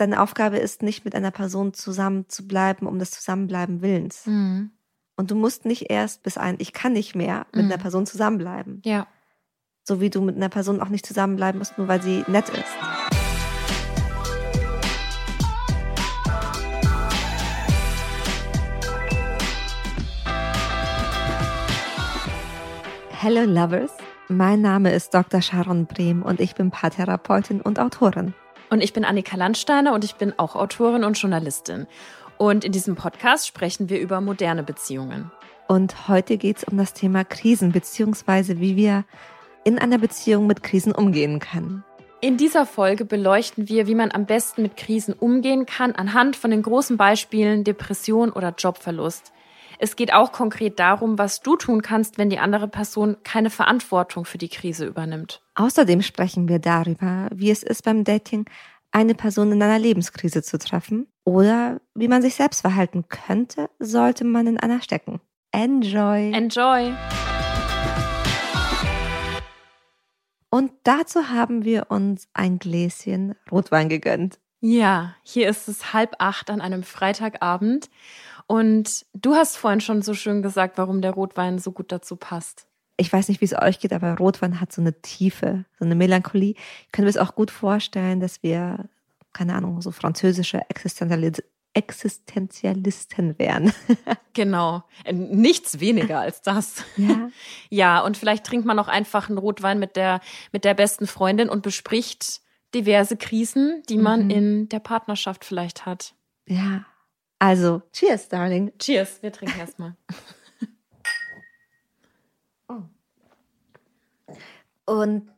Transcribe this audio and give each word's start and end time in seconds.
deine 0.00 0.22
Aufgabe 0.22 0.56
ist 0.56 0.82
nicht 0.82 1.04
mit 1.04 1.14
einer 1.14 1.30
Person 1.30 1.74
zusammen 1.74 2.26
zu 2.28 2.48
bleiben, 2.48 2.86
um 2.86 2.98
des 2.98 3.10
Zusammenbleiben 3.10 3.82
Willens. 3.82 4.24
Mhm. 4.26 4.70
Und 5.16 5.30
du 5.30 5.34
musst 5.34 5.66
nicht 5.66 5.90
erst 5.90 6.22
bis 6.22 6.38
ein 6.38 6.56
Ich 6.58 6.72
kann 6.72 6.94
nicht 6.94 7.14
mehr 7.14 7.46
mit 7.52 7.66
mhm. 7.66 7.70
einer 7.70 7.82
Person 7.82 8.06
zusammenbleiben. 8.06 8.80
Ja. 8.86 9.06
So 9.84 10.00
wie 10.00 10.08
du 10.08 10.22
mit 10.22 10.36
einer 10.36 10.48
Person 10.48 10.80
auch 10.80 10.88
nicht 10.88 11.04
zusammenbleiben 11.04 11.58
musst, 11.58 11.76
nur 11.76 11.86
weil 11.86 12.00
sie 12.00 12.24
nett 12.28 12.48
ist. 12.48 12.64
Hello 23.10 23.42
Lovers, 23.42 23.92
mein 24.28 24.62
Name 24.62 24.94
ist 24.94 25.12
Dr. 25.12 25.42
Sharon 25.42 25.84
Brehm 25.84 26.22
und 26.22 26.40
ich 26.40 26.54
bin 26.54 26.70
Paartherapeutin 26.70 27.60
und 27.60 27.78
Autorin. 27.78 28.32
Und 28.70 28.82
ich 28.82 28.92
bin 28.92 29.04
Annika 29.04 29.36
Landsteiner 29.36 29.92
und 29.92 30.04
ich 30.04 30.14
bin 30.14 30.32
auch 30.38 30.54
Autorin 30.54 31.02
und 31.02 31.18
Journalistin. 31.18 31.86
Und 32.38 32.64
in 32.64 32.72
diesem 32.72 32.94
Podcast 32.94 33.48
sprechen 33.48 33.90
wir 33.90 34.00
über 34.00 34.20
moderne 34.20 34.62
Beziehungen. 34.62 35.30
Und 35.66 36.08
heute 36.08 36.38
geht 36.38 36.58
es 36.58 36.64
um 36.64 36.78
das 36.78 36.94
Thema 36.94 37.24
Krisen, 37.24 37.72
beziehungsweise 37.72 38.60
wie 38.60 38.76
wir 38.76 39.04
in 39.64 39.78
einer 39.78 39.98
Beziehung 39.98 40.46
mit 40.46 40.62
Krisen 40.62 40.92
umgehen 40.92 41.40
können. 41.40 41.84
In 42.22 42.36
dieser 42.36 42.64
Folge 42.64 43.04
beleuchten 43.04 43.68
wir, 43.68 43.86
wie 43.86 43.94
man 43.94 44.12
am 44.12 44.26
besten 44.26 44.62
mit 44.62 44.76
Krisen 44.76 45.14
umgehen 45.14 45.66
kann, 45.66 45.92
anhand 45.92 46.36
von 46.36 46.50
den 46.50 46.62
großen 46.62 46.96
Beispielen 46.96 47.64
Depression 47.64 48.30
oder 48.30 48.54
Jobverlust. 48.56 49.32
Es 49.82 49.96
geht 49.96 50.12
auch 50.12 50.30
konkret 50.30 50.78
darum, 50.78 51.16
was 51.16 51.40
du 51.40 51.56
tun 51.56 51.80
kannst, 51.80 52.18
wenn 52.18 52.28
die 52.28 52.38
andere 52.38 52.68
Person 52.68 53.16
keine 53.24 53.48
Verantwortung 53.48 54.26
für 54.26 54.36
die 54.36 54.50
Krise 54.50 54.84
übernimmt. 54.84 55.40
Außerdem 55.54 56.02
sprechen 56.02 56.48
wir 56.50 56.58
darüber, 56.58 57.30
wie 57.32 57.50
es 57.50 57.62
ist 57.62 57.84
beim 57.84 58.04
Dating, 58.04 58.44
eine 58.90 59.14
Person 59.14 59.52
in 59.52 59.62
einer 59.62 59.78
Lebenskrise 59.78 60.42
zu 60.42 60.58
treffen 60.58 61.06
oder 61.24 61.80
wie 61.94 62.08
man 62.08 62.20
sich 62.20 62.34
selbst 62.34 62.60
verhalten 62.60 63.06
könnte, 63.08 63.70
sollte 63.78 64.24
man 64.24 64.46
in 64.48 64.60
einer 64.60 64.82
stecken. 64.82 65.18
Enjoy! 65.50 66.30
Enjoy! 66.30 66.92
Und 70.50 70.72
dazu 70.82 71.30
haben 71.30 71.64
wir 71.64 71.86
uns 71.90 72.28
ein 72.34 72.58
Gläschen 72.58 73.34
Rotwein 73.50 73.88
gegönnt. 73.88 74.40
Ja, 74.62 75.14
hier 75.22 75.48
ist 75.48 75.68
es 75.68 75.94
halb 75.94 76.16
acht 76.18 76.50
an 76.50 76.60
einem 76.60 76.82
Freitagabend 76.82 77.88
und 78.50 79.06
du 79.12 79.36
hast 79.36 79.56
vorhin 79.56 79.80
schon 79.80 80.02
so 80.02 80.12
schön 80.12 80.42
gesagt, 80.42 80.76
warum 80.76 81.02
der 81.02 81.12
Rotwein 81.12 81.60
so 81.60 81.70
gut 81.70 81.92
dazu 81.92 82.16
passt. 82.16 82.66
Ich 82.96 83.12
weiß 83.12 83.28
nicht, 83.28 83.40
wie 83.40 83.44
es 83.44 83.56
euch 83.56 83.78
geht, 83.78 83.92
aber 83.92 84.16
Rotwein 84.16 84.60
hat 84.60 84.72
so 84.72 84.80
eine 84.80 85.00
Tiefe, 85.02 85.66
so 85.78 85.84
eine 85.84 85.94
Melancholie. 85.94 86.56
Ich 86.86 86.90
könnte 86.90 87.04
mir 87.04 87.10
es 87.10 87.16
auch 87.16 87.36
gut 87.36 87.52
vorstellen, 87.52 88.18
dass 88.18 88.42
wir, 88.42 88.88
keine 89.32 89.54
Ahnung, 89.54 89.80
so 89.82 89.92
französische 89.92 90.62
Existenzialis 90.68 91.44
Existenzialisten 91.74 93.38
wären. 93.38 93.72
genau. 94.32 94.82
Äh, 95.04 95.12
nichts 95.12 95.78
weniger 95.78 96.18
als 96.18 96.42
das. 96.42 96.82
Ja. 96.96 97.30
ja, 97.70 98.00
und 98.00 98.16
vielleicht 98.16 98.44
trinkt 98.44 98.66
man 98.66 98.80
auch 98.80 98.88
einfach 98.88 99.28
einen 99.28 99.38
Rotwein 99.38 99.78
mit 99.78 99.94
der, 99.94 100.20
mit 100.50 100.64
der 100.64 100.74
besten 100.74 101.06
Freundin 101.06 101.48
und 101.48 101.62
bespricht 101.62 102.40
diverse 102.74 103.16
Krisen, 103.16 103.84
die 103.88 103.98
man 103.98 104.24
mhm. 104.24 104.30
in 104.30 104.68
der 104.70 104.80
Partnerschaft 104.80 105.44
vielleicht 105.44 105.86
hat. 105.86 106.14
Ja, 106.46 106.84
also, 107.40 107.82
cheers, 107.92 108.28
darling. 108.28 108.70
Cheers, 108.78 109.22
wir 109.22 109.32
trinken 109.32 109.58
erstmal. 109.58 109.96
oh. 112.68 112.82
Und, 114.84 115.32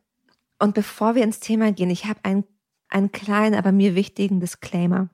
und 0.59 0.75
bevor 0.75 1.15
wir 1.15 1.23
ins 1.23 1.39
Thema 1.39 1.71
gehen, 1.71 1.89
ich 1.89 2.05
habe 2.05 2.19
einen, 2.23 2.43
einen 2.89 3.13
kleinen, 3.13 3.55
aber 3.55 3.71
mir 3.71 3.95
wichtigen 3.95 4.41
Disclaimer. 4.41 5.09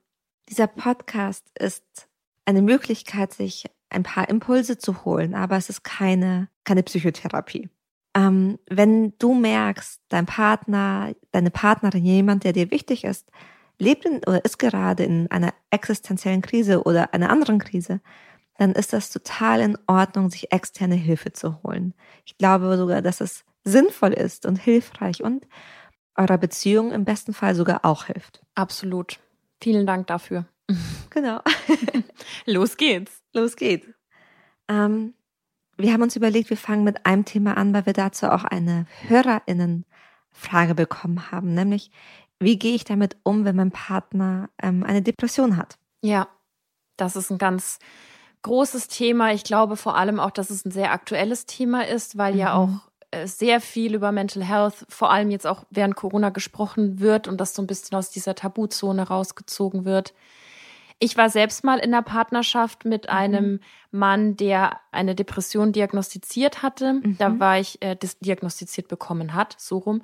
Dieser 0.48 0.66
Podcast 0.66 1.46
ist 1.56 2.08
eine 2.44 2.60
Möglichkeit, 2.60 3.32
sich 3.32 3.66
ein 3.88 4.02
paar 4.02 4.28
Impulse 4.28 4.76
zu 4.76 5.04
holen, 5.04 5.36
aber 5.36 5.56
es 5.56 5.70
ist 5.70 5.84
keine, 5.84 6.48
keine 6.64 6.82
Psychotherapie. 6.82 7.70
Ähm, 8.16 8.58
wenn 8.68 9.16
du 9.18 9.34
merkst, 9.34 10.00
dein 10.08 10.26
Partner, 10.26 11.14
deine 11.30 11.52
Partnerin, 11.52 12.04
jemand, 12.04 12.42
der 12.42 12.52
dir 12.52 12.72
wichtig 12.72 13.04
ist, 13.04 13.30
lebt 13.80 14.04
in, 14.04 14.18
oder 14.18 14.44
ist 14.44 14.58
gerade 14.58 15.04
in 15.04 15.30
einer 15.30 15.52
existenziellen 15.70 16.42
Krise 16.42 16.82
oder 16.84 17.14
einer 17.14 17.30
anderen 17.30 17.58
Krise, 17.58 18.00
dann 18.58 18.72
ist 18.72 18.92
das 18.92 19.10
total 19.10 19.60
in 19.60 19.78
Ordnung, 19.86 20.30
sich 20.30 20.52
externe 20.52 20.94
Hilfe 20.94 21.32
zu 21.32 21.62
holen. 21.62 21.94
Ich 22.26 22.36
glaube 22.36 22.76
sogar, 22.76 23.02
dass 23.02 23.20
es 23.20 23.44
sinnvoll 23.64 24.12
ist 24.12 24.46
und 24.46 24.56
hilfreich 24.56 25.22
und 25.22 25.46
eurer 26.14 26.38
Beziehung 26.38 26.92
im 26.92 27.04
besten 27.04 27.32
Fall 27.32 27.54
sogar 27.54 27.84
auch 27.84 28.04
hilft. 28.04 28.42
Absolut. 28.54 29.18
Vielen 29.62 29.86
Dank 29.86 30.06
dafür. 30.06 30.46
Genau. 31.10 31.40
Los 32.46 32.76
geht's. 32.76 33.22
Los 33.32 33.56
geht's. 33.56 33.88
Ähm, 34.68 35.14
wir 35.76 35.92
haben 35.92 36.02
uns 36.02 36.16
überlegt, 36.16 36.50
wir 36.50 36.56
fangen 36.56 36.84
mit 36.84 37.06
einem 37.06 37.24
Thema 37.24 37.56
an, 37.56 37.72
weil 37.72 37.86
wir 37.86 37.92
dazu 37.92 38.30
auch 38.30 38.44
eine 38.44 38.86
HörerInnen-Frage 39.08 40.74
bekommen 40.74 41.32
haben, 41.32 41.54
nämlich 41.54 41.90
wie 42.40 42.58
gehe 42.58 42.74
ich 42.74 42.84
damit 42.84 43.16
um, 43.22 43.44
wenn 43.44 43.56
mein 43.56 43.70
Partner 43.70 44.48
ähm, 44.60 44.82
eine 44.82 45.02
Depression 45.02 45.56
hat? 45.56 45.78
Ja, 46.02 46.28
das 46.96 47.14
ist 47.14 47.30
ein 47.30 47.38
ganz 47.38 47.78
großes 48.42 48.88
Thema. 48.88 49.32
Ich 49.32 49.44
glaube 49.44 49.76
vor 49.76 49.96
allem 49.96 50.18
auch, 50.18 50.30
dass 50.30 50.50
es 50.50 50.64
ein 50.64 50.70
sehr 50.70 50.92
aktuelles 50.92 51.46
Thema 51.46 51.86
ist, 51.86 52.16
weil 52.16 52.32
mhm. 52.32 52.38
ja 52.38 52.54
auch 52.54 52.90
äh, 53.10 53.26
sehr 53.26 53.60
viel 53.60 53.94
über 53.94 54.12
Mental 54.12 54.42
Health, 54.42 54.86
vor 54.88 55.10
allem 55.10 55.30
jetzt 55.30 55.46
auch 55.46 55.64
während 55.70 55.96
Corona 55.96 56.30
gesprochen 56.30 57.00
wird 57.00 57.28
und 57.28 57.40
das 57.40 57.54
so 57.54 57.62
ein 57.62 57.66
bisschen 57.66 57.96
aus 57.96 58.10
dieser 58.10 58.34
Tabuzone 58.34 59.06
rausgezogen 59.06 59.84
wird. 59.84 60.14
Ich 61.02 61.16
war 61.16 61.30
selbst 61.30 61.64
mal 61.64 61.78
in 61.78 61.94
einer 61.94 62.02
Partnerschaft 62.02 62.84
mit 62.84 63.04
mhm. 63.04 63.10
einem 63.10 63.60
Mann, 63.90 64.36
der 64.36 64.80
eine 64.92 65.14
Depression 65.14 65.72
diagnostiziert 65.72 66.62
hatte. 66.62 66.94
Mhm. 66.94 67.16
Da 67.18 67.40
war 67.40 67.58
ich 67.58 67.80
äh, 67.82 67.96
diagnostiziert 68.20 68.86
bekommen 68.86 69.34
hat, 69.34 69.56
so 69.58 69.78
rum. 69.78 70.02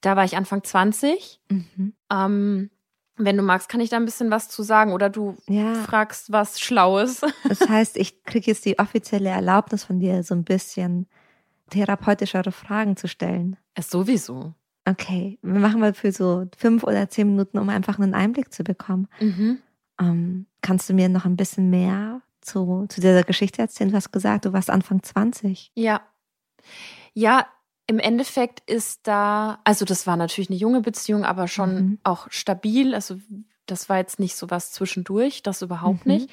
Da 0.00 0.14
war 0.16 0.24
ich 0.24 0.36
Anfang 0.36 0.62
20. 0.62 1.40
Mhm. 1.50 1.92
Ähm, 2.10 2.70
wenn 3.16 3.36
du 3.36 3.42
magst, 3.42 3.68
kann 3.68 3.80
ich 3.80 3.90
da 3.90 3.96
ein 3.96 4.04
bisschen 4.04 4.30
was 4.30 4.48
zu 4.48 4.62
sagen 4.62 4.92
oder 4.92 5.10
du 5.10 5.36
ja. 5.48 5.74
fragst 5.74 6.30
was 6.30 6.60
Schlaues. 6.60 7.22
Das 7.48 7.68
heißt, 7.68 7.96
ich 7.96 8.22
kriege 8.22 8.46
jetzt 8.46 8.64
die 8.64 8.78
offizielle 8.78 9.30
Erlaubnis 9.30 9.84
von 9.84 9.98
dir, 9.98 10.22
so 10.22 10.34
ein 10.34 10.44
bisschen 10.44 11.08
therapeutischere 11.70 12.52
Fragen 12.52 12.96
zu 12.96 13.08
stellen. 13.08 13.56
Es 13.74 13.88
äh, 13.88 13.90
sowieso. 13.90 14.54
Okay, 14.84 15.38
wir 15.42 15.60
machen 15.60 15.80
mal 15.80 15.92
für 15.94 16.12
so 16.12 16.46
fünf 16.56 16.84
oder 16.84 17.08
zehn 17.08 17.28
Minuten, 17.28 17.58
um 17.58 17.68
einfach 17.68 17.98
einen 17.98 18.14
Einblick 18.14 18.52
zu 18.52 18.62
bekommen. 18.64 19.08
Mhm. 19.20 19.58
Ähm, 20.00 20.46
kannst 20.62 20.88
du 20.88 20.94
mir 20.94 21.08
noch 21.08 21.24
ein 21.24 21.36
bisschen 21.36 21.70
mehr 21.70 22.22
zu, 22.40 22.86
zu 22.88 23.00
dieser 23.00 23.22
Geschichte 23.22 23.62
erzählen? 23.62 23.90
Du 23.90 23.96
hast 23.96 24.12
gesagt, 24.12 24.44
du 24.44 24.52
warst 24.52 24.70
Anfang 24.70 25.02
20. 25.02 25.72
Ja. 25.74 26.02
Ja, 27.14 27.46
im 27.86 27.98
Endeffekt 27.98 28.68
ist 28.68 29.06
da, 29.06 29.60
also 29.64 29.84
das 29.84 30.06
war 30.06 30.16
natürlich 30.16 30.50
eine 30.50 30.58
junge 30.58 30.82
Beziehung, 30.82 31.24
aber 31.24 31.48
schon 31.48 31.74
mhm. 31.74 31.98
auch 32.02 32.26
stabil. 32.30 32.94
Also 32.94 33.18
das 33.66 33.88
war 33.88 33.96
jetzt 33.96 34.18
nicht 34.18 34.36
so 34.36 34.50
was 34.50 34.72
zwischendurch, 34.72 35.42
das 35.42 35.62
überhaupt 35.62 36.06
mhm. 36.06 36.12
nicht. 36.12 36.30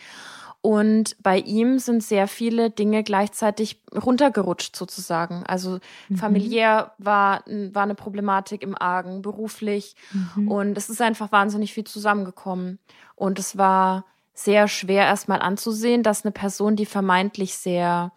Und 0.65 1.15
bei 1.21 1.37
ihm 1.37 1.77
sind 1.77 2.01
sehr 2.03 2.27
viele 2.27 2.71
Dinge 2.71 3.03
gleichzeitig 3.03 3.83
runtergerutscht 3.93 4.75
sozusagen. 4.75 5.43
Also 5.45 5.77
mhm. 6.09 6.15
familiär 6.15 6.93
war, 6.97 7.43
war 7.45 7.83
eine 7.83 7.93
Problematik 7.93 8.63
im 8.63 8.75
Argen, 8.75 9.21
beruflich. 9.21 9.95
Mhm. 10.11 10.49
Und 10.49 10.75
es 10.75 10.89
ist 10.89 11.03
einfach 11.03 11.31
wahnsinnig 11.31 11.71
viel 11.71 11.83
zusammengekommen. 11.83 12.79
Und 13.13 13.37
es 13.37 13.59
war 13.59 14.05
sehr 14.33 14.67
schwer 14.67 15.05
erstmal 15.05 15.39
anzusehen, 15.39 16.01
dass 16.01 16.25
eine 16.25 16.31
Person, 16.31 16.75
die 16.75 16.87
vermeintlich 16.87 17.53
sehr 17.53 18.11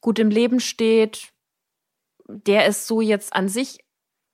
gut 0.00 0.18
im 0.18 0.30
Leben 0.30 0.60
steht, 0.60 1.34
der 2.28 2.64
es 2.64 2.86
so 2.86 3.02
jetzt 3.02 3.36
an 3.36 3.50
sich 3.50 3.84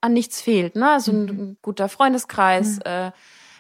an 0.00 0.12
nichts 0.12 0.40
fehlt. 0.40 0.76
Ne? 0.76 0.88
Also 0.88 1.12
mhm. 1.12 1.28
ein, 1.28 1.56
guter 1.62 1.88
Freundeskreis, 1.88 2.76
mhm. 2.76 2.82
äh, 2.84 3.12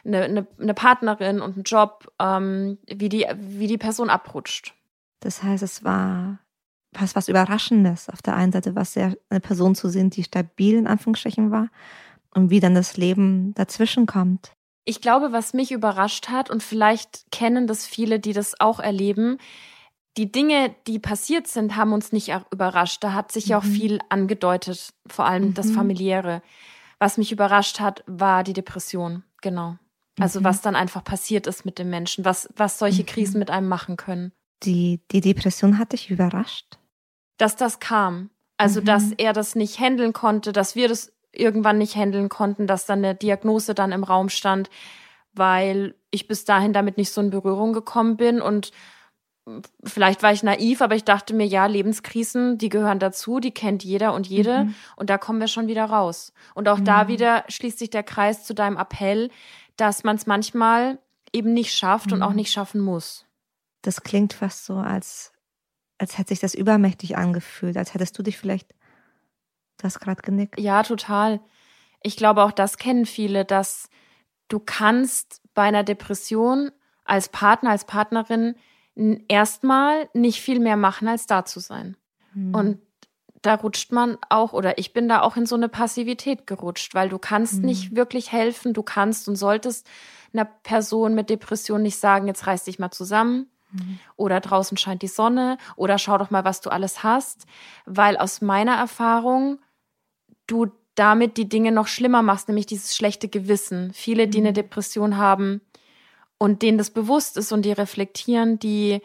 eine, 0.06 0.22
eine, 0.22 0.46
eine, 0.60 0.74
Partnerin 0.74 1.40
und 1.40 1.56
ein 1.56 1.62
Job, 1.64 2.12
ähm, 2.20 2.78
wie, 2.86 3.08
die, 3.08 3.26
wie 3.36 3.66
die 3.66 3.78
Person 3.78 4.10
abrutscht. 4.10 4.74
Das 5.20 5.42
heißt, 5.42 5.62
es 5.62 5.84
war 5.84 6.38
was, 6.92 7.14
was 7.14 7.28
Überraschendes 7.28 8.08
auf 8.08 8.22
der 8.22 8.36
einen 8.36 8.52
Seite, 8.52 8.74
was 8.74 8.92
sehr 8.92 9.16
eine 9.28 9.40
Person 9.40 9.74
zu 9.74 9.88
sehen, 9.88 10.10
die 10.10 10.24
stabil 10.24 10.76
in 10.76 10.86
Anführungsstrichen 10.86 11.50
war 11.50 11.68
und 12.34 12.50
wie 12.50 12.60
dann 12.60 12.74
das 12.74 12.96
Leben 12.96 13.54
dazwischen 13.54 14.06
kommt. 14.06 14.52
Ich 14.84 15.00
glaube, 15.00 15.32
was 15.32 15.52
mich 15.52 15.72
überrascht 15.72 16.28
hat, 16.28 16.48
und 16.48 16.62
vielleicht 16.62 17.30
kennen 17.32 17.66
das 17.66 17.86
viele, 17.86 18.20
die 18.20 18.32
das 18.32 18.60
auch 18.60 18.78
erleben, 18.78 19.38
die 20.16 20.30
Dinge, 20.32 20.74
die 20.86 20.98
passiert 20.98 21.46
sind, 21.46 21.76
haben 21.76 21.92
uns 21.92 22.12
nicht 22.12 22.32
überrascht. 22.50 23.04
Da 23.04 23.12
hat 23.12 23.32
sich 23.32 23.46
ja 23.46 23.60
mhm. 23.60 23.62
auch 23.62 23.66
viel 23.66 23.98
angedeutet, 24.08 24.90
vor 25.06 25.26
allem 25.26 25.48
mhm. 25.48 25.54
das 25.54 25.70
familiäre. 25.70 26.40
Was 26.98 27.18
mich 27.18 27.32
überrascht 27.32 27.80
hat, 27.80 28.02
war 28.06 28.42
die 28.42 28.54
Depression. 28.54 29.24
Genau. 29.42 29.76
Also 30.18 30.40
mhm. 30.40 30.44
was 30.44 30.62
dann 30.62 30.76
einfach 30.76 31.04
passiert 31.04 31.46
ist 31.46 31.64
mit 31.64 31.78
dem 31.78 31.90
Menschen, 31.90 32.24
was, 32.24 32.48
was 32.56 32.78
solche 32.78 33.02
mhm. 33.02 33.06
Krisen 33.06 33.38
mit 33.38 33.50
einem 33.50 33.68
machen 33.68 33.96
können. 33.96 34.32
Die, 34.62 35.00
die 35.10 35.20
Depression 35.20 35.78
hat 35.78 35.92
dich 35.92 36.10
überrascht? 36.10 36.78
Dass 37.36 37.56
das 37.56 37.80
kam. 37.80 38.30
Also, 38.56 38.80
dass 38.80 39.08
mhm. 39.08 39.14
er 39.18 39.32
das 39.34 39.54
nicht 39.54 39.78
handeln 39.78 40.14
konnte, 40.14 40.52
dass 40.52 40.74
wir 40.76 40.88
das 40.88 41.12
irgendwann 41.32 41.76
nicht 41.76 41.94
handeln 41.94 42.30
konnten, 42.30 42.66
dass 42.66 42.86
dann 42.86 43.04
eine 43.04 43.14
Diagnose 43.14 43.74
dann 43.74 43.92
im 43.92 44.02
Raum 44.02 44.30
stand, 44.30 44.70
weil 45.34 45.94
ich 46.10 46.26
bis 46.26 46.46
dahin 46.46 46.72
damit 46.72 46.96
nicht 46.96 47.12
so 47.12 47.20
in 47.20 47.28
Berührung 47.28 47.74
gekommen 47.74 48.16
bin 48.16 48.40
und 48.40 48.72
vielleicht 49.84 50.22
war 50.22 50.32
ich 50.32 50.42
naiv, 50.42 50.80
aber 50.82 50.96
ich 50.96 51.04
dachte 51.04 51.34
mir, 51.34 51.46
ja, 51.46 51.66
Lebenskrisen, 51.66 52.58
die 52.58 52.68
gehören 52.68 52.98
dazu, 52.98 53.38
die 53.38 53.52
kennt 53.52 53.84
jeder 53.84 54.12
und 54.12 54.26
jede 54.26 54.64
mhm. 54.64 54.74
und 54.96 55.08
da 55.08 55.18
kommen 55.18 55.38
wir 55.38 55.46
schon 55.46 55.68
wieder 55.68 55.84
raus. 55.84 56.32
Und 56.54 56.68
auch 56.68 56.78
mhm. 56.78 56.84
da 56.84 57.08
wieder 57.08 57.44
schließt 57.48 57.78
sich 57.78 57.90
der 57.90 58.02
Kreis 58.02 58.44
zu 58.44 58.54
deinem 58.54 58.76
Appell, 58.76 59.30
dass 59.76 60.04
man 60.04 60.16
es 60.16 60.26
manchmal 60.26 60.98
eben 61.32 61.52
nicht 61.52 61.74
schafft 61.74 62.08
mhm. 62.08 62.14
und 62.14 62.22
auch 62.22 62.30
mhm. 62.30 62.36
nicht 62.36 62.52
schaffen 62.52 62.80
muss. 62.80 63.26
Das 63.82 64.02
klingt 64.02 64.32
fast 64.32 64.64
so, 64.64 64.76
als, 64.76 65.32
als 65.98 66.18
hätte 66.18 66.30
sich 66.30 66.40
das 66.40 66.54
übermächtig 66.54 67.16
angefühlt, 67.16 67.76
als 67.76 67.94
hättest 67.94 68.18
du 68.18 68.22
dich 68.22 68.38
vielleicht, 68.38 68.70
du 69.78 69.84
hast 69.84 70.00
gerade 70.00 70.22
genickt. 70.22 70.58
Ja, 70.58 70.82
total. 70.82 71.40
Ich 72.02 72.16
glaube, 72.16 72.42
auch 72.42 72.52
das 72.52 72.78
kennen 72.78 73.06
viele, 73.06 73.44
dass 73.44 73.88
du 74.48 74.58
kannst 74.58 75.42
bei 75.54 75.62
einer 75.62 75.84
Depression 75.84 76.72
als 77.04 77.28
Partner, 77.28 77.70
als 77.70 77.84
Partnerin 77.84 78.56
erstmal 79.28 80.08
nicht 80.14 80.40
viel 80.40 80.58
mehr 80.58 80.76
machen, 80.76 81.08
als 81.08 81.26
da 81.26 81.44
zu 81.44 81.60
sein. 81.60 81.96
Mhm. 82.34 82.54
Und 82.54 82.78
da 83.46 83.54
rutscht 83.54 83.92
man 83.92 84.18
auch, 84.28 84.52
oder 84.52 84.78
ich 84.78 84.92
bin 84.92 85.08
da 85.08 85.22
auch 85.22 85.36
in 85.36 85.46
so 85.46 85.54
eine 85.54 85.68
Passivität 85.68 86.46
gerutscht, 86.46 86.94
weil 86.94 87.08
du 87.08 87.18
kannst 87.18 87.60
mhm. 87.60 87.66
nicht 87.66 87.96
wirklich 87.96 88.32
helfen, 88.32 88.72
du 88.72 88.82
kannst 88.82 89.28
und 89.28 89.36
solltest 89.36 89.86
einer 90.32 90.44
Person 90.44 91.14
mit 91.14 91.30
Depression 91.30 91.82
nicht 91.82 91.98
sagen, 91.98 92.26
jetzt 92.26 92.46
reiß 92.46 92.64
dich 92.64 92.78
mal 92.78 92.90
zusammen. 92.90 93.50
Mhm. 93.72 93.98
Oder 94.16 94.40
draußen 94.40 94.76
scheint 94.76 95.02
die 95.02 95.08
Sonne 95.08 95.58
oder 95.76 95.98
schau 95.98 96.18
doch 96.18 96.30
mal, 96.30 96.44
was 96.44 96.60
du 96.60 96.70
alles 96.70 97.02
hast, 97.02 97.46
weil 97.84 98.16
aus 98.16 98.40
meiner 98.40 98.74
Erfahrung 98.74 99.58
du 100.46 100.66
damit 100.94 101.36
die 101.36 101.48
Dinge 101.48 101.72
noch 101.72 101.88
schlimmer 101.88 102.22
machst, 102.22 102.48
nämlich 102.48 102.66
dieses 102.66 102.96
schlechte 102.96 103.28
Gewissen. 103.28 103.92
Viele, 103.92 104.28
die 104.28 104.38
eine 104.38 104.50
mhm. 104.50 104.54
Depression 104.54 105.16
haben, 105.16 105.60
und 106.38 106.62
denen 106.62 106.78
das 106.78 106.90
bewusst 106.90 107.36
ist 107.36 107.52
und 107.52 107.62
die 107.62 107.72
reflektieren, 107.72 108.58
die 108.58 109.00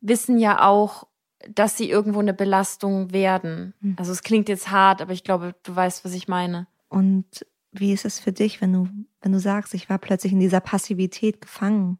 wissen 0.00 0.38
ja 0.38 0.66
auch, 0.66 1.06
dass 1.52 1.76
sie 1.76 1.90
irgendwo 1.90 2.20
eine 2.20 2.34
Belastung 2.34 3.12
werden. 3.12 3.74
Mhm. 3.80 3.96
Also 3.98 4.12
es 4.12 4.22
klingt 4.22 4.48
jetzt 4.48 4.70
hart, 4.70 5.02
aber 5.02 5.12
ich 5.12 5.24
glaube, 5.24 5.54
du 5.62 5.74
weißt, 5.74 6.04
was 6.04 6.14
ich 6.14 6.28
meine. 6.28 6.66
Und 6.88 7.46
wie 7.72 7.92
ist 7.92 8.04
es 8.04 8.20
für 8.20 8.32
dich, 8.32 8.60
wenn 8.60 8.72
du, 8.72 8.88
wenn 9.20 9.32
du 9.32 9.40
sagst, 9.40 9.74
ich 9.74 9.88
war 9.90 9.98
plötzlich 9.98 10.32
in 10.32 10.40
dieser 10.40 10.60
Passivität 10.60 11.40
gefangen? 11.40 11.98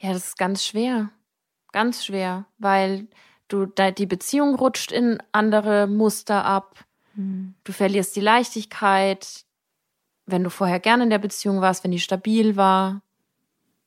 Ja, 0.00 0.12
das 0.12 0.28
ist 0.28 0.38
ganz 0.38 0.64
schwer. 0.64 1.10
Ganz 1.72 2.04
schwer, 2.04 2.46
weil 2.58 3.08
du 3.48 3.66
die 3.66 4.06
Beziehung 4.06 4.54
rutscht 4.54 4.92
in 4.92 5.18
andere 5.32 5.86
Muster 5.86 6.44
ab. 6.44 6.84
Mhm. 7.14 7.54
Du 7.64 7.72
verlierst 7.72 8.14
die 8.16 8.20
Leichtigkeit, 8.20 9.44
wenn 10.26 10.44
du 10.44 10.50
vorher 10.50 10.80
gerne 10.80 11.04
in 11.04 11.10
der 11.10 11.18
Beziehung 11.18 11.60
warst, 11.60 11.84
wenn 11.84 11.90
die 11.90 12.00
stabil 12.00 12.56
war. 12.56 13.02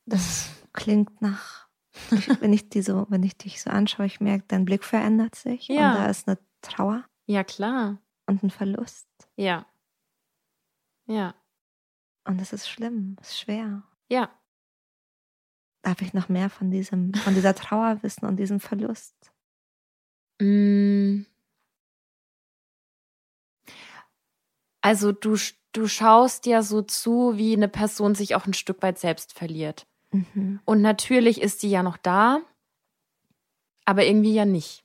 Das 0.06 0.50
klingt 0.72 1.22
nach, 1.22 1.61
wenn 2.40 2.52
ich 2.52 2.68
die 2.68 2.82
so, 2.82 3.06
wenn 3.08 3.22
ich 3.22 3.36
dich 3.36 3.62
so 3.62 3.70
anschaue, 3.70 4.06
ich 4.06 4.20
merke, 4.20 4.44
dein 4.48 4.64
Blick 4.64 4.84
verändert 4.84 5.34
sich 5.34 5.68
ja. 5.68 5.92
und 5.92 5.98
da 5.98 6.06
ist 6.06 6.28
eine 6.28 6.38
Trauer. 6.62 7.04
Ja, 7.26 7.44
klar. 7.44 7.98
Und 8.26 8.42
ein 8.42 8.50
Verlust. 8.50 9.08
Ja. 9.36 9.66
Ja. 11.06 11.34
Und 12.24 12.40
es 12.40 12.52
ist 12.52 12.68
schlimm, 12.68 13.16
es 13.20 13.30
ist 13.30 13.40
schwer. 13.40 13.82
Ja. 14.08 14.30
Darf 15.82 16.00
ich 16.00 16.14
noch 16.14 16.28
mehr 16.28 16.48
von 16.48 16.70
diesem, 16.70 17.12
von 17.12 17.34
dieser 17.34 17.54
Trauer 17.54 18.02
wissen 18.02 18.26
und 18.26 18.36
diesem 18.36 18.60
Verlust? 18.60 19.32
Mm. 20.40 21.22
Also 24.80 25.12
du, 25.12 25.36
du 25.72 25.88
schaust 25.88 26.46
ja 26.46 26.62
so 26.62 26.82
zu, 26.82 27.36
wie 27.36 27.54
eine 27.54 27.68
Person 27.68 28.14
sich 28.14 28.34
auch 28.34 28.46
ein 28.46 28.54
Stück 28.54 28.82
weit 28.82 28.98
selbst 28.98 29.32
verliert. 29.32 29.86
Mhm. 30.12 30.60
Und 30.64 30.82
natürlich 30.82 31.40
ist 31.40 31.60
sie 31.60 31.70
ja 31.70 31.82
noch 31.82 31.96
da, 31.96 32.40
aber 33.84 34.04
irgendwie 34.04 34.34
ja 34.34 34.44
nicht. 34.44 34.84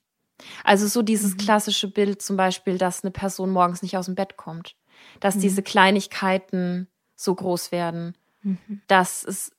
Also 0.64 0.88
so 0.88 1.02
dieses 1.02 1.34
mhm. 1.34 1.38
klassische 1.38 1.88
Bild 1.90 2.22
zum 2.22 2.38
Beispiel, 2.38 2.78
dass 2.78 3.04
eine 3.04 3.12
Person 3.12 3.52
morgens 3.52 3.82
nicht 3.82 3.98
aus 3.98 4.06
dem 4.06 4.16
Bett 4.16 4.38
kommt, 4.38 4.76
dass 5.20 5.36
mhm. 5.36 5.42
diese 5.42 5.64
Kleinigkeiten 5.64 6.88
so 7.16 7.34
groß 7.34 7.72
werden, 7.72 8.16
mhm. 8.44 8.82
dass 8.88 9.24
es 9.24 9.52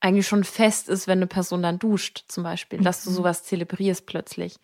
eigentlich 0.00 0.26
schon 0.26 0.44
fest 0.44 0.88
ist, 0.88 1.06
wenn 1.06 1.18
eine 1.18 1.26
Person 1.26 1.62
dann 1.62 1.78
duscht 1.78 2.24
zum 2.28 2.42
Beispiel, 2.42 2.80
dass 2.80 3.04
du 3.04 3.10
mhm. 3.10 3.14
sowas 3.14 3.44
zelebrierst 3.44 4.06
plötzlich. 4.06 4.58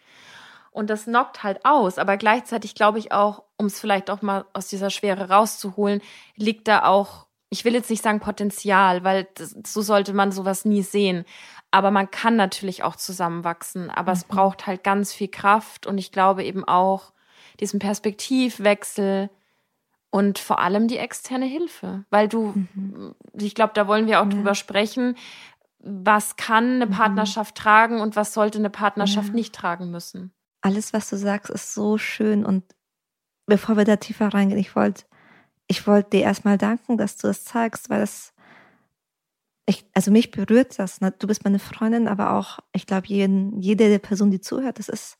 Und 0.71 0.91
das 0.91 1.05
knockt 1.05 1.43
halt 1.43 1.65
aus, 1.65 1.99
aber 1.99 2.17
gleichzeitig 2.17 2.75
glaube 2.75 2.99
ich 2.99 3.13
auch, 3.13 3.45
um 3.57 3.67
es 3.67 3.81
vielleicht 3.81 4.11
auch 4.11 4.23
mal 4.23 4.45
aus 4.53 4.69
dieser 4.69 4.91
Schwere 4.91 5.29
rauszuholen, 5.29 6.03
liegt 6.37 6.69
da 6.69 6.85
auch 6.85 7.28
ich 7.51 7.65
will 7.65 7.75
jetzt 7.75 7.91
nicht 7.91 8.03
sagen 8.03 8.21
Potenzial, 8.21 9.05
weil 9.05 9.29
das, 9.35 9.57
so 9.67 9.81
sollte 9.81 10.13
man 10.13 10.33
sowas 10.33 10.65
nie 10.65 10.83
sehen. 10.83 11.25
Aber 11.71 11.91
man 11.91 12.11
kann 12.11 12.37
natürlich 12.37 12.83
auch 12.83 12.97
zusammenwachsen. 12.97 13.91
Aber 13.91 14.13
mhm. 14.13 14.19
es 14.19 14.25
braucht 14.25 14.67
halt 14.67 14.85
ganz 14.85 15.13
viel 15.13 15.29
Kraft 15.29 15.87
und 15.87 15.99
ich 15.99 16.13
glaube 16.13 16.45
eben 16.45 16.65
auch 16.65 17.13
diesen 17.61 17.79
Perspektivwechsel 17.79 19.31
und 20.11 20.39
vor 20.39 20.61
allem 20.61 20.89
die 20.89 20.99
externe 20.99 21.47
Hilfe. 21.47 22.05
Weil 22.11 22.29
du, 22.29 22.53
mhm. 22.55 23.15
ich 23.35 23.55
glaube, 23.55 23.73
da 23.75 23.87
wollen 23.89 24.07
wir 24.07 24.21
auch 24.21 24.27
ja. 24.27 24.31
drüber 24.31 24.55
sprechen. 24.55 25.17
Was 25.79 26.37
kann 26.37 26.77
eine 26.77 26.87
mhm. 26.87 26.91
Partnerschaft 26.91 27.57
mhm. 27.57 27.63
tragen 27.63 28.01
und 28.01 28.17
was 28.17 28.35
sollte 28.35 28.59
eine 28.59 28.71
Partnerschaft 28.71 29.29
ja. 29.29 29.35
nicht 29.35 29.55
tragen 29.55 29.91
müssen? 29.91 30.33
Alles, 30.61 30.93
was 30.93 31.09
du 31.09 31.17
sagst, 31.17 31.51
ist 31.51 31.73
so 31.73 31.99
schön. 31.99 32.45
Und 32.45 32.65
bevor 33.47 33.77
wir 33.77 33.85
da 33.85 33.97
tiefer 33.97 34.29
reingehen, 34.29 34.61
ich 34.61 34.75
wollte 34.75 35.05
ich 35.69 35.87
wollte 35.87 36.11
dir 36.11 36.23
erstmal 36.23 36.59
danken, 36.59 36.97
dass 36.97 37.17
du 37.17 37.29
das 37.29 37.45
zeigst, 37.45 37.91
weil 37.91 38.01
das, 38.01 38.33
ich, 39.67 39.87
also 39.95 40.11
mich 40.11 40.31
berührt 40.31 40.79
das. 40.79 41.01
Ne? 41.01 41.15
Du 41.19 41.27
bist 41.27 41.45
meine 41.45 41.59
Freundin, 41.59 42.09
aber 42.09 42.33
auch, 42.33 42.59
ich 42.73 42.87
glaube, 42.87 43.07
jede 43.09 43.99
Person, 43.99 44.31
die 44.31 44.41
zuhört, 44.41 44.79
das 44.79 44.89
ist 44.89 45.19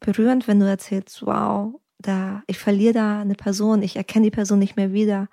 berührend, 0.00 0.48
wenn 0.48 0.60
du 0.60 0.68
erzählst, 0.68 1.24
wow, 1.24 1.80
da, 1.98 2.42
ich 2.46 2.58
verliere 2.58 2.94
da 2.94 3.20
eine 3.20 3.34
Person, 3.34 3.82
ich 3.82 3.96
erkenne 3.96 4.24
die 4.24 4.30
Person 4.30 4.58
nicht 4.58 4.76
mehr 4.76 4.92
wieder. 4.92 5.28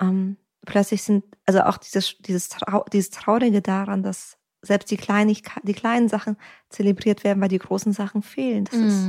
Ähm, 0.00 0.36
plötzlich 0.64 1.02
sind, 1.02 1.24
also 1.46 1.62
auch 1.62 1.76
dieses, 1.76 2.16
dieses, 2.18 2.48
Trau, 2.48 2.84
dieses 2.92 3.10
Traurige 3.10 3.62
daran, 3.62 4.02
dass 4.02 4.38
selbst 4.62 4.90
die, 4.90 4.96
Kleinigkeit, 4.96 5.62
die 5.64 5.74
kleinen 5.74 6.08
Sachen 6.08 6.36
zelebriert 6.70 7.24
werden, 7.24 7.40
weil 7.40 7.48
die 7.48 7.58
großen 7.58 7.92
Sachen 7.92 8.22
fehlen. 8.22 8.64
Das 8.64 8.74
mhm. 8.76 8.86
ist, 8.86 9.08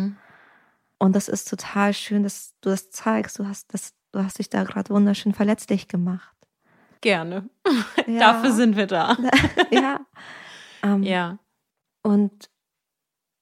und 0.99 1.15
das 1.15 1.27
ist 1.27 1.49
total 1.49 1.93
schön, 1.93 2.23
dass 2.23 2.53
du 2.61 2.69
das 2.69 2.89
zeigst. 2.89 3.37
Du 3.39 3.47
hast 3.47 3.73
das, 3.73 3.93
du 4.13 4.23
hast 4.23 4.39
dich 4.39 4.49
da 4.49 4.63
gerade 4.63 4.93
wunderschön 4.93 5.33
verletzlich 5.33 5.87
gemacht. 5.87 6.35
Gerne. 7.01 7.49
Ja. 8.07 8.19
Dafür 8.33 8.53
sind 8.53 8.77
wir 8.77 8.87
da. 8.87 9.17
ja. 9.71 9.99
Ähm, 10.81 11.03
ja. 11.03 11.37
Und 12.01 12.49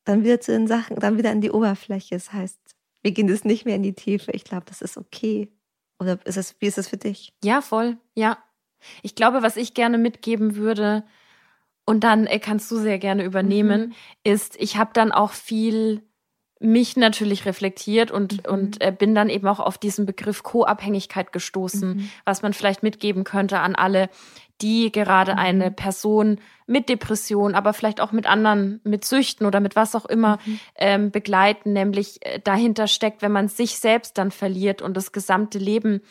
dann 0.06 0.24
wieder 0.24 0.42
zu 0.42 0.52
den 0.52 0.68
Sachen, 0.68 0.98
dann 0.98 1.18
wieder 1.18 1.32
in 1.32 1.42
die 1.42 1.52
Oberfläche. 1.52 2.16
Das 2.16 2.34
heißt, 2.34 2.60
wir 3.04 3.12
gehen 3.12 3.30
jetzt 3.30 3.46
nicht 3.46 3.66
mehr 3.66 3.76
in 3.76 3.84
die 3.84 3.94
Tiefe. 3.94 4.32
Ich 4.32 4.44
glaube, 4.44 4.66
das 4.66 4.82
ist 4.82 4.98
okay. 4.98 5.52
Oder 6.00 6.20
ist 6.26 6.38
es, 6.38 6.56
wie 6.60 6.66
ist 6.66 6.80
es 6.80 6.88
für 6.88 6.98
dich? 6.98 7.34
Ja, 7.44 7.62
voll. 7.62 7.98
Ja. 8.16 8.40
Ich 9.04 9.14
glaube, 9.14 9.44
was 9.44 9.58
ich 9.58 9.76
gerne 9.76 10.00
mitgeben 10.00 10.56
würde, 10.56 11.04
und 11.86 12.04
dann 12.04 12.26
äh, 12.28 12.40
kannst 12.40 12.70
du 12.72 12.78
sehr 12.78 13.00
gerne 13.00 13.24
übernehmen, 13.24 13.88
mhm. 13.88 13.94
ist, 14.24 14.56
ich 14.60 14.78
habe 14.78 14.92
dann 14.94 15.12
auch 15.12 15.32
viel 15.32 16.04
mich 16.62 16.96
natürlich 16.96 17.46
reflektiert 17.46 18.12
und, 18.12 18.46
mhm. 18.46 18.54
und 18.54 18.82
äh, 18.82 18.94
bin 18.98 19.16
dann 19.16 19.30
eben 19.30 19.48
auch 19.48 19.60
auf 19.60 19.78
diesen 19.78 20.06
Begriff 20.06 20.44
Co-Abhängigkeit 20.44 21.32
gestoßen, 21.32 21.96
mhm. 21.96 22.10
was 22.24 22.42
man 22.42 22.54
vielleicht 22.54 22.84
mitgeben 22.84 23.24
könnte 23.24 23.60
an 23.60 23.76
alle, 23.76 24.10
die 24.62 24.92
gerade 24.92 25.34
mhm. 25.34 25.40
eine 25.40 25.72
Person 25.72 26.40
mit 26.68 26.88
Depression, 26.88 27.56
aber 27.56 27.74
vielleicht 27.74 28.00
auch 28.00 28.12
mit 28.12 28.28
anderen, 28.28 28.80
mit 28.84 29.06
Süchten 29.06 29.46
oder 29.48 29.60
mit 29.60 29.76
was 29.76 29.96
auch 29.96 30.06
immer 30.06 30.38
mhm. 30.46 30.60
ähm, 30.76 31.12
begleiten, 31.12 31.74
nämlich 31.74 32.24
äh, 32.26 32.40
dahinter 32.40 32.88
steckt, 32.88 33.24
wenn 33.24 33.32
man 33.32 33.48
sich 33.48 33.80
selbst 33.80 34.18
dann 34.18 34.30
verliert 34.32 34.82
und 34.82 34.96
das 34.96 35.12
gesamte 35.12 35.58
Leben 35.58 36.02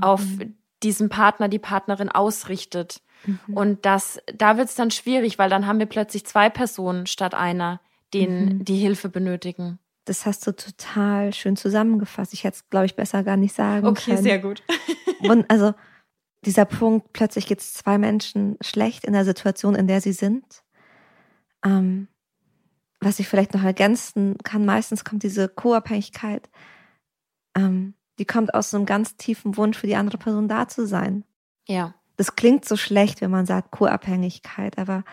auf 0.00 0.22
mhm. 0.22 0.56
diesen 0.82 1.10
Partner, 1.10 1.48
die 1.48 1.58
Partnerin 1.58 2.08
ausrichtet. 2.08 3.02
Mhm. 3.26 3.54
Und 3.54 3.84
das, 3.84 4.20
da 4.34 4.56
wird 4.56 4.68
es 4.68 4.74
dann 4.74 4.90
schwierig, 4.90 5.38
weil 5.38 5.50
dann 5.50 5.66
haben 5.66 5.78
wir 5.78 5.86
plötzlich 5.86 6.24
zwei 6.24 6.48
Personen 6.48 7.06
statt 7.06 7.34
einer, 7.34 7.80
denen 8.14 8.64
die 8.64 8.78
Hilfe 8.78 9.10
benötigen. 9.10 9.78
Das 10.08 10.24
hast 10.24 10.46
du 10.46 10.52
total 10.52 11.34
schön 11.34 11.56
zusammengefasst. 11.56 12.32
Ich 12.32 12.44
hätte 12.44 12.56
es, 12.56 12.70
glaube 12.70 12.86
ich, 12.86 12.96
besser 12.96 13.22
gar 13.22 13.36
nicht 13.36 13.54
sagen 13.54 13.86
okay, 13.86 14.04
können. 14.04 14.18
Okay, 14.18 14.28
sehr 14.28 14.38
gut. 14.38 14.62
Und 15.20 15.50
also 15.50 15.74
dieser 16.46 16.64
Punkt, 16.64 17.12
plötzlich 17.12 17.46
geht 17.46 17.60
es 17.60 17.74
zwei 17.74 17.98
Menschen 17.98 18.56
schlecht 18.62 19.04
in 19.04 19.12
der 19.12 19.26
Situation, 19.26 19.74
in 19.74 19.86
der 19.86 20.00
sie 20.00 20.12
sind. 20.12 20.64
Ähm, 21.62 22.08
was 23.00 23.18
ich 23.18 23.28
vielleicht 23.28 23.52
noch 23.52 23.62
ergänzen 23.62 24.38
kann, 24.44 24.64
meistens 24.64 25.04
kommt 25.04 25.24
diese 25.24 25.48
Co-Abhängigkeit, 25.48 26.48
ähm, 27.54 27.94
die 28.18 28.24
kommt 28.24 28.54
aus 28.54 28.72
einem 28.72 28.86
ganz 28.86 29.16
tiefen 29.16 29.58
Wunsch 29.58 29.76
für 29.76 29.86
die 29.86 29.96
andere 29.96 30.16
Person 30.16 30.48
da 30.48 30.68
zu 30.68 30.86
sein. 30.86 31.24
Ja. 31.66 31.94
Das 32.16 32.34
klingt 32.34 32.64
so 32.64 32.76
schlecht, 32.76 33.20
wenn 33.20 33.30
man 33.30 33.44
sagt 33.44 33.72
Co-Abhängigkeit, 33.72 34.78
aber 34.78 35.04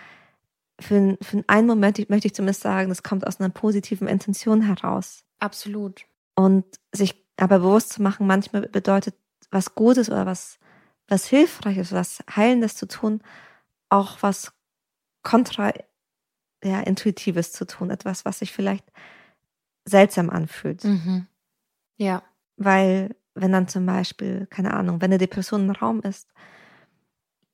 für, 0.79 1.17
für 1.22 1.44
einen 1.48 1.67
Moment 1.67 2.10
möchte 2.10 2.27
ich 2.27 2.36
zumindest 2.36 2.62
sagen, 2.62 2.89
das 2.89 3.03
kommt 3.03 3.25
aus 3.25 3.39
einer 3.39 3.50
positiven 3.50 4.08
Intention 4.08 4.62
heraus. 4.62 5.24
Absolut. 5.39 6.05
Und 6.36 6.65
sich 6.91 7.25
aber 7.38 7.60
bewusst 7.60 7.94
zu 7.94 8.01
machen, 8.01 8.27
manchmal 8.27 8.63
bedeutet 8.63 9.15
was 9.51 9.75
Gutes 9.75 10.10
oder 10.10 10.25
was, 10.25 10.60
was 11.08 11.25
Hilfreiches, 11.27 11.91
was 11.91 12.24
Heilendes 12.36 12.75
zu 12.75 12.88
tun, 12.88 13.22
auch 13.89 14.17
was 14.22 14.53
kontra 15.24 15.72
ja, 16.63 16.84
zu 16.86 17.65
tun, 17.65 17.89
etwas, 17.89 18.25
was 18.25 18.39
sich 18.39 18.51
vielleicht 18.51 18.86
seltsam 19.86 20.29
anfühlt. 20.29 20.84
Mhm. 20.84 21.27
Ja. 21.98 22.24
Weil, 22.58 23.15
wenn 23.36 23.51
dann 23.51 23.67
zum 23.67 23.86
Beispiel, 23.86 24.48
keine 24.48 24.74
Ahnung, 24.74 25.01
wenn 25.01 25.12
eine 25.12 25.17
Depression 25.17 25.65
im 25.65 25.72
Raum 25.72 26.01
ist, 26.01 26.34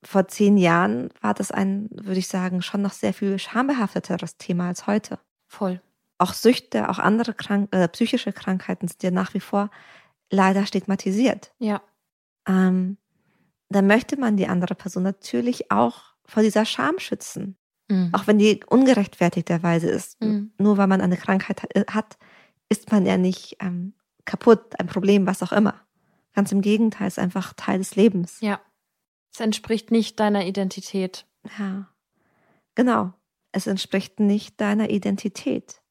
vor 0.03 0.27
zehn 0.27 0.58
Jahren 0.58 1.10
war 1.22 1.34
das 1.34 1.51
ein, 1.51 1.89
würde 1.91 2.20
ich 2.20 2.27
sagen, 2.27 2.62
schon 2.62 2.81
noch 2.81 2.93
sehr 2.93 3.13
viel 3.13 3.38
schambehafteteres 3.38 4.38
Thema 4.38 4.67
als 4.67 4.88
heute. 4.88 5.20
Voll. 5.48 5.81
Auch 6.17 6.34
Süchte, 6.34 6.89
auch 6.89 7.00
andere 7.00 7.34
Krank 7.34 7.74
äh, 7.74 7.88
psychische 7.88 8.34
Krankheiten 8.34 8.88
sind 8.88 9.03
ja 9.03 9.12
nach 9.12 9.34
wie 9.34 9.39
vor 9.39 9.70
leider 10.29 10.65
stigmatisiert. 10.65 11.53
Ja. 11.60 11.81
Ähm, 12.48 12.98
dann 13.70 13.88
möchte 13.88 14.20
man 14.20 14.38
die 14.38 14.48
andere 14.48 14.75
Person 14.75 15.03
natürlich 15.03 15.72
auch 15.72 16.13
vor 16.25 16.43
dieser 16.43 16.65
Scham 16.65 17.00
schützen. 17.00 17.58
Mhm. 17.89 18.10
Auch 18.13 18.27
wenn 18.27 18.39
die 18.39 18.62
ungerechtfertigterweise 18.65 19.89
ist. 19.89 20.22
Mhm. 20.22 20.51
Nur 20.58 20.77
weil 20.77 20.88
man 20.88 21.01
eine 21.01 21.17
Krankheit 21.17 21.75
äh, 21.75 21.86
hat, 21.91 22.17
ist 22.70 22.91
man 22.91 23.05
ja 23.05 23.17
nicht 23.17 23.58
ähm, 23.60 23.93
kaputt, 24.25 24.79
ein 24.79 24.88
Problem, 24.88 25.27
was 25.27 25.43
auch 25.43 25.51
immer. 25.51 25.75
Ganz 26.34 26.51
im 26.51 26.62
Gegenteil, 26.62 27.08
es 27.08 27.17
ist 27.17 27.24
einfach 27.24 27.53
Teil 27.53 27.79
des 27.79 27.96
Lebens. 27.96 28.39
Ja. 28.39 28.62
Es 29.34 29.40
entspricht 29.40 29.92
nicht 29.92 30.20
deiner 30.20 30.46
Identität. 30.46 31.26
Ja. 31.58 31.88
Genau. 32.76 33.14
Es 33.52 33.68
entspricht 33.68 34.20
nicht 34.20 34.60
deiner 34.62 34.90
Identität. 34.90 35.82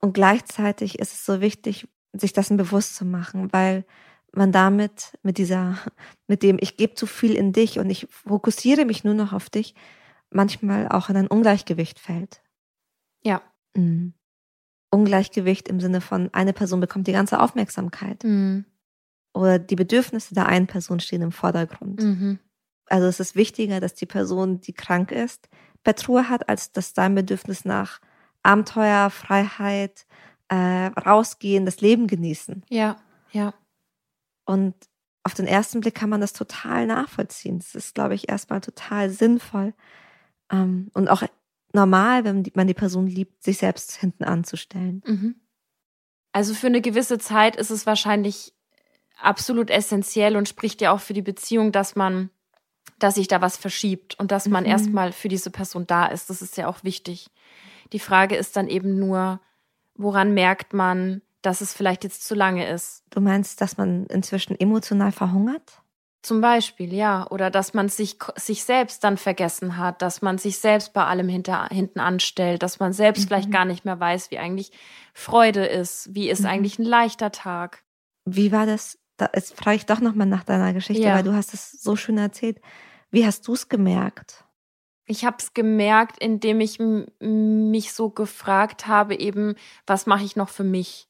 Und 0.00 0.14
gleichzeitig 0.14 0.98
ist 0.98 1.12
es 1.12 1.26
so 1.26 1.40
wichtig, 1.40 1.88
sich 2.12 2.32
dessen 2.32 2.56
bewusst 2.56 2.96
zu 2.96 3.04
machen, 3.04 3.52
weil 3.52 3.84
man 4.32 4.52
damit, 4.52 5.18
mit 5.22 5.38
dieser, 5.38 5.78
mit 6.26 6.42
dem 6.42 6.58
ich 6.60 6.76
gebe 6.76 6.94
zu 6.94 7.06
viel 7.06 7.34
in 7.34 7.52
dich 7.52 7.78
und 7.78 7.90
ich 7.90 8.06
fokussiere 8.10 8.84
mich 8.84 9.04
nur 9.04 9.14
noch 9.14 9.32
auf 9.32 9.50
dich, 9.50 9.74
manchmal 10.30 10.88
auch 10.88 11.08
in 11.08 11.16
ein 11.16 11.26
Ungleichgewicht 11.26 11.98
fällt. 11.98 12.40
Ja. 13.22 13.42
Mhm. 13.74 14.14
Ungleichgewicht 14.90 15.68
im 15.68 15.80
Sinne 15.80 16.00
von, 16.00 16.30
eine 16.32 16.52
Person 16.52 16.80
bekommt 16.80 17.06
die 17.06 17.12
ganze 17.12 17.40
Aufmerksamkeit. 17.40 18.24
Mhm. 18.24 18.64
Oder 19.32 19.58
die 19.58 19.76
Bedürfnisse 19.76 20.34
der 20.34 20.46
einen 20.46 20.66
Person 20.66 21.00
stehen 21.00 21.22
im 21.22 21.32
Vordergrund. 21.32 22.02
Mhm. 22.02 22.38
Also 22.86 23.06
es 23.06 23.20
ist 23.20 23.36
wichtiger, 23.36 23.80
dass 23.80 23.94
die 23.94 24.06
Person, 24.06 24.60
die 24.60 24.72
krank 24.72 25.12
ist, 25.12 25.48
Bettruhe 25.84 26.28
hat, 26.28 26.48
als 26.48 26.72
dass 26.72 26.92
dein 26.92 27.14
Bedürfnis 27.14 27.64
nach 27.64 28.00
Abenteuer, 28.42 29.10
Freiheit, 29.10 30.06
äh, 30.48 30.56
rausgehen, 30.56 31.64
das 31.64 31.80
Leben 31.80 32.06
genießen. 32.06 32.64
Ja, 32.68 32.96
ja. 33.30 33.54
Und 34.44 34.74
auf 35.22 35.34
den 35.34 35.46
ersten 35.46 35.80
Blick 35.80 35.94
kann 35.94 36.10
man 36.10 36.20
das 36.20 36.32
total 36.32 36.86
nachvollziehen. 36.86 37.58
Das 37.58 37.74
ist, 37.74 37.94
glaube 37.94 38.14
ich, 38.14 38.28
erstmal 38.28 38.60
total 38.60 39.10
sinnvoll 39.10 39.74
ähm, 40.50 40.90
und 40.94 41.08
auch 41.08 41.22
normal, 41.72 42.24
wenn 42.24 42.44
man 42.54 42.66
die 42.66 42.74
Person 42.74 43.06
liebt, 43.06 43.42
sich 43.42 43.58
selbst 43.58 43.96
hinten 43.96 44.24
anzustellen. 44.24 45.02
Mhm. 45.06 45.34
Also 46.32 46.54
für 46.54 46.66
eine 46.66 46.80
gewisse 46.80 47.18
Zeit 47.18 47.56
ist 47.56 47.70
es 47.70 47.86
wahrscheinlich 47.86 48.54
absolut 49.22 49.70
essentiell 49.70 50.36
und 50.36 50.48
spricht 50.48 50.80
ja 50.80 50.92
auch 50.92 51.00
für 51.00 51.14
die 51.14 51.22
Beziehung, 51.22 51.72
dass 51.72 51.96
man, 51.96 52.30
dass 52.98 53.14
sich 53.14 53.28
da 53.28 53.40
was 53.40 53.56
verschiebt 53.56 54.18
und 54.18 54.30
dass 54.32 54.48
man 54.48 54.64
mhm. 54.64 54.70
erstmal 54.70 55.12
für 55.12 55.28
diese 55.28 55.50
Person 55.50 55.86
da 55.86 56.06
ist. 56.06 56.30
Das 56.30 56.42
ist 56.42 56.56
ja 56.56 56.66
auch 56.68 56.84
wichtig. 56.84 57.30
Die 57.92 57.98
Frage 57.98 58.36
ist 58.36 58.56
dann 58.56 58.68
eben 58.68 58.98
nur, 58.98 59.40
woran 59.94 60.34
merkt 60.34 60.72
man, 60.72 61.22
dass 61.42 61.60
es 61.60 61.72
vielleicht 61.72 62.04
jetzt 62.04 62.26
zu 62.26 62.34
lange 62.34 62.68
ist? 62.68 63.02
Du 63.10 63.20
meinst, 63.20 63.60
dass 63.60 63.76
man 63.76 64.06
inzwischen 64.06 64.58
emotional 64.58 65.12
verhungert? 65.12 65.80
Zum 66.22 66.42
Beispiel, 66.42 66.92
ja. 66.92 67.26
Oder 67.30 67.50
dass 67.50 67.72
man 67.72 67.88
sich, 67.88 68.18
sich 68.36 68.64
selbst 68.64 69.04
dann 69.04 69.16
vergessen 69.16 69.78
hat, 69.78 70.02
dass 70.02 70.20
man 70.20 70.36
sich 70.36 70.58
selbst 70.58 70.92
bei 70.92 71.04
allem 71.04 71.28
hinter, 71.28 71.68
hinten 71.70 71.98
anstellt, 71.98 72.62
dass 72.62 72.78
man 72.78 72.92
selbst 72.92 73.22
mhm. 73.22 73.28
vielleicht 73.28 73.50
gar 73.50 73.64
nicht 73.64 73.84
mehr 73.84 73.98
weiß, 73.98 74.30
wie 74.30 74.38
eigentlich 74.38 74.70
Freude 75.14 75.64
ist, 75.64 76.14
wie 76.14 76.28
ist 76.28 76.40
mhm. 76.40 76.46
eigentlich 76.46 76.78
ein 76.78 76.84
leichter 76.84 77.32
Tag. 77.32 77.84
Wie 78.26 78.52
war 78.52 78.66
das? 78.66 78.98
Da, 79.20 79.28
jetzt 79.34 79.54
frage 79.54 79.76
ich 79.76 79.86
doch 79.86 80.00
nochmal 80.00 80.26
nach 80.26 80.44
deiner 80.44 80.72
Geschichte, 80.72 81.02
ja. 81.02 81.14
weil 81.14 81.22
du 81.22 81.34
hast 81.34 81.52
es 81.52 81.72
so 81.72 81.94
schön 81.94 82.16
erzählt. 82.16 82.60
Wie 83.10 83.26
hast 83.26 83.46
du 83.46 83.52
es 83.52 83.68
gemerkt? 83.68 84.44
Ich 85.04 85.24
habe 85.24 85.36
es 85.40 85.52
gemerkt, 85.52 86.22
indem 86.22 86.60
ich 86.60 86.78
mich 87.18 87.92
so 87.92 88.10
gefragt 88.10 88.86
habe, 88.86 89.18
eben, 89.18 89.56
was 89.86 90.06
mache 90.06 90.24
ich 90.24 90.36
noch 90.36 90.48
für 90.48 90.64
mich? 90.64 91.08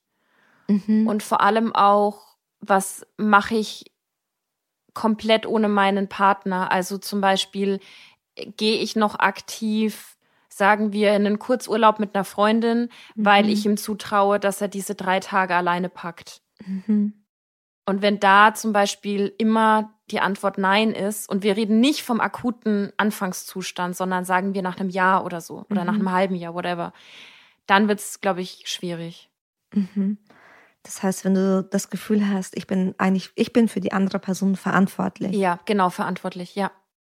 Mhm. 0.68 1.06
Und 1.06 1.22
vor 1.22 1.40
allem 1.40 1.74
auch, 1.74 2.36
was 2.60 3.06
mache 3.16 3.54
ich 3.54 3.92
komplett 4.94 5.46
ohne 5.46 5.68
meinen 5.68 6.08
Partner? 6.08 6.72
Also 6.72 6.98
zum 6.98 7.20
Beispiel, 7.20 7.78
gehe 8.56 8.78
ich 8.78 8.96
noch 8.96 9.18
aktiv, 9.18 10.16
sagen 10.48 10.92
wir, 10.92 11.10
in 11.10 11.26
einen 11.26 11.38
Kurzurlaub 11.38 12.00
mit 12.00 12.14
einer 12.14 12.24
Freundin, 12.24 12.88
mhm. 13.14 13.24
weil 13.24 13.48
ich 13.48 13.66
ihm 13.66 13.76
zutraue, 13.76 14.40
dass 14.40 14.60
er 14.60 14.68
diese 14.68 14.94
drei 14.94 15.20
Tage 15.20 15.54
alleine 15.54 15.88
packt. 15.88 16.40
Mhm. 16.66 17.19
Und 17.86 18.02
wenn 18.02 18.20
da 18.20 18.54
zum 18.54 18.72
Beispiel 18.72 19.34
immer 19.38 19.94
die 20.10 20.20
Antwort 20.20 20.58
Nein 20.58 20.92
ist 20.92 21.28
und 21.28 21.42
wir 21.42 21.56
reden 21.56 21.80
nicht 21.80 22.02
vom 22.02 22.20
akuten 22.20 22.92
Anfangszustand, 22.96 23.96
sondern 23.96 24.24
sagen 24.24 24.54
wir 24.54 24.62
nach 24.62 24.78
einem 24.78 24.90
Jahr 24.90 25.24
oder 25.24 25.40
so 25.40 25.64
oder 25.70 25.82
mhm. 25.82 25.86
nach 25.86 25.94
einem 25.94 26.12
halben 26.12 26.34
Jahr, 26.34 26.54
whatever, 26.54 26.92
dann 27.66 27.88
wird 27.88 28.00
es, 28.00 28.20
glaube 28.20 28.40
ich, 28.40 28.62
schwierig. 28.66 29.30
Mhm. 29.72 30.18
Das 30.82 31.02
heißt, 31.02 31.24
wenn 31.24 31.34
du 31.34 31.62
das 31.62 31.90
Gefühl 31.90 32.28
hast, 32.28 32.56
ich 32.56 32.66
bin 32.66 32.94
eigentlich, 32.98 33.30
ich 33.34 33.52
bin 33.52 33.68
für 33.68 33.80
die 33.80 33.92
andere 33.92 34.18
Person 34.18 34.56
verantwortlich. 34.56 35.36
Ja, 35.36 35.60
genau, 35.66 35.90
verantwortlich, 35.90 36.54
ja. 36.54 36.70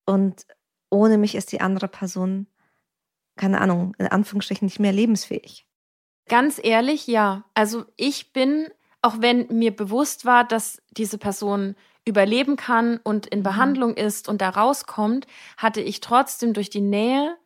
Und 0.06 0.46
ohne 0.90 1.18
mich 1.18 1.36
ist 1.36 1.52
die 1.52 1.62
andere 1.62 1.88
Person, 1.88 2.48
keine 3.38 3.62
Ahnung, 3.62 3.96
in 3.98 4.08
Anführungsstrichen 4.08 4.66
nicht 4.66 4.80
mehr 4.80 4.92
lebensfähig. 4.92 5.68
Ganz 6.28 6.60
ehrlich, 6.62 7.08
ja. 7.08 7.44
Also 7.54 7.86
ich 7.98 8.34
bin, 8.34 8.68
auch 9.02 9.16
wenn 9.20 9.48
mir 9.48 9.76
bewusst 9.76 10.26
war, 10.26 10.44
dass 10.44 10.82
diese 10.92 11.18
Person 11.18 11.76
überleben 12.06 12.56
kann 12.56 13.00
und 13.04 13.28
in 13.28 13.40
mhm. 13.40 13.44
Behandlung 13.44 13.96
ist 13.96 14.28
und 14.28 14.42
da 14.42 14.50
rauskommt, 14.50 15.28
hatte 15.58 15.82
ich 15.82 16.02
trotzdem 16.02 16.54
durch 16.54 16.70
die 16.70 16.82
Nähe 16.82 17.38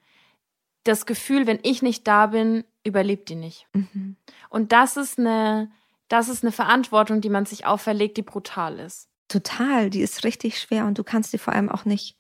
das 0.84 1.06
Gefühl, 1.06 1.48
wenn 1.48 1.60
ich 1.64 1.82
nicht 1.82 2.08
da 2.08 2.28
bin, 2.28 2.64
überlebt 2.84 3.30
die 3.30 3.36
nicht. 3.36 3.68
Mhm. 3.74 4.16
Und 4.50 4.72
das 4.72 4.98
ist 4.98 5.20
eine, 5.20 5.72
das 6.08 6.30
ist 6.30 6.44
eine 6.44 6.52
Verantwortung, 6.52 7.22
die 7.22 7.30
man 7.30 7.46
sich 7.46 7.66
auferlegt, 7.66 8.18
die 8.18 8.22
brutal 8.22 8.80
ist. 8.80 9.10
Total, 9.28 9.90
die 9.90 10.02
ist 10.02 10.24
richtig 10.24 10.60
schwer 10.60 10.86
und 10.86 10.98
du 10.98 11.04
kannst 11.04 11.34
die 11.34 11.40
vor 11.40 11.54
allem 11.54 11.70
auch 11.70 11.86
nicht, 11.86 12.16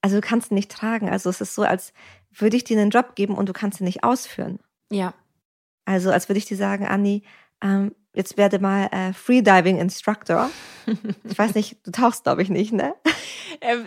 also 0.00 0.16
du 0.16 0.22
kannst 0.22 0.48
sie 0.48 0.54
nicht 0.54 0.70
tragen. 0.70 1.08
Also 1.10 1.28
es 1.28 1.40
ist 1.40 1.54
so, 1.54 1.62
als 1.62 1.92
würde 2.30 2.56
ich 2.56 2.64
dir 2.64 2.80
einen 2.80 2.90
Job 2.90 3.14
geben 3.14 3.36
und 3.36 3.48
du 3.48 3.52
kannst 3.52 3.80
ihn 3.80 3.84
nicht 3.84 4.02
ausführen. 4.02 4.58
Ja. 4.90 5.12
Also 5.84 6.10
als 6.10 6.28
würde 6.28 6.38
ich 6.38 6.46
dir 6.46 6.56
sagen, 6.56 6.86
Anni, 6.86 7.22
ähm, 7.60 7.94
jetzt 8.14 8.36
werde 8.36 8.58
mal 8.58 8.86
äh, 8.92 9.12
Freediving 9.12 9.78
Instructor. 9.78 10.50
Ich 11.24 11.38
weiß 11.38 11.54
nicht, 11.54 11.76
du 11.86 11.92
tauchst 11.92 12.24
glaube 12.24 12.42
ich 12.42 12.50
nicht, 12.50 12.72
ne? 12.72 12.94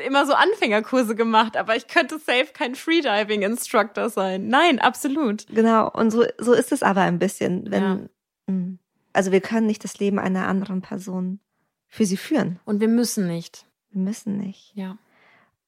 Immer 0.06 0.26
so 0.26 0.34
Anfängerkurse 0.34 1.16
gemacht, 1.16 1.58
aber 1.58 1.76
ich 1.76 1.88
könnte 1.88 2.18
safe 2.20 2.48
kein 2.54 2.76
Freediving 2.76 3.42
Instructor 3.42 4.10
sein. 4.10 4.48
Nein, 4.48 4.80
absolut. 4.80 5.46
Genau, 5.48 5.90
und 5.92 6.12
so, 6.12 6.24
so 6.38 6.54
ist 6.54 6.72
es 6.72 6.84
aber 6.84 7.02
ein 7.02 7.20
bisschen, 7.20 7.70
wenn, 7.72 7.84
ja. 7.84 8.00
Mhm. 8.48 8.80
Also 9.12 9.32
wir 9.32 9.42
können 9.42 9.68
nicht 9.68 9.84
das 9.84 10.00
Leben 10.00 10.20
einer 10.20 10.48
anderen 10.48 10.82
Person 10.82 11.40
für 11.88 12.06
sie 12.06 12.18
führen. 12.18 12.60
Und 12.66 12.82
wir 12.82 12.88
müssen 12.88 13.28
nicht. 13.28 13.66
Wir 13.90 14.02
müssen 14.02 14.38
nicht. 14.38 14.74
Ja. 14.76 14.98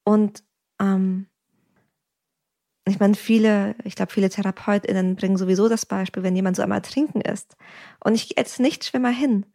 Und 0.04 0.42
ähm, 0.80 1.26
ich 2.90 3.00
meine, 3.00 3.14
viele, 3.14 3.74
ich 3.84 3.94
glaube, 3.94 4.12
viele 4.12 4.30
TherapeutInnen 4.30 5.16
bringen 5.16 5.36
sowieso 5.36 5.68
das 5.68 5.86
Beispiel, 5.86 6.22
wenn 6.22 6.36
jemand 6.36 6.56
so 6.56 6.62
einmal 6.62 6.82
trinken 6.82 7.20
ist 7.20 7.56
und 8.00 8.14
ich 8.14 8.28
gehe 8.28 8.36
jetzt 8.36 8.60
nicht 8.60 8.84
schwimmer 8.84 9.10
hin, 9.10 9.46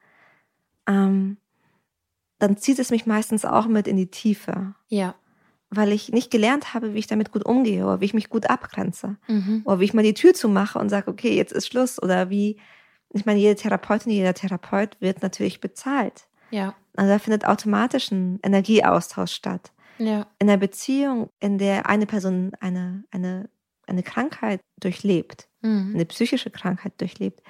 ähm, 0.87 1.37
dann 2.39 2.57
zieht 2.57 2.79
es 2.79 2.91
mich 2.91 3.05
meistens 3.05 3.45
auch 3.45 3.67
mit 3.67 3.87
in 3.87 3.97
die 3.97 4.11
Tiefe. 4.11 4.75
Ja. 4.89 5.15
Weil 5.69 5.91
ich 5.91 6.09
nicht 6.11 6.29
gelernt 6.29 6.73
habe, 6.73 6.93
wie 6.93 6.99
ich 6.99 7.07
damit 7.07 7.31
gut 7.31 7.45
umgehe 7.45 7.85
oder 7.85 8.01
wie 8.01 8.05
ich 8.05 8.13
mich 8.13 8.29
gut 8.29 8.49
abgrenze. 8.49 9.15
Mhm. 9.27 9.61
Oder 9.65 9.79
wie 9.79 9.85
ich 9.85 9.93
mal 9.93 10.03
die 10.03 10.13
Tür 10.13 10.33
zumache 10.33 10.77
und 10.77 10.89
sage, 10.89 11.09
okay, 11.09 11.35
jetzt 11.35 11.53
ist 11.53 11.67
Schluss. 11.67 12.01
Oder 12.01 12.29
wie 12.29 12.57
ich 13.13 13.25
meine, 13.25 13.39
jede 13.39 13.55
Therapeutin, 13.55 14.11
jeder 14.11 14.33
Therapeut 14.33 14.97
wird 14.99 15.21
natürlich 15.21 15.61
bezahlt. 15.61 16.25
Ja. 16.49 16.75
Also 16.95 17.11
da 17.11 17.19
findet 17.19 17.45
automatisch 17.45 18.11
ein 18.11 18.39
Energieaustausch 18.43 19.31
statt. 19.31 19.71
Ja. 19.97 20.27
In 20.39 20.49
einer 20.49 20.57
Beziehung, 20.57 21.29
in 21.39 21.57
der 21.57 21.87
eine 21.87 22.05
Person 22.05 22.51
eine, 22.59 23.03
eine, 23.11 23.49
eine 23.87 24.03
Krankheit 24.03 24.61
durchlebt, 24.79 25.47
mhm. 25.61 25.91
eine 25.93 26.05
psychische 26.05 26.49
Krankheit 26.49 26.99
durchlebt, 26.99 27.41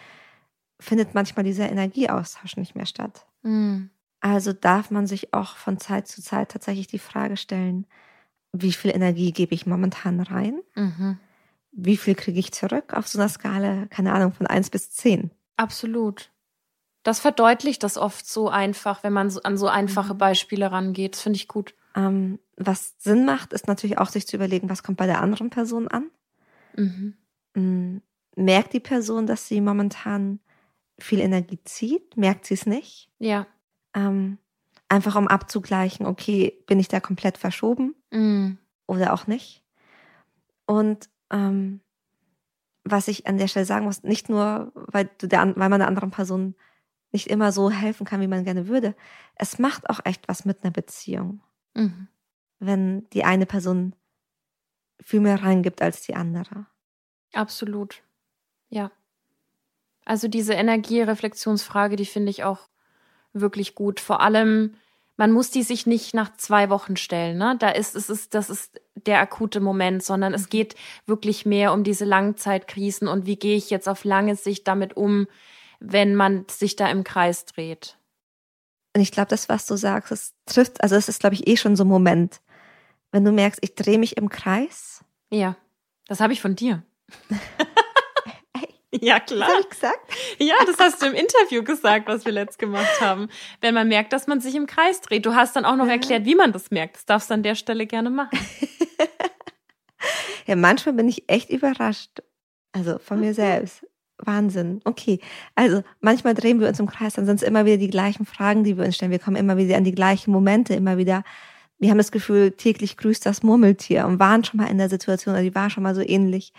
findet 0.79 1.13
manchmal 1.13 1.45
dieser 1.45 1.69
Energieaustausch 1.69 2.57
nicht 2.57 2.75
mehr 2.75 2.85
statt. 2.85 3.25
Mhm. 3.43 3.89
Also 4.19 4.53
darf 4.53 4.91
man 4.91 5.07
sich 5.07 5.33
auch 5.33 5.57
von 5.57 5.79
Zeit 5.79 6.07
zu 6.07 6.21
Zeit 6.21 6.51
tatsächlich 6.51 6.87
die 6.87 6.99
Frage 6.99 7.37
stellen, 7.37 7.85
wie 8.53 8.71
viel 8.71 8.91
Energie 8.91 9.31
gebe 9.31 9.53
ich 9.53 9.65
momentan 9.65 10.19
rein? 10.21 10.61
Mhm. 10.75 11.17
Wie 11.71 11.97
viel 11.97 12.15
kriege 12.15 12.39
ich 12.39 12.51
zurück 12.51 12.93
auf 12.93 13.07
so 13.07 13.19
einer 13.19 13.29
Skala, 13.29 13.87
keine 13.87 14.13
Ahnung, 14.13 14.31
von 14.31 14.45
1 14.45 14.69
bis 14.69 14.91
10? 14.91 15.31
Absolut. 15.57 16.31
Das 17.01 17.19
verdeutlicht 17.19 17.83
das 17.83 17.97
oft 17.97 18.25
so 18.25 18.47
einfach, 18.47 19.03
wenn 19.03 19.11
man 19.11 19.35
an 19.43 19.57
so 19.57 19.67
einfache 19.67 20.13
mhm. 20.13 20.19
Beispiele 20.19 20.71
rangeht. 20.71 21.15
Das 21.15 21.21
finde 21.21 21.37
ich 21.37 21.47
gut. 21.47 21.73
Ähm, 21.95 22.39
was 22.57 22.95
Sinn 22.99 23.25
macht, 23.25 23.53
ist 23.53 23.67
natürlich 23.67 23.97
auch 23.97 24.09
sich 24.09 24.27
zu 24.27 24.35
überlegen, 24.35 24.69
was 24.69 24.83
kommt 24.83 24.97
bei 24.97 25.05
der 25.05 25.21
anderen 25.21 25.49
Person 25.49 25.87
an. 25.87 26.09
Mhm. 26.75 27.15
Mm, 27.55 27.97
merkt 28.35 28.73
die 28.73 28.79
Person, 28.79 29.27
dass 29.27 29.47
sie 29.47 29.61
momentan 29.61 30.39
viel 30.99 31.19
Energie 31.19 31.59
zieht? 31.63 32.17
Merkt 32.17 32.45
sie 32.45 32.53
es 32.53 32.65
nicht? 32.65 33.09
Ja. 33.19 33.47
Ähm, 33.93 34.37
einfach 34.89 35.15
um 35.15 35.27
abzugleichen, 35.27 36.05
okay, 36.05 36.63
bin 36.67 36.79
ich 36.79 36.87
da 36.87 36.99
komplett 36.99 37.37
verschoben 37.37 37.95
mhm. 38.11 38.57
oder 38.87 39.13
auch 39.13 39.27
nicht? 39.27 39.63
Und 40.65 41.09
ähm, 41.31 41.81
was 42.83 43.07
ich 43.07 43.27
an 43.27 43.37
der 43.37 43.47
Stelle 43.47 43.65
sagen 43.65 43.85
muss, 43.85 44.03
nicht 44.03 44.29
nur, 44.29 44.71
weil, 44.75 45.09
du 45.17 45.27
der, 45.27 45.55
weil 45.55 45.69
man 45.69 45.79
der 45.79 45.87
anderen 45.87 46.11
Person 46.11 46.55
nicht 47.11 47.27
immer 47.27 47.51
so 47.51 47.69
helfen 47.69 48.05
kann, 48.05 48.21
wie 48.21 48.27
man 48.27 48.43
gerne 48.43 48.67
würde, 48.67 48.95
es 49.35 49.59
macht 49.59 49.89
auch 49.89 49.99
echt 50.03 50.27
was 50.27 50.45
mit 50.45 50.63
einer 50.63 50.71
Beziehung. 50.71 51.41
Mhm. 51.73 52.07
Wenn 52.59 53.09
die 53.11 53.23
eine 53.23 53.45
Person 53.45 53.95
viel 55.01 55.19
mehr 55.19 55.43
reingibt 55.43 55.81
als 55.81 56.01
die 56.01 56.15
andere. 56.15 56.65
Absolut. 57.33 58.01
Ja. 58.69 58.91
Also 60.05 60.27
diese 60.27 60.53
Energiereflexionsfrage, 60.53 61.95
die 61.95 62.05
finde 62.05 62.29
ich 62.29 62.43
auch 62.43 62.69
wirklich 63.33 63.75
gut. 63.75 63.99
Vor 63.99 64.21
allem, 64.21 64.75
man 65.17 65.31
muss 65.31 65.51
die 65.51 65.63
sich 65.63 65.85
nicht 65.85 66.13
nach 66.13 66.35
zwei 66.37 66.69
Wochen 66.69 66.95
stellen. 66.95 67.37
Ne? 67.37 67.55
Da 67.59 67.69
ist 67.69 67.95
es 67.95 68.09
ist, 68.09 68.33
das 68.33 68.49
ist 68.49 68.81
der 68.95 69.19
akute 69.19 69.59
Moment, 69.59 70.03
sondern 70.03 70.33
es 70.33 70.43
mhm. 70.43 70.49
geht 70.49 70.75
wirklich 71.05 71.45
mehr 71.45 71.73
um 71.73 71.83
diese 71.83 72.05
Langzeitkrisen 72.05 73.07
und 73.07 73.25
wie 73.25 73.37
gehe 73.37 73.57
ich 73.57 73.69
jetzt 73.69 73.89
auf 73.89 74.03
lange 74.03 74.35
Sicht 74.35 74.67
damit 74.67 74.95
um, 74.95 75.27
wenn 75.79 76.15
man 76.15 76.45
sich 76.49 76.75
da 76.75 76.89
im 76.89 77.03
Kreis 77.03 77.45
dreht. 77.45 77.97
Und 78.95 79.01
ich 79.01 79.11
glaube, 79.11 79.29
das, 79.29 79.49
was 79.49 79.65
du 79.65 79.75
sagst, 79.75 80.11
es 80.11 80.33
trifft, 80.45 80.81
also 80.81 80.95
es 80.95 81.09
ist, 81.09 81.19
glaube 81.19 81.35
ich, 81.35 81.47
eh 81.47 81.57
schon 81.57 81.75
so 81.75 81.83
ein 81.83 81.87
Moment, 81.87 82.41
wenn 83.11 83.25
du 83.25 83.31
merkst, 83.31 83.59
ich 83.63 83.75
drehe 83.75 83.97
mich 83.97 84.17
im 84.17 84.29
Kreis. 84.29 85.03
Ja, 85.31 85.55
das 86.07 86.19
habe 86.19 86.33
ich 86.33 86.41
von 86.41 86.55
dir. 86.55 86.83
Ja, 89.01 89.19
klar. 89.19 89.47
Das 89.47 89.49
habe 89.49 89.61
ich 89.61 89.69
gesagt? 89.69 90.13
Ja, 90.37 90.55
das 90.65 90.77
hast 90.77 91.01
du 91.01 91.07
im 91.07 91.13
Interview 91.13 91.63
gesagt, 91.63 92.07
was 92.07 92.25
wir 92.25 92.31
letzt 92.31 92.59
gemacht 92.59 93.01
haben. 93.01 93.27
Wenn 93.59 93.73
man 93.73 93.87
merkt, 93.87 94.13
dass 94.13 94.27
man 94.27 94.39
sich 94.39 94.55
im 94.55 94.67
Kreis 94.67 95.01
dreht. 95.01 95.25
Du 95.25 95.33
hast 95.33 95.55
dann 95.55 95.65
auch 95.65 95.75
noch 95.75 95.87
ja. 95.87 95.93
erklärt, 95.93 96.25
wie 96.25 96.35
man 96.35 96.51
das 96.51 96.69
merkt. 96.69 96.97
Das 96.97 97.05
darfst 97.05 97.29
du 97.29 97.33
an 97.33 97.43
der 97.43 97.55
Stelle 97.55 97.87
gerne 97.87 98.09
machen. 98.09 98.37
ja, 100.45 100.55
manchmal 100.55 100.93
bin 100.93 101.09
ich 101.09 101.27
echt 101.27 101.49
überrascht. 101.49 102.21
Also 102.71 102.99
von 102.99 103.19
mir 103.19 103.33
selbst. 103.33 103.85
Wahnsinn. 104.25 104.81
Okay. 104.83 105.19
Also 105.55 105.83
manchmal 106.01 106.33
drehen 106.33 106.59
wir 106.59 106.67
uns 106.67 106.79
im 106.79 106.87
Kreis, 106.87 107.13
dann 107.13 107.25
sind 107.25 107.37
es 107.37 107.43
immer 107.43 107.65
wieder 107.65 107.77
die 107.77 107.89
gleichen 107.89 108.25
Fragen, 108.25 108.63
die 108.63 108.77
wir 108.77 108.85
uns 108.85 108.95
stellen. 108.95 109.11
Wir 109.11 109.19
kommen 109.19 109.37
immer 109.37 109.57
wieder 109.57 109.77
an 109.77 109.83
die 109.83 109.95
gleichen 109.95 110.31
Momente, 110.31 110.73
immer 110.73 110.97
wieder. 110.97 111.23
Wir 111.79 111.89
haben 111.89 111.97
das 111.97 112.11
Gefühl, 112.11 112.51
täglich 112.51 112.97
grüßt 112.97 113.25
das 113.25 113.43
Murmeltier 113.43 114.05
und 114.05 114.19
waren 114.19 114.43
schon 114.43 114.59
mal 114.59 114.67
in 114.67 114.77
der 114.77 114.89
Situation, 114.89 115.33
oder 115.33 115.43
die 115.43 115.55
war 115.55 115.69
schon 115.69 115.83
mal 115.83 115.95
so 115.95 116.01
ähnlich. 116.01 116.53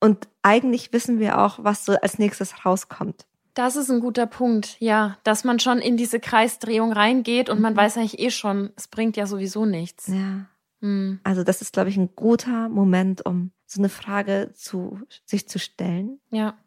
Und 0.00 0.26
eigentlich 0.42 0.92
wissen 0.92 1.20
wir 1.20 1.38
auch, 1.38 1.58
was 1.62 1.84
so 1.84 1.92
als 1.92 2.18
nächstes 2.18 2.64
rauskommt. 2.64 3.26
Das 3.54 3.76
ist 3.76 3.90
ein 3.90 4.00
guter 4.00 4.26
Punkt, 4.26 4.76
ja, 4.78 5.18
dass 5.24 5.44
man 5.44 5.60
schon 5.60 5.78
in 5.78 5.96
diese 5.96 6.18
Kreisdrehung 6.18 6.92
reingeht 6.92 7.50
und 7.50 7.58
mhm. 7.58 7.62
man 7.62 7.76
weiß 7.76 7.98
eigentlich 7.98 8.18
eh 8.18 8.30
schon, 8.30 8.70
es 8.76 8.88
bringt 8.88 9.16
ja 9.16 9.26
sowieso 9.26 9.66
nichts. 9.66 10.06
Ja. 10.08 10.46
Mhm. 10.80 11.20
Also 11.22 11.44
das 11.44 11.60
ist, 11.62 11.72
glaube 11.72 11.90
ich, 11.90 11.96
ein 11.96 12.10
guter 12.16 12.68
Moment, 12.68 13.24
um 13.26 13.52
so 13.72 13.80
eine 13.80 13.88
Frage 13.88 14.52
zu 14.54 15.00
sich 15.24 15.48
zu 15.48 15.58
stellen. 15.58 16.20
Ja. 16.30 16.58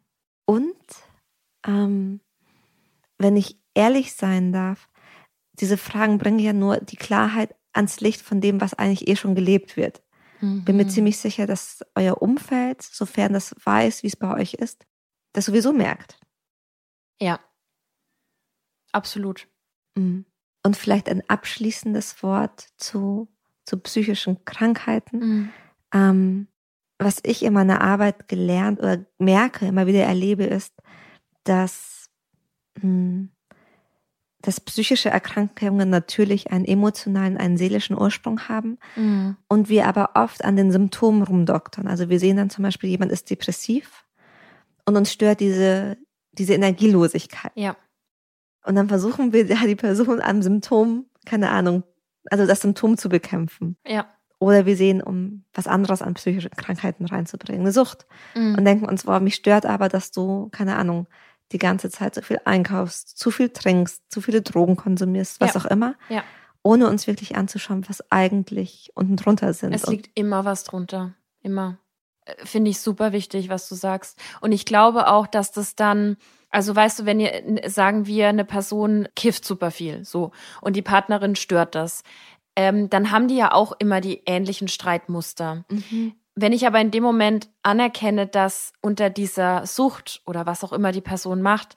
Und 0.44 0.76
ähm, 1.66 2.20
wenn 3.18 3.36
ich 3.36 3.60
ehrlich 3.74 4.14
sein 4.14 4.52
darf, 4.52 4.88
diese 5.52 5.76
Fragen 5.76 6.18
bringen 6.18 6.38
ja 6.38 6.52
nur 6.52 6.78
die 6.78 6.96
Klarheit 6.96 7.54
ans 7.72 8.00
Licht 8.00 8.22
von 8.22 8.40
dem, 8.40 8.60
was 8.60 8.74
eigentlich 8.74 9.08
eh 9.08 9.16
schon 9.16 9.34
gelebt 9.34 9.76
wird. 9.76 10.02
Mhm. 10.40 10.64
Bin 10.64 10.76
mir 10.76 10.84
mhm. 10.84 10.90
ziemlich 10.90 11.18
sicher, 11.18 11.46
dass 11.46 11.84
euer 11.94 12.20
Umfeld, 12.20 12.82
sofern 12.82 13.32
das 13.32 13.54
weiß, 13.64 14.02
wie 14.02 14.08
es 14.08 14.16
bei 14.16 14.34
euch 14.34 14.54
ist, 14.54 14.86
das 15.32 15.46
sowieso 15.46 15.72
merkt. 15.72 16.18
Ja. 17.20 17.40
Absolut. 18.92 19.48
Mhm. 19.94 20.26
Und 20.64 20.76
vielleicht 20.76 21.08
ein 21.08 21.22
abschließendes 21.28 22.22
Wort 22.22 22.68
zu, 22.76 23.28
zu 23.64 23.78
psychischen 23.78 24.44
Krankheiten. 24.44 25.18
Mhm. 25.18 25.52
Ähm, 25.92 26.48
was 26.98 27.20
ich 27.24 27.42
in 27.42 27.52
meiner 27.52 27.80
Arbeit 27.80 28.28
gelernt 28.28 28.78
oder 28.80 29.04
merke, 29.18 29.66
immer 29.66 29.86
wieder 29.86 30.04
erlebe, 30.04 30.44
ist, 30.44 30.72
dass 31.44 32.08
mh, 32.76 32.82
hm, 32.82 33.30
dass 34.46 34.60
psychische 34.60 35.10
Erkrankungen 35.10 35.90
natürlich 35.90 36.52
einen 36.52 36.64
emotionalen, 36.64 37.36
einen 37.36 37.56
seelischen 37.56 37.98
Ursprung 37.98 38.48
haben 38.48 38.78
mhm. 38.94 39.36
und 39.48 39.68
wir 39.68 39.88
aber 39.88 40.10
oft 40.14 40.44
an 40.44 40.54
den 40.54 40.70
Symptomen 40.70 41.22
rumdoktern. 41.22 41.88
Also 41.88 42.08
wir 42.08 42.20
sehen 42.20 42.36
dann 42.36 42.48
zum 42.48 42.62
Beispiel, 42.62 42.90
jemand 42.90 43.10
ist 43.10 43.28
depressiv 43.28 44.04
und 44.84 44.96
uns 44.96 45.12
stört 45.12 45.40
diese, 45.40 45.96
diese 46.32 46.54
Energielosigkeit. 46.54 47.50
Ja. 47.56 47.76
Und 48.64 48.76
dann 48.76 48.88
versuchen 48.88 49.32
wir 49.32 49.46
ja 49.46 49.66
die 49.66 49.74
Person 49.74 50.20
am 50.20 50.42
Symptom, 50.42 51.06
keine 51.24 51.50
Ahnung, 51.50 51.82
also 52.30 52.46
das 52.46 52.60
Symptom 52.60 52.96
zu 52.96 53.08
bekämpfen. 53.08 53.76
Ja. 53.84 54.06
Oder 54.38 54.66
wir 54.66 54.76
sehen, 54.76 55.02
um 55.02 55.44
was 55.54 55.66
anderes 55.66 56.02
an 56.02 56.14
psychische 56.14 56.50
Krankheiten 56.50 57.06
reinzubringen, 57.06 57.62
eine 57.62 57.72
Sucht. 57.72 58.06
Mhm. 58.34 58.56
Und 58.56 58.64
denken 58.64 58.86
uns, 58.86 59.04
boah, 59.04 59.20
mich 59.20 59.34
stört 59.34 59.64
aber, 59.64 59.88
dass 59.88 60.10
du, 60.10 60.48
keine 60.50 60.76
Ahnung, 60.76 61.06
die 61.52 61.58
ganze 61.58 61.90
Zeit 61.90 62.14
so 62.14 62.22
viel 62.22 62.40
einkaufst, 62.44 63.18
zu 63.18 63.30
viel 63.30 63.50
trinkst, 63.50 64.02
zu 64.10 64.20
viele 64.20 64.42
Drogen 64.42 64.76
konsumierst, 64.76 65.40
was 65.40 65.54
ja. 65.54 65.60
auch 65.60 65.64
immer, 65.66 65.94
ja. 66.08 66.24
ohne 66.62 66.88
uns 66.88 67.06
wirklich 67.06 67.36
anzuschauen, 67.36 67.88
was 67.88 68.10
eigentlich 68.10 68.90
unten 68.94 69.16
drunter 69.16 69.52
sind. 69.52 69.72
Es 69.72 69.86
liegt 69.86 70.10
immer 70.14 70.44
was 70.44 70.64
drunter, 70.64 71.14
immer. 71.42 71.78
Äh, 72.24 72.34
finde 72.44 72.70
ich 72.70 72.80
super 72.80 73.12
wichtig, 73.12 73.48
was 73.48 73.68
du 73.68 73.74
sagst. 73.74 74.18
Und 74.40 74.52
ich 74.52 74.66
glaube 74.66 75.08
auch, 75.08 75.26
dass 75.26 75.52
das 75.52 75.76
dann, 75.76 76.16
also 76.50 76.74
weißt 76.74 77.00
du, 77.00 77.06
wenn 77.06 77.20
ihr, 77.20 77.60
sagen 77.66 78.06
wir, 78.06 78.28
eine 78.28 78.44
Person 78.44 79.08
kifft 79.14 79.44
super 79.44 79.70
viel, 79.70 80.04
so, 80.04 80.32
und 80.60 80.74
die 80.74 80.82
Partnerin 80.82 81.36
stört 81.36 81.76
das, 81.76 82.02
ähm, 82.56 82.90
dann 82.90 83.10
haben 83.10 83.28
die 83.28 83.36
ja 83.36 83.52
auch 83.52 83.72
immer 83.78 84.00
die 84.00 84.22
ähnlichen 84.26 84.68
Streitmuster. 84.68 85.64
Mhm. 85.70 86.14
Wenn 86.34 86.52
ich 86.52 86.66
aber 86.66 86.80
in 86.80 86.90
dem 86.90 87.02
Moment 87.02 87.48
anerkenne, 87.62 88.26
dass 88.26 88.72
unter 88.82 89.10
dieser 89.10 89.66
Sucht 89.66 90.22
oder 90.26 90.46
was 90.46 90.64
auch 90.64 90.72
immer 90.72 90.92
die 90.92 91.00
Person 91.00 91.42
macht, 91.42 91.76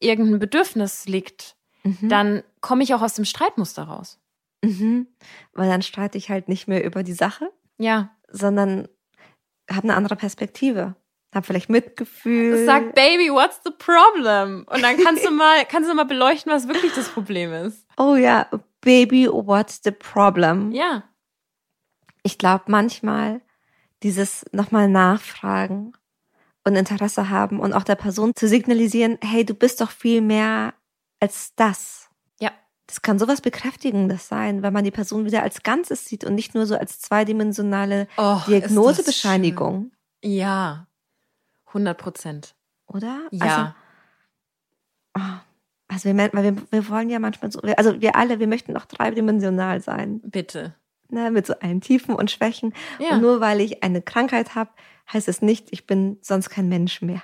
irgendein 0.00 0.38
Bedürfnis 0.38 1.06
liegt, 1.06 1.56
mhm. 1.84 2.08
dann 2.08 2.42
komme 2.60 2.82
ich 2.82 2.94
auch 2.94 3.02
aus 3.02 3.14
dem 3.14 3.24
Streitmuster 3.24 3.84
raus. 3.84 4.18
Mhm. 4.64 5.06
Weil 5.52 5.68
dann 5.68 5.82
streite 5.82 6.18
ich 6.18 6.30
halt 6.30 6.48
nicht 6.48 6.68
mehr 6.68 6.84
über 6.84 7.02
die 7.02 7.12
Sache. 7.12 7.50
Ja. 7.78 8.10
Sondern 8.28 8.88
habe 9.70 9.84
eine 9.84 9.94
andere 9.94 10.16
Perspektive. 10.16 10.96
Hab 11.34 11.44
vielleicht 11.44 11.68
Mitgefühl. 11.68 12.64
Sag, 12.64 12.94
Baby, 12.94 13.30
what's 13.30 13.60
the 13.64 13.70
problem? 13.70 14.66
Und 14.68 14.82
dann 14.82 14.96
kannst 14.96 15.24
du 15.26 15.30
mal, 15.30 15.64
kannst 15.66 15.90
du 15.90 15.94
mal 15.94 16.04
beleuchten, 16.04 16.50
was 16.50 16.68
wirklich 16.68 16.92
das 16.94 17.08
Problem 17.10 17.52
ist. 17.52 17.86
Oh 17.98 18.16
ja, 18.16 18.48
Baby, 18.80 19.28
what's 19.28 19.80
the 19.82 19.90
problem? 19.90 20.72
Ja. 20.72 21.04
Ich 22.22 22.38
glaube, 22.38 22.64
manchmal 22.68 23.40
dieses 24.02 24.44
nochmal 24.52 24.88
nachfragen 24.88 25.92
und 26.64 26.76
Interesse 26.76 27.30
haben 27.30 27.60
und 27.60 27.72
auch 27.72 27.82
der 27.82 27.96
Person 27.96 28.32
zu 28.34 28.46
signalisieren, 28.46 29.18
hey, 29.22 29.44
du 29.44 29.54
bist 29.54 29.80
doch 29.80 29.90
viel 29.90 30.20
mehr 30.20 30.74
als 31.20 31.54
das. 31.56 32.08
Ja. 32.40 32.52
Das 32.86 33.02
kann 33.02 33.18
sowas 33.18 33.40
Bekräftigendes 33.40 34.28
sein, 34.28 34.62
wenn 34.62 34.72
man 34.72 34.84
die 34.84 34.90
Person 34.90 35.24
wieder 35.24 35.42
als 35.42 35.62
Ganzes 35.62 36.04
sieht 36.04 36.24
und 36.24 36.34
nicht 36.34 36.54
nur 36.54 36.66
so 36.66 36.76
als 36.76 37.00
zweidimensionale 37.00 38.06
oh, 38.16 38.40
Diagnosebescheinigung. 38.46 39.92
Ja, 40.22 40.86
100 41.68 41.98
Prozent. 41.98 42.54
Oder? 42.86 43.28
Ja. 43.30 43.74
Also, 45.14 45.26
oh, 45.26 45.47
also 46.04 46.16
wir, 46.16 46.32
wir, 46.32 46.56
wir 46.70 46.88
wollen 46.88 47.10
ja 47.10 47.18
manchmal 47.18 47.50
so, 47.50 47.60
also 47.60 48.00
wir 48.00 48.16
alle, 48.16 48.38
wir 48.40 48.46
möchten 48.46 48.76
auch 48.76 48.84
dreidimensional 48.84 49.80
sein. 49.80 50.20
Bitte 50.24 50.74
ne, 51.10 51.30
mit 51.30 51.46
so 51.46 51.54
allen 51.60 51.80
Tiefen 51.80 52.14
und 52.14 52.30
Schwächen. 52.30 52.74
Ja. 52.98 53.10
Und 53.10 53.22
nur 53.22 53.40
weil 53.40 53.60
ich 53.60 53.82
eine 53.82 54.02
Krankheit 54.02 54.54
habe, 54.54 54.70
heißt 55.12 55.28
es 55.28 55.42
nicht, 55.42 55.68
ich 55.70 55.86
bin 55.86 56.18
sonst 56.20 56.50
kein 56.50 56.68
Mensch 56.68 57.02
mehr. 57.02 57.22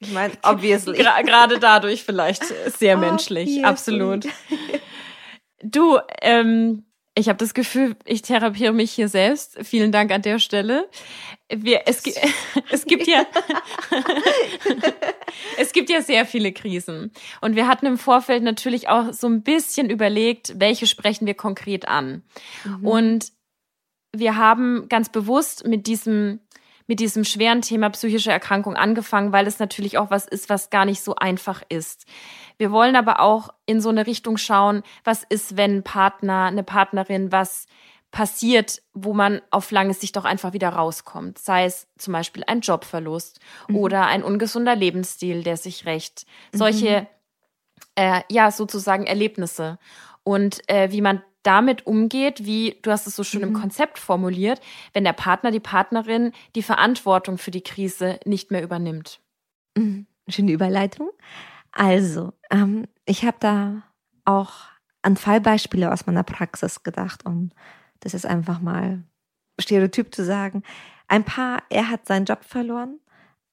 Ich 0.00 0.12
meine, 0.12 0.32
obviously. 0.42 0.96
Gerade 0.96 1.58
dadurch 1.58 2.04
vielleicht 2.04 2.44
sehr 2.44 2.96
menschlich, 2.98 3.64
absolut. 3.64 4.26
Du, 5.62 5.98
ähm, 6.22 6.84
ich 7.18 7.28
habe 7.28 7.38
das 7.38 7.52
Gefühl, 7.52 7.96
ich 8.04 8.22
therapiere 8.22 8.72
mich 8.72 8.92
hier 8.92 9.08
selbst. 9.08 9.58
Vielen 9.62 9.90
Dank 9.90 10.12
an 10.12 10.22
der 10.22 10.38
Stelle. 10.38 10.88
Wir, 11.48 11.82
es, 11.86 12.02
es 12.70 12.84
gibt 12.86 13.06
ja 13.06 13.26
es 15.58 15.72
gibt 15.72 15.90
ja 15.90 16.00
sehr 16.00 16.26
viele 16.26 16.52
Krisen 16.52 17.12
und 17.40 17.56
wir 17.56 17.66
hatten 17.66 17.86
im 17.86 17.98
Vorfeld 17.98 18.42
natürlich 18.42 18.88
auch 18.88 19.12
so 19.12 19.26
ein 19.26 19.42
bisschen 19.42 19.90
überlegt, 19.90 20.60
welche 20.60 20.86
sprechen 20.86 21.26
wir 21.26 21.34
konkret 21.34 21.88
an. 21.88 22.22
Mhm. 22.64 22.86
Und 22.86 23.32
wir 24.14 24.36
haben 24.36 24.88
ganz 24.88 25.08
bewusst 25.08 25.66
mit 25.66 25.86
diesem 25.86 26.40
mit 26.86 27.00
diesem 27.00 27.24
schweren 27.24 27.60
Thema 27.60 27.90
psychische 27.90 28.32
Erkrankung 28.32 28.74
angefangen, 28.74 29.30
weil 29.30 29.46
es 29.46 29.58
natürlich 29.58 29.98
auch 29.98 30.10
was 30.10 30.26
ist, 30.26 30.48
was 30.48 30.70
gar 30.70 30.86
nicht 30.86 31.02
so 31.02 31.16
einfach 31.16 31.62
ist. 31.68 32.06
Wir 32.58 32.72
wollen 32.72 32.96
aber 32.96 33.20
auch 33.20 33.50
in 33.66 33.80
so 33.80 33.88
eine 33.88 34.06
Richtung 34.06 34.36
schauen, 34.36 34.82
was 35.04 35.24
ist, 35.28 35.56
wenn 35.56 35.78
ein 35.78 35.82
Partner, 35.84 36.44
eine 36.44 36.64
Partnerin 36.64 37.32
was 37.32 37.66
passiert, 38.10 38.82
wo 38.94 39.12
man 39.12 39.40
auf 39.50 39.70
lange 39.70 39.94
Sicht 39.94 40.16
doch 40.16 40.24
einfach 40.24 40.52
wieder 40.52 40.70
rauskommt. 40.70 41.38
Sei 41.38 41.64
es 41.64 41.86
zum 41.98 42.12
Beispiel 42.12 42.42
ein 42.46 42.60
Jobverlust 42.60 43.40
mhm. 43.68 43.76
oder 43.76 44.06
ein 44.06 44.22
ungesunder 44.22 44.74
Lebensstil, 44.74 45.42
der 45.42 45.56
sich 45.56 45.86
rächt. 45.86 46.26
Solche, 46.52 47.02
mhm. 47.02 47.06
äh, 47.96 48.22
ja, 48.30 48.50
sozusagen 48.50 49.06
Erlebnisse. 49.06 49.78
Und 50.24 50.68
äh, 50.68 50.90
wie 50.90 51.02
man 51.02 51.22
damit 51.42 51.86
umgeht, 51.86 52.44
wie 52.44 52.78
du 52.82 52.90
hast 52.90 53.06
es 53.06 53.16
so 53.16 53.24
schön 53.24 53.42
mhm. 53.42 53.48
im 53.48 53.54
Konzept 53.54 53.98
formuliert, 53.98 54.60
wenn 54.92 55.04
der 55.04 55.12
Partner, 55.12 55.50
die 55.50 55.60
Partnerin 55.60 56.32
die 56.54 56.62
Verantwortung 56.62 57.38
für 57.38 57.50
die 57.50 57.62
Krise 57.62 58.18
nicht 58.24 58.50
mehr 58.50 58.62
übernimmt. 58.62 59.20
Mhm. 59.76 60.06
Schöne 60.28 60.52
Überleitung. 60.52 61.10
Also, 61.78 62.32
ähm, 62.50 62.88
ich 63.04 63.24
habe 63.24 63.36
da 63.38 63.82
auch 64.24 64.52
an 65.02 65.16
Fallbeispiele 65.16 65.92
aus 65.92 66.06
meiner 66.06 66.24
Praxis 66.24 66.82
gedacht, 66.82 67.24
um 67.24 67.52
das 68.00 68.14
ist 68.14 68.26
einfach 68.26 68.60
mal 68.60 69.04
stereotyp 69.60 70.12
zu 70.12 70.24
sagen. 70.24 70.64
Ein 71.06 71.22
Paar, 71.22 71.62
er 71.70 71.88
hat 71.88 72.04
seinen 72.04 72.24
Job 72.24 72.42
verloren, 72.42 72.98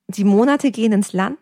die 0.07 0.23
Monate 0.23 0.71
gehen 0.71 0.91
ins 0.91 1.13
Land 1.13 1.37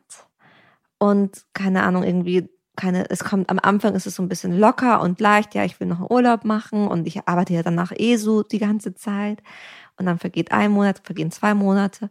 und 0.98 1.46
keine 1.54 1.84
Ahnung, 1.84 2.04
irgendwie 2.04 2.50
keine, 2.76 3.10
es 3.10 3.24
kommt 3.24 3.50
am 3.50 3.60
Anfang 3.60 3.96
ist 3.96 4.06
es 4.06 4.16
so 4.16 4.24
ein 4.24 4.30
bisschen 4.30 4.60
locker 4.60 5.00
und 5.00 5.22
leicht, 5.22 5.56
ja, 5.56 5.64
ich 5.64 5.80
will 5.80 5.88
noch 5.88 6.00
einen 6.00 6.12
Urlaub 6.12 6.44
machen 6.44 6.90
und 6.90 7.08
ich 7.08 7.30
arbeite 7.30 7.54
ja 7.54 7.64
danach 7.64 7.94
eh 7.96 8.18
so 8.18 8.44
die 8.44 8.60
ganze 8.60 8.94
Zeit. 8.94 9.42
Und 9.96 10.06
dann 10.08 10.20
vergeht 10.20 10.52
ein 10.52 10.72
Monat, 10.72 11.00
vergehen 11.04 11.32
zwei 11.32 11.54
Monate 11.54 12.10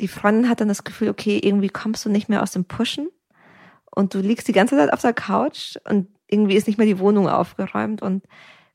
die 0.00 0.08
Freundin 0.08 0.48
hat 0.48 0.60
dann 0.60 0.68
das 0.68 0.84
Gefühl, 0.84 1.08
okay, 1.08 1.38
irgendwie 1.42 1.68
kommst 1.68 2.04
du 2.04 2.10
nicht 2.10 2.28
mehr 2.28 2.42
aus 2.42 2.52
dem 2.52 2.64
Pushen 2.64 3.08
und 3.90 4.14
du 4.14 4.20
liegst 4.20 4.48
die 4.48 4.52
ganze 4.52 4.76
Zeit 4.76 4.92
auf 4.92 5.00
der 5.00 5.12
Couch 5.12 5.76
und 5.88 6.08
irgendwie 6.28 6.56
ist 6.56 6.66
nicht 6.66 6.78
mehr 6.78 6.86
die 6.86 6.98
Wohnung 6.98 7.28
aufgeräumt 7.28 8.02
und 8.02 8.24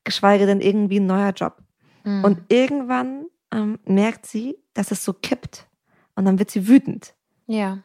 geschweige 0.04 0.46
denn 0.46 0.60
irgendwie 0.60 1.00
ein 1.00 1.06
neuer 1.06 1.30
Job. 1.30 1.62
Mhm. 2.04 2.24
Und 2.24 2.38
irgendwann 2.48 3.26
ähm, 3.52 3.78
merkt 3.86 4.26
sie, 4.26 4.58
dass 4.74 4.90
es 4.90 5.04
so 5.04 5.12
kippt 5.12 5.66
und 6.14 6.24
dann 6.24 6.38
wird 6.38 6.50
sie 6.50 6.68
wütend. 6.68 7.14
Ja. 7.46 7.78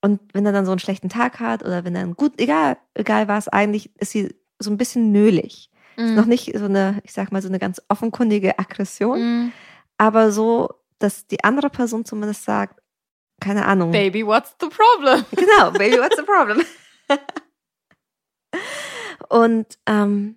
Und 0.00 0.20
wenn 0.32 0.46
er 0.46 0.52
dann 0.52 0.66
so 0.66 0.70
einen 0.70 0.78
schlechten 0.78 1.08
Tag 1.08 1.40
hat 1.40 1.64
oder 1.64 1.84
wenn 1.84 1.96
er 1.96 2.02
einen 2.02 2.14
gut, 2.14 2.40
egal, 2.40 2.76
egal 2.94 3.26
was, 3.26 3.48
eigentlich 3.48 3.90
ist 3.98 4.12
sie 4.12 4.34
so 4.58 4.70
ein 4.70 4.78
bisschen 4.78 5.10
nölig. 5.10 5.70
Mhm. 5.96 6.04
Ist 6.04 6.14
noch 6.14 6.26
nicht 6.26 6.56
so 6.56 6.66
eine, 6.66 7.00
ich 7.02 7.12
sag 7.12 7.32
mal, 7.32 7.42
so 7.42 7.48
eine 7.48 7.58
ganz 7.58 7.82
offenkundige 7.88 8.58
Aggression, 8.58 9.20
mhm. 9.20 9.52
aber 9.96 10.30
so, 10.30 10.70
dass 10.98 11.26
die 11.26 11.44
andere 11.44 11.70
Person 11.70 12.04
zumindest 12.04 12.44
sagt, 12.44 12.80
keine 13.40 13.66
Ahnung. 13.66 13.92
Baby, 13.92 14.26
what's 14.26 14.54
the 14.60 14.68
problem? 14.68 15.24
Genau, 15.36 15.70
Baby, 15.70 15.98
what's 15.98 16.16
the 16.16 16.22
problem? 16.22 16.64
Und 19.28 19.78
ähm, 19.86 20.36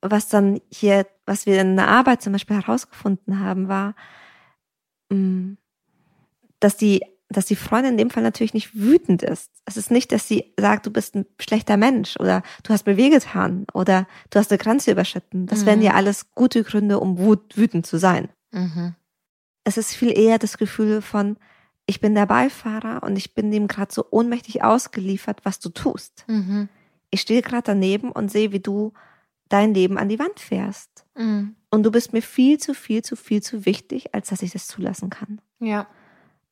was 0.00 0.28
dann 0.28 0.60
hier, 0.70 1.06
was 1.26 1.46
wir 1.46 1.60
in 1.60 1.76
der 1.76 1.88
Arbeit 1.88 2.22
zum 2.22 2.32
Beispiel 2.32 2.56
herausgefunden 2.56 3.40
haben, 3.40 3.68
war, 3.68 3.94
mm, 5.10 5.54
dass 6.60 6.76
die, 6.76 7.02
dass 7.28 7.46
die 7.46 7.56
Freundin 7.56 7.92
in 7.92 7.98
dem 7.98 8.10
Fall 8.10 8.22
natürlich 8.22 8.54
nicht 8.54 8.74
wütend 8.74 9.22
ist. 9.22 9.50
Es 9.64 9.76
ist 9.76 9.90
nicht, 9.90 10.12
dass 10.12 10.28
sie 10.28 10.54
sagt, 10.58 10.86
du 10.86 10.90
bist 10.90 11.14
ein 11.14 11.26
schlechter 11.40 11.76
Mensch 11.76 12.16
oder 12.18 12.42
du 12.62 12.72
hast 12.72 12.86
mir 12.86 12.96
wehgetan 12.96 13.66
oder 13.72 14.06
du 14.30 14.38
hast 14.38 14.50
eine 14.50 14.58
Grenze 14.58 14.92
überschritten. 14.92 15.46
Das 15.46 15.62
mhm. 15.62 15.66
wären 15.66 15.82
ja 15.82 15.92
alles 15.92 16.32
gute 16.34 16.62
Gründe, 16.64 17.00
um 17.00 17.18
wütend 17.18 17.86
zu 17.86 17.98
sein. 17.98 18.28
Mhm. 18.52 18.94
Es 19.64 19.76
ist 19.76 19.94
viel 19.94 20.16
eher 20.16 20.38
das 20.38 20.58
Gefühl 20.58 21.02
von, 21.02 21.36
ich 21.86 22.00
bin 22.00 22.14
der 22.14 22.26
Beifahrer 22.26 23.02
und 23.02 23.16
ich 23.16 23.34
bin 23.34 23.50
dem 23.50 23.66
gerade 23.66 23.92
so 23.92 24.06
ohnmächtig 24.10 24.62
ausgeliefert, 24.62 25.44
was 25.44 25.58
du 25.58 25.70
tust. 25.70 26.24
Mhm. 26.28 26.68
Ich 27.10 27.22
stehe 27.22 27.42
gerade 27.42 27.62
daneben 27.64 28.10
und 28.10 28.30
sehe, 28.30 28.52
wie 28.52 28.60
du 28.60 28.92
dein 29.48 29.74
Leben 29.74 29.98
an 29.98 30.08
die 30.08 30.18
Wand 30.18 30.40
fährst. 30.40 31.04
Mhm. 31.16 31.56
Und 31.70 31.82
du 31.82 31.90
bist 31.90 32.12
mir 32.12 32.22
viel 32.22 32.58
zu 32.58 32.74
viel 32.74 33.02
zu 33.02 33.16
viel 33.16 33.42
zu 33.42 33.66
wichtig, 33.66 34.14
als 34.14 34.28
dass 34.28 34.42
ich 34.42 34.52
das 34.52 34.66
zulassen 34.66 35.10
kann. 35.10 35.40
Ja. 35.60 35.86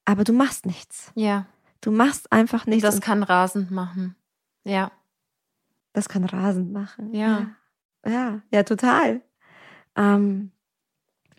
Aber 0.05 0.25
du 0.25 0.33
machst 0.33 0.67
nichts. 0.67 1.13
Ja. 1.15 1.47
Du 1.81 1.91
machst 1.91 2.31
einfach 2.33 2.67
nichts. 2.67 2.83
Das 2.83 3.01
kann 3.01 3.23
rasend 3.23 3.71
machen. 3.71 4.17
Ja. 4.65 4.93
Das 5.93 6.09
kann 6.09 6.25
rasend 6.25 6.73
machen. 6.73 7.15
Ja. 7.15 7.51
Ja, 8.07 8.43
ja, 8.51 8.63
total. 8.63 9.21
Ähm, 9.97 10.51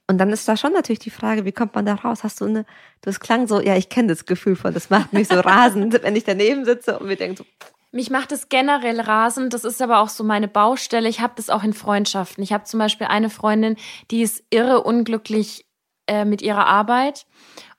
und 0.08 0.18
dann 0.18 0.32
ist 0.32 0.48
da 0.48 0.58
schon 0.58 0.74
natürlich 0.74 1.00
die 1.00 1.10
Frage, 1.10 1.46
wie 1.46 1.52
kommt 1.52 1.76
man 1.76 1.86
da 1.86 1.96
raus? 1.96 2.24
Hast 2.24 2.42
du 2.42 2.46
eine, 2.46 2.66
das 3.02 3.20
klang 3.20 3.48
so, 3.48 3.62
ja, 3.62 3.76
ich 3.76 3.90
kenne 3.90 4.10
das 4.10 4.26
Gefühl 4.26 4.56
von, 4.56 4.74
das 4.74 4.90
macht 4.90 5.14
mich 5.14 5.28
so 5.28 5.36
rasend, 5.40 6.02
wenn 6.04 6.16
ich 6.16 6.26
daneben 6.26 6.66
sitze 6.66 7.00
und 7.00 7.08
mir 7.08 7.16
denke 7.16 7.38
so, 7.38 7.46
mich 7.94 8.10
macht 8.10 8.32
es 8.32 8.50
generell 8.50 9.00
rasend. 9.00 9.54
Das 9.54 9.64
ist 9.64 9.82
aber 9.82 10.00
auch 10.00 10.10
so 10.10 10.24
meine 10.24 10.48
Baustelle. 10.48 11.08
Ich 11.08 11.22
habe 11.22 11.34
das 11.36 11.52
auch 11.52 11.64
in 11.64 11.74
Freundschaften. 11.74 12.44
Ich 12.44 12.52
habe 12.52 12.64
zum 12.64 12.80
Beispiel 12.80 13.06
eine 13.06 13.30
Freundin, 13.30 13.78
die 14.10 14.24
ist 14.24 14.44
irre 14.50 14.82
unglücklich 14.82 15.68
äh, 16.08 16.26
mit 16.26 16.42
ihrer 16.42 16.66
Arbeit. 16.66 17.28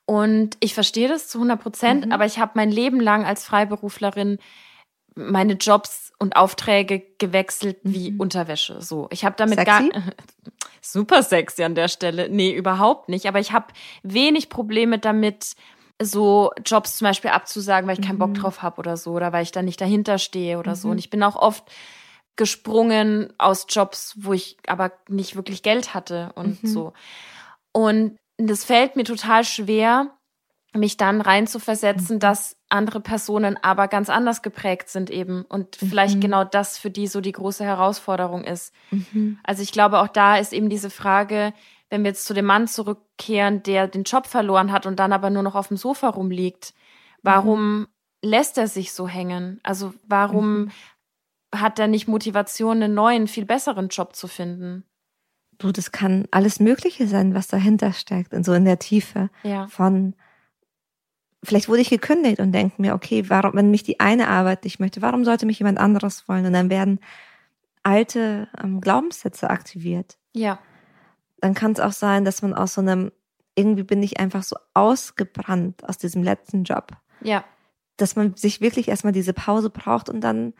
Und 0.06 0.56
ich 0.60 0.72
verstehe 0.72 1.08
das 1.08 1.28
zu 1.28 1.38
100 1.38 1.60
Prozent, 1.60 2.06
mhm. 2.06 2.12
aber 2.12 2.26
ich 2.26 2.38
habe 2.38 2.52
mein 2.54 2.70
Leben 2.70 3.00
lang 3.00 3.24
als 3.24 3.44
Freiberuflerin 3.44 4.38
meine 5.14 5.54
Jobs 5.54 6.12
und 6.18 6.36
Aufträge 6.36 7.02
gewechselt 7.18 7.84
mhm. 7.84 7.94
wie 7.94 8.14
Unterwäsche. 8.16 8.80
So, 8.82 9.08
ich 9.10 9.24
habe 9.24 9.36
damit 9.36 9.58
sexy? 9.58 9.88
gar 9.90 10.02
super 10.80 11.22
sexy 11.22 11.62
an 11.62 11.74
der 11.74 11.88
Stelle. 11.88 12.28
Nee, 12.28 12.52
überhaupt 12.52 13.08
nicht. 13.08 13.26
Aber 13.26 13.40
ich 13.40 13.52
habe 13.52 13.66
wenig 14.02 14.48
Probleme 14.48 14.98
damit, 14.98 15.54
so 16.02 16.50
Jobs 16.64 16.96
zum 16.96 17.06
Beispiel 17.06 17.30
abzusagen, 17.30 17.88
weil 17.88 17.98
ich 17.98 18.06
keinen 18.06 18.18
Bock 18.18 18.30
mhm. 18.30 18.34
drauf 18.34 18.62
habe 18.62 18.78
oder 18.78 18.96
so, 18.96 19.12
oder 19.12 19.32
weil 19.32 19.44
ich 19.44 19.52
da 19.52 19.62
nicht 19.62 19.80
dahinter 19.80 20.18
stehe 20.18 20.58
oder 20.58 20.72
mhm. 20.72 20.76
so. 20.76 20.88
Und 20.88 20.98
ich 20.98 21.10
bin 21.10 21.22
auch 21.22 21.36
oft 21.36 21.64
gesprungen 22.36 23.32
aus 23.38 23.66
Jobs, 23.68 24.14
wo 24.16 24.32
ich 24.32 24.56
aber 24.66 24.92
nicht 25.08 25.36
wirklich 25.36 25.62
Geld 25.62 25.94
hatte 25.94 26.32
und 26.34 26.62
mhm. 26.62 26.68
so. 26.68 26.92
Und 27.72 28.16
das 28.38 28.64
fällt 28.64 28.96
mir 28.96 29.04
total 29.04 29.44
schwer, 29.44 30.10
mich 30.72 30.96
dann 30.96 31.20
reinzuversetzen, 31.20 32.16
mhm. 32.16 32.20
dass 32.20 32.56
andere 32.74 33.00
Personen 33.00 33.56
aber 33.62 33.88
ganz 33.88 34.10
anders 34.10 34.42
geprägt 34.42 34.88
sind 34.88 35.08
eben 35.08 35.42
und 35.42 35.76
vielleicht 35.76 36.16
mhm. 36.16 36.20
genau 36.20 36.44
das 36.44 36.76
für 36.76 36.90
die 36.90 37.06
so 37.06 37.20
die 37.20 37.32
große 37.32 37.64
Herausforderung 37.64 38.44
ist. 38.44 38.74
Mhm. 38.90 39.38
Also 39.44 39.62
ich 39.62 39.72
glaube, 39.72 40.00
auch 40.00 40.08
da 40.08 40.36
ist 40.36 40.52
eben 40.52 40.68
diese 40.68 40.90
Frage, 40.90 41.54
wenn 41.88 42.02
wir 42.02 42.10
jetzt 42.10 42.26
zu 42.26 42.34
dem 42.34 42.46
Mann 42.46 42.66
zurückkehren, 42.66 43.62
der 43.62 43.86
den 43.86 44.02
Job 44.02 44.26
verloren 44.26 44.72
hat 44.72 44.84
und 44.84 44.98
dann 44.98 45.12
aber 45.12 45.30
nur 45.30 45.42
noch 45.42 45.54
auf 45.54 45.68
dem 45.68 45.76
Sofa 45.76 46.08
rumliegt, 46.08 46.74
warum 47.22 47.78
mhm. 47.78 47.86
lässt 48.22 48.58
er 48.58 48.68
sich 48.68 48.92
so 48.92 49.06
hängen? 49.08 49.60
Also 49.62 49.94
warum 50.06 50.64
mhm. 50.64 50.70
hat 51.54 51.78
er 51.78 51.86
nicht 51.86 52.08
Motivation, 52.08 52.82
einen 52.82 52.94
neuen, 52.94 53.28
viel 53.28 53.46
besseren 53.46 53.88
Job 53.88 54.16
zu 54.16 54.26
finden? 54.26 54.84
Du, 55.58 55.70
das 55.70 55.92
kann 55.92 56.26
alles 56.32 56.58
Mögliche 56.58 57.06
sein, 57.06 57.34
was 57.34 57.46
dahinter 57.46 57.92
steckt, 57.92 58.32
in 58.32 58.42
so 58.42 58.52
in 58.52 58.64
der 58.64 58.80
Tiefe 58.80 59.30
ja. 59.44 59.68
von 59.68 60.14
vielleicht 61.44 61.68
wurde 61.68 61.82
ich 61.82 61.90
gekündigt 61.90 62.40
und 62.40 62.52
denke 62.52 62.80
mir, 62.80 62.94
okay, 62.94 63.28
warum, 63.28 63.54
wenn 63.54 63.70
mich 63.70 63.82
die 63.82 64.00
eine 64.00 64.28
Arbeit 64.28 64.64
nicht 64.64 64.80
möchte, 64.80 65.02
warum 65.02 65.24
sollte 65.24 65.46
mich 65.46 65.58
jemand 65.58 65.78
anderes 65.78 66.28
wollen? 66.28 66.46
Und 66.46 66.52
dann 66.52 66.70
werden 66.70 67.00
alte 67.82 68.48
ähm, 68.62 68.80
Glaubenssätze 68.80 69.50
aktiviert. 69.50 70.16
Ja 70.32 70.58
dann 71.44 71.52
kann 71.52 71.72
es 71.72 71.80
auch 71.80 71.92
sein, 71.92 72.24
dass 72.24 72.40
man 72.40 72.54
aus 72.54 72.72
so 72.72 72.80
einem, 72.80 73.12
irgendwie 73.54 73.82
bin 73.82 74.02
ich 74.02 74.18
einfach 74.18 74.42
so 74.42 74.56
ausgebrannt 74.72 75.86
aus 75.86 75.98
diesem 75.98 76.22
letzten 76.22 76.64
Job. 76.64 76.92
Ja. 77.20 77.44
Dass 77.98 78.16
man 78.16 78.34
sich 78.34 78.62
wirklich 78.62 78.88
erstmal 78.88 79.12
diese 79.12 79.34
Pause 79.34 79.68
braucht 79.68 80.08
und 80.08 80.22
dann 80.22 80.54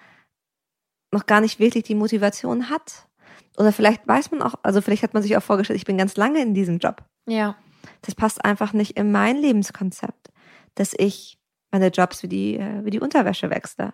noch 1.11 1.25
gar 1.25 1.41
nicht 1.41 1.59
wirklich 1.59 1.85
die 1.85 1.95
Motivation 1.95 2.69
hat. 2.69 3.09
Oder 3.57 3.73
vielleicht 3.73 4.07
weiß 4.07 4.31
man 4.31 4.43
auch, 4.43 4.57
also 4.63 4.83
vielleicht 4.83 5.03
hat 5.03 5.15
man 5.15 5.23
sich 5.23 5.35
auch 5.39 5.43
vorgestellt, 5.43 5.79
ich 5.79 5.87
bin 5.87 5.97
ganz 5.97 6.19
lange 6.19 6.43
in 6.43 6.53
diesem 6.53 6.81
Job. 6.81 7.03
Ja. 7.27 7.57
Das 8.03 8.15
passt 8.15 8.45
einfach 8.45 8.75
nicht 8.75 8.99
in 8.99 9.11
mein 9.11 9.39
Lebenskonzept, 9.39 10.33
dass 10.75 10.95
ich 10.97 11.39
meine 11.71 11.89
Jobs 11.89 12.23
wie 12.23 12.29
die, 12.29 12.57
äh, 12.57 12.85
wie 12.85 12.91
die 12.91 13.01
Unterwäsche 13.01 13.51
wechsle. 13.51 13.93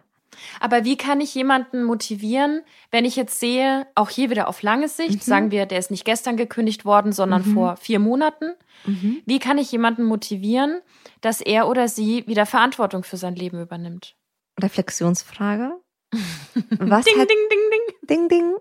Aber 0.60 0.84
wie 0.84 0.96
kann 0.96 1.20
ich 1.20 1.34
jemanden 1.34 1.82
motivieren, 1.82 2.62
wenn 2.90 3.04
ich 3.04 3.16
jetzt 3.16 3.40
sehe, 3.40 3.86
auch 3.94 4.10
hier 4.10 4.30
wieder 4.30 4.48
auf 4.48 4.62
lange 4.62 4.88
Sicht, 4.88 5.14
mhm. 5.14 5.20
sagen 5.20 5.50
wir, 5.50 5.66
der 5.66 5.78
ist 5.78 5.90
nicht 5.90 6.04
gestern 6.04 6.36
gekündigt 6.36 6.84
worden, 6.84 7.12
sondern 7.12 7.48
mhm. 7.48 7.54
vor 7.54 7.76
vier 7.76 7.98
Monaten. 7.98 8.54
Mhm. 8.84 9.22
Wie 9.26 9.38
kann 9.38 9.58
ich 9.58 9.72
jemanden 9.72 10.04
motivieren, 10.04 10.80
dass 11.20 11.40
er 11.40 11.68
oder 11.68 11.88
sie 11.88 12.26
wieder 12.26 12.46
Verantwortung 12.46 13.02
für 13.02 13.16
sein 13.16 13.34
Leben 13.34 13.60
übernimmt? 13.60 14.16
Reflexionsfrage. 14.60 15.72
Was 16.12 17.04
ding, 17.04 17.18
hat, 17.18 17.30
ding, 17.30 17.48
ding, 17.50 17.70
ding. 17.70 18.08
Ding, 18.08 18.28
ding. 18.28 18.54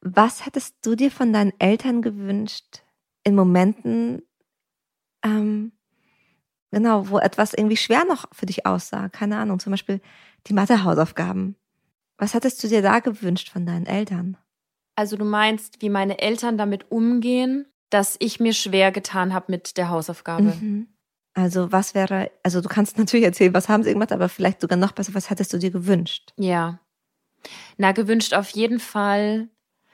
Was 0.00 0.46
hättest 0.46 0.76
du 0.82 0.94
dir 0.94 1.10
von 1.10 1.32
deinen 1.32 1.52
Eltern 1.58 2.00
gewünscht 2.00 2.82
in 3.24 3.34
Momenten, 3.34 4.22
ähm, 5.22 5.72
genau, 6.70 7.08
wo 7.08 7.18
etwas 7.18 7.54
irgendwie 7.54 7.76
schwer 7.76 8.04
noch 8.04 8.26
für 8.32 8.46
dich 8.46 8.66
aussah? 8.66 9.08
Keine 9.08 9.38
Ahnung, 9.38 9.58
zum 9.58 9.72
Beispiel 9.72 10.00
die 10.46 10.54
Mathehausaufgaben. 10.54 11.56
Was 12.18 12.34
hattest 12.34 12.62
du 12.62 12.68
dir 12.68 12.82
da 12.82 13.00
gewünscht 13.00 13.50
von 13.50 13.66
deinen 13.66 13.86
Eltern? 13.86 14.36
Also 14.94 15.16
du 15.16 15.24
meinst, 15.24 15.82
wie 15.82 15.90
meine 15.90 16.18
Eltern 16.18 16.56
damit 16.56 16.90
umgehen? 16.90 17.66
dass 17.90 18.16
ich 18.18 18.40
mir 18.40 18.52
schwer 18.52 18.92
getan 18.92 19.32
habe 19.32 19.46
mit 19.48 19.76
der 19.76 19.88
Hausaufgabe. 19.88 20.42
Mhm. 20.42 20.88
Also 21.34 21.70
was 21.70 21.94
wäre, 21.94 22.30
also 22.42 22.60
du 22.60 22.68
kannst 22.68 22.98
natürlich 22.98 23.26
erzählen, 23.26 23.54
was 23.54 23.68
haben 23.68 23.82
sie 23.82 23.92
gemacht, 23.92 24.12
aber 24.12 24.28
vielleicht 24.28 24.60
sogar 24.60 24.78
noch 24.78 24.92
besser, 24.92 25.14
was 25.14 25.30
hättest 25.30 25.52
du 25.52 25.58
dir 25.58 25.70
gewünscht? 25.70 26.32
Ja. 26.36 26.80
Na, 27.76 27.92
gewünscht 27.92 28.34
auf 28.34 28.50
jeden 28.50 28.80
Fall. 28.80 29.48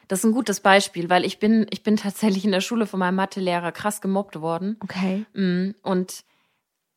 Das 0.08 0.20
ist 0.20 0.24
ein 0.24 0.32
gutes 0.32 0.60
Beispiel, 0.60 1.10
weil 1.10 1.24
ich 1.24 1.38
bin, 1.38 1.66
ich 1.70 1.82
bin 1.82 1.96
tatsächlich 1.96 2.44
in 2.44 2.52
der 2.52 2.60
Schule 2.60 2.86
von 2.86 3.00
meinem 3.00 3.16
Mathelehrer 3.16 3.72
krass 3.72 4.00
gemobbt 4.00 4.40
worden. 4.40 4.76
Okay. 4.80 5.24
Mm, 5.32 5.70
und 5.82 6.24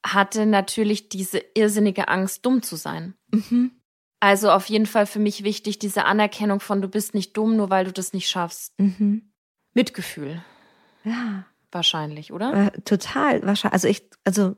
hatte 0.06 0.46
natürlich 0.46 1.10
diese 1.10 1.42
irrsinnige 1.54 2.08
Angst, 2.08 2.46
dumm 2.46 2.62
zu 2.62 2.76
sein. 2.76 3.16
Mhm. 3.32 3.72
Also 4.20 4.52
auf 4.52 4.68
jeden 4.68 4.86
Fall 4.86 5.06
für 5.06 5.20
mich 5.20 5.44
wichtig, 5.44 5.80
diese 5.80 6.06
Anerkennung 6.06 6.60
von 6.60 6.82
du 6.82 6.88
bist 6.88 7.14
nicht 7.14 7.36
dumm, 7.36 7.58
nur 7.58 7.70
weil 7.70 7.86
du 7.86 7.92
das 7.92 8.14
nicht 8.14 8.30
schaffst. 8.30 8.74
Mhm. 8.80 9.32
Mitgefühl. 9.74 10.44
Ja. 11.04 11.46
Wahrscheinlich, 11.72 12.32
oder? 12.32 12.68
Äh, 12.68 12.82
total, 12.82 13.46
wahrscheinlich. 13.46 13.74
Also 13.74 13.88
ich, 13.90 14.10
also 14.24 14.56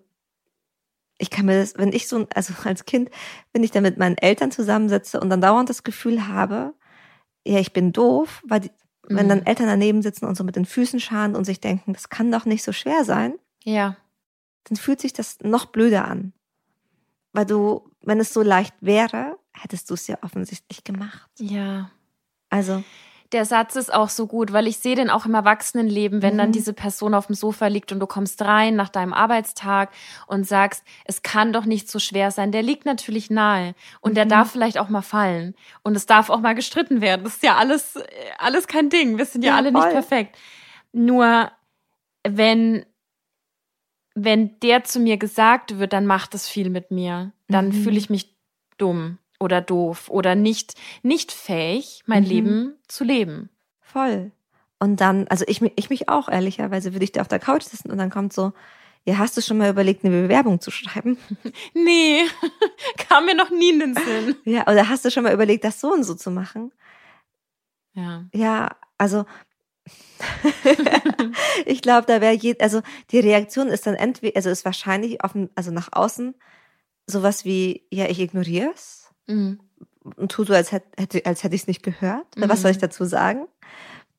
ich 1.18 1.32
kann 1.32 1.48
mir 1.48 1.60
das, 1.60 1.74
wenn 1.76 1.92
ich 1.92 2.08
so, 2.08 2.28
also 2.36 2.54
als 2.64 2.86
Kind, 2.86 3.10
wenn 3.54 3.64
ich 3.64 3.72
dann 3.72 3.84
mit 3.84 3.98
meinen 3.98 4.18
Eltern 4.18 4.52
zusammensitze 4.52 5.20
und 5.20 5.30
dann 5.30 5.42
dauernd 5.42 5.70
das 5.70 5.84
Gefühl 5.84 6.28
habe, 6.28 6.74
ja, 7.46 7.60
ich 7.60 7.74
bin 7.74 7.92
doof, 7.92 8.44
weil 8.46 8.60
die, 8.60 8.72
mhm. 9.10 9.18
wenn 9.18 9.30
dann 9.30 9.40
mhm. 9.40 9.46
Eltern 9.46 9.68
daneben 9.68 10.02
sitzen 10.02 10.26
und 10.26 10.36
so 10.36 10.44
mit 10.44 10.56
den 10.56 10.66
Füßen 10.66 11.00
scharen 11.00 11.36
und 11.36 11.46
sich 11.46 11.60
denken, 11.60 11.94
das 11.94 12.10
kann 12.10 12.32
doch 12.32 12.46
nicht 12.46 12.64
so 12.64 12.72
schwer 12.72 13.04
sein. 13.04 13.34
Ja. 13.64 13.98
Dann 14.68 14.78
fühlt 14.78 15.02
sich 15.02 15.14
das 15.14 15.40
noch 15.42 15.66
blöder 15.66 16.06
an. 16.06 16.34
Weil 17.34 17.46
du, 17.46 17.90
wenn 18.02 18.20
es 18.20 18.34
so 18.34 18.42
leicht 18.42 18.74
wäre, 18.82 19.38
hättest 19.54 19.90
du 19.90 19.94
es 19.94 20.08
ja 20.08 20.18
offensichtlich 20.22 20.84
gemacht. 20.84 21.30
Ja. 21.40 21.92
Also 22.50 22.84
der 23.34 23.46
Satz 23.46 23.76
ist 23.76 23.94
auch 23.94 24.10
so 24.10 24.26
gut, 24.26 24.54
weil 24.54 24.68
ich 24.68 24.78
sehe 24.78 24.96
den 24.96 25.10
auch 25.10 25.26
im 25.26 25.34
Erwachsenenleben, 25.34 26.22
wenn 26.22 26.36
mhm. 26.36 26.38
dann 26.38 26.52
diese 26.52 26.74
Person 26.74 27.14
auf 27.14 27.28
dem 27.28 27.36
Sofa 27.36 27.68
liegt 27.68 27.92
und 27.92 28.00
du 28.00 28.08
kommst 28.08 28.42
rein 28.42 28.76
nach 28.76 28.90
deinem 28.90 29.14
Arbeitstag 29.14 29.92
und 30.28 30.48
sagst, 30.48 30.84
es 31.06 31.24
kann 31.24 31.52
doch 31.52 31.66
nicht 31.66 31.92
so 31.92 32.00
schwer 32.00 32.32
sein. 32.32 32.52
Der 32.52 32.64
liegt 32.64 32.86
natürlich 32.86 33.30
nahe 33.30 33.76
und 34.00 34.12
mhm. 34.12 34.16
der 34.16 34.26
darf 34.26 34.52
vielleicht 34.52 34.78
auch 34.78 34.90
mal 34.90 35.02
fallen 35.02 35.56
und 35.84 35.96
es 35.96 36.06
darf 36.06 36.30
auch 36.30 36.40
mal 36.40 36.56
gestritten 36.56 37.02
werden. 37.02 37.24
Das 37.24 37.36
ist 37.36 37.44
ja 37.44 37.58
alles, 37.58 37.96
alles 38.38 38.68
kein 38.68 38.90
Ding. 38.90 39.18
Wir 39.18 39.26
sind 39.26 39.44
ja, 39.44 39.52
ja 39.52 39.58
alle 39.58 39.72
voll. 39.72 39.82
nicht 39.82 39.92
perfekt. 39.92 40.38
Nur 40.94 41.52
wenn 42.24 42.86
wenn 44.20 44.60
der 44.62 44.84
zu 44.84 45.00
mir 45.00 45.18
gesagt 45.18 45.78
wird, 45.78 45.94
dann 45.94 46.08
macht 46.08 46.34
das 46.34 46.50
viel 46.50 46.72
mit 46.72 46.90
mir. 46.90 47.34
Dann 47.48 47.68
mhm. 47.68 47.84
fühle 47.84 47.98
ich 47.98 48.10
mich 48.10 48.36
dumm 48.78 49.20
oder 49.40 49.62
doof 49.62 50.10
oder 50.10 50.34
nicht, 50.34 50.74
nicht 51.04 51.32
fähig, 51.32 52.02
mein 52.08 52.24
mhm. 52.24 52.30
Leben 52.30 52.74
zu 52.88 53.04
leben. 53.04 53.50
Voll. 53.80 54.32
Und 54.80 55.02
dann, 55.02 55.28
also 55.28 55.46
ich, 55.48 55.62
ich 55.76 55.90
mich 55.92 56.10
auch 56.10 56.30
ehrlicherweise, 56.30 56.94
würde 56.94 57.04
ich 57.04 57.12
da 57.12 57.22
auf 57.22 57.28
der 57.28 57.40
Couch 57.40 57.64
sitzen 57.64 57.92
und 57.92 58.00
dann 58.00 58.10
kommt 58.10 58.34
so, 58.34 58.54
ja, 59.06 59.20
hast 59.20 59.38
du 59.38 59.42
schon 59.42 59.60
mal 59.60 59.70
überlegt, 59.70 60.04
eine 60.04 60.24
Bewerbung 60.24 60.60
zu 60.60 60.72
schreiben? 60.72 61.18
Nee, 61.76 62.26
kam 62.98 63.26
mir 63.26 63.36
noch 63.36 63.52
nie 63.52 63.70
in 63.70 63.80
den 63.80 63.96
Sinn. 63.96 64.36
ja, 64.46 64.64
oder 64.68 64.90
hast 64.90 65.06
du 65.06 65.12
schon 65.12 65.24
mal 65.24 65.34
überlegt, 65.34 65.64
das 65.64 65.80
so 65.80 65.94
und 65.94 66.04
so 66.04 66.16
zu 66.16 66.32
machen? 66.32 66.72
Ja. 67.94 68.26
Ja, 68.34 68.76
also 68.98 69.26
ich 71.66 71.82
glaube, 71.82 72.08
da 72.08 72.22
wäre 72.22 72.34
je, 72.34 72.56
also 72.60 72.82
die 73.12 73.20
Reaktion 73.20 73.68
ist 73.68 73.88
dann 73.88 73.96
entweder, 73.96 74.36
also 74.36 74.50
ist 74.50 74.66
wahrscheinlich 74.66 75.24
offen, 75.24 75.50
also 75.56 75.72
nach 75.72 75.90
außen 75.92 76.36
sowas 77.06 77.46
wie, 77.46 77.86
ja, 77.92 78.10
ich 78.10 78.20
ignoriere 78.20 78.72
es 78.74 79.08
Mhm. 79.28 79.60
Und 80.16 80.32
tu 80.32 80.44
so, 80.46 80.54
als 80.54 80.72
hätte, 80.72 81.26
als 81.26 81.44
hätte 81.44 81.56
ich 81.56 81.62
es 81.62 81.68
nicht 81.68 81.84
gehört. 81.84 82.38
Mhm. 82.38 82.50
Was 82.50 82.62
soll 82.62 82.72
ich 82.72 82.78
mhm. 82.78 82.82
dazu 82.82 83.06
sagen? 83.06 83.48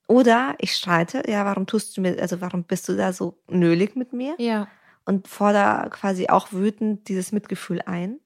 Oder 0.07 0.55
ich 0.59 0.75
streite, 0.75 1.23
ja, 1.27 1.45
warum 1.45 1.67
tust 1.67 1.97
du 1.97 2.01
mir, 2.01 2.21
also 2.21 2.41
warum 2.41 2.65
bist 2.65 2.89
du 2.89 2.97
da 2.97 3.13
so 3.13 3.39
nölig 3.49 3.97
mit 3.97 4.13
mir? 4.13 4.35
Ja. 4.39 4.69
Und 5.05 5.29
fordere 5.29 5.89
quasi 5.91 6.29
auch 6.29 6.53
wütend 6.53 7.09
dieses 7.09 7.33
Mitgefühl 7.33 7.83
ein. 7.85 8.21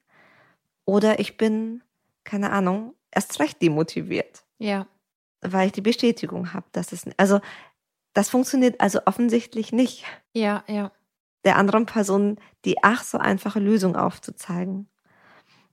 Oder 0.85 1.19
ich 1.19 1.37
bin, 1.37 1.81
keine 2.23 2.51
Ahnung, 2.51 2.93
erst 3.11 3.39
recht 3.39 3.61
demotiviert. 3.61 4.43
Ja. 4.59 4.87
Weil 5.45 5.67
ich 5.67 5.73
die 5.73 5.81
Bestätigung 5.81 6.53
habe, 6.53 6.65
dass 6.71 6.91
es, 6.91 7.05
also 7.17 7.39
das 8.13 8.29
funktioniert 8.29 8.79
also 8.79 8.99
offensichtlich 9.05 9.71
nicht. 9.71 10.05
Ja, 10.33 10.63
ja. 10.67 10.91
Der 11.45 11.57
anderen 11.57 11.85
Person 11.85 12.37
die 12.65 12.83
ach 12.83 13.03
so 13.03 13.17
einfache 13.17 13.59
Lösung 13.59 13.95
aufzuzeigen 13.95 14.87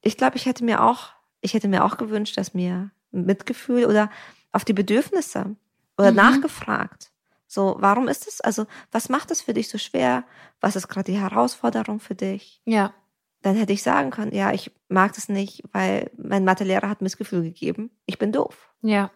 ich 0.02 0.16
glaube, 0.16 0.37
ich 0.37 0.46
hätte 0.46 0.64
mir 0.64 0.83
auch, 0.83 1.11
ich 1.40 1.54
hätte 1.54 1.68
mir 1.68 1.85
auch 1.85 1.96
gewünscht, 1.96 2.37
dass 2.37 2.54
mir 2.54 2.90
Mitgefühl 3.11 3.87
oder 3.87 4.11
auf 4.52 4.64
die 4.64 4.72
Bedürfnisse 4.72 5.56
oder 5.98 6.11
mhm. 6.11 6.16
nachgefragt. 6.16 7.11
So, 7.46 7.76
warum 7.80 8.09
ist 8.09 8.28
es, 8.28 8.40
also, 8.40 8.66
was 8.92 9.09
macht 9.09 9.30
es 9.30 9.42
für 9.42 9.54
dich 9.54 9.68
so 9.68 9.78
schwer? 9.78 10.24
Was 10.61 10.76
ist 10.76 10.88
gerade 10.88 11.11
die 11.11 11.18
Herausforderung 11.18 11.98
für 11.98 12.14
dich? 12.14 12.62
Ja. 12.64 12.94
Dann 13.42 13.56
hätte 13.56 13.72
ich 13.72 13.83
sagen 13.83 14.11
können, 14.11 14.33
ja, 14.33 14.52
ich 14.52 14.70
mag 14.88 15.14
das 15.14 15.28
nicht, 15.28 15.62
weil 15.72 16.11
mein 16.16 16.44
Mathelehrer 16.44 16.88
hat 16.88 17.00
Missgefühl 17.00 17.42
gegeben. 17.42 17.90
Ich 18.06 18.18
bin 18.18 18.33
doof. 18.33 18.70
Ja. 18.83 19.11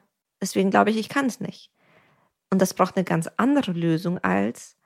Deswegen 0.44 0.70
glaube 0.70 0.90
ich, 0.90 0.98
ich 0.98 1.08
kann 1.08 1.24
es 1.24 1.40
nicht. 1.40 1.70
Und 2.50 2.60
das 2.60 2.74
braucht 2.74 2.96
eine 2.96 3.04
ganz 3.04 3.30
andere 3.38 3.72
Lösung 3.72 4.18
als, 4.18 4.76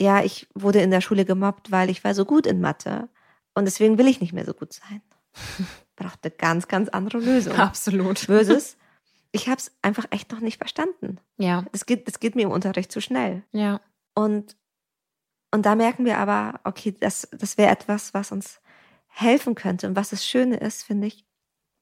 ja, 0.00 0.24
ich 0.24 0.48
wurde 0.54 0.80
in 0.80 0.90
der 0.90 1.00
Schule 1.00 1.24
gemobbt, 1.24 1.70
weil 1.70 1.88
ich 1.88 2.02
war 2.02 2.16
so 2.16 2.24
gut 2.24 2.48
in 2.48 2.60
Mathe 2.60 3.08
und 3.54 3.64
deswegen 3.64 3.96
will 3.96 4.08
ich 4.08 4.20
nicht 4.20 4.32
mehr 4.32 4.44
so 4.44 4.54
gut 4.54 4.72
sein. 4.72 5.00
Braucht 5.94 6.18
eine 6.24 6.32
ganz, 6.32 6.66
ganz 6.66 6.88
andere 6.88 7.18
Lösung. 7.18 7.54
Absolut. 7.54 8.18
Versus, 8.18 8.76
ich 9.30 9.46
habe 9.46 9.58
es 9.58 9.70
einfach 9.82 10.06
echt 10.10 10.32
noch 10.32 10.40
nicht 10.40 10.58
verstanden. 10.58 11.20
Ja. 11.38 11.64
Das 11.70 11.86
geht, 11.86 12.08
das 12.08 12.18
geht 12.18 12.34
mir 12.34 12.42
im 12.42 12.50
Unterricht 12.50 12.90
zu 12.90 13.00
schnell. 13.00 13.44
Ja. 13.52 13.80
Und, 14.16 14.56
und 15.52 15.64
da 15.64 15.76
merken 15.76 16.04
wir 16.04 16.18
aber, 16.18 16.58
okay, 16.64 16.92
das, 16.98 17.28
das 17.30 17.56
wäre 17.56 17.70
etwas, 17.70 18.14
was 18.14 18.32
uns 18.32 18.60
helfen 19.06 19.54
könnte. 19.54 19.86
Und 19.86 19.94
was 19.94 20.10
das 20.10 20.26
Schöne 20.26 20.56
ist, 20.56 20.82
finde 20.82 21.06
ich, 21.06 21.24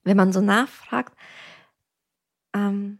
wenn 0.03 0.19
man 0.19 0.35
so 0.35 0.43
nachfragt, 0.43 1.17
ähm, 2.55 2.99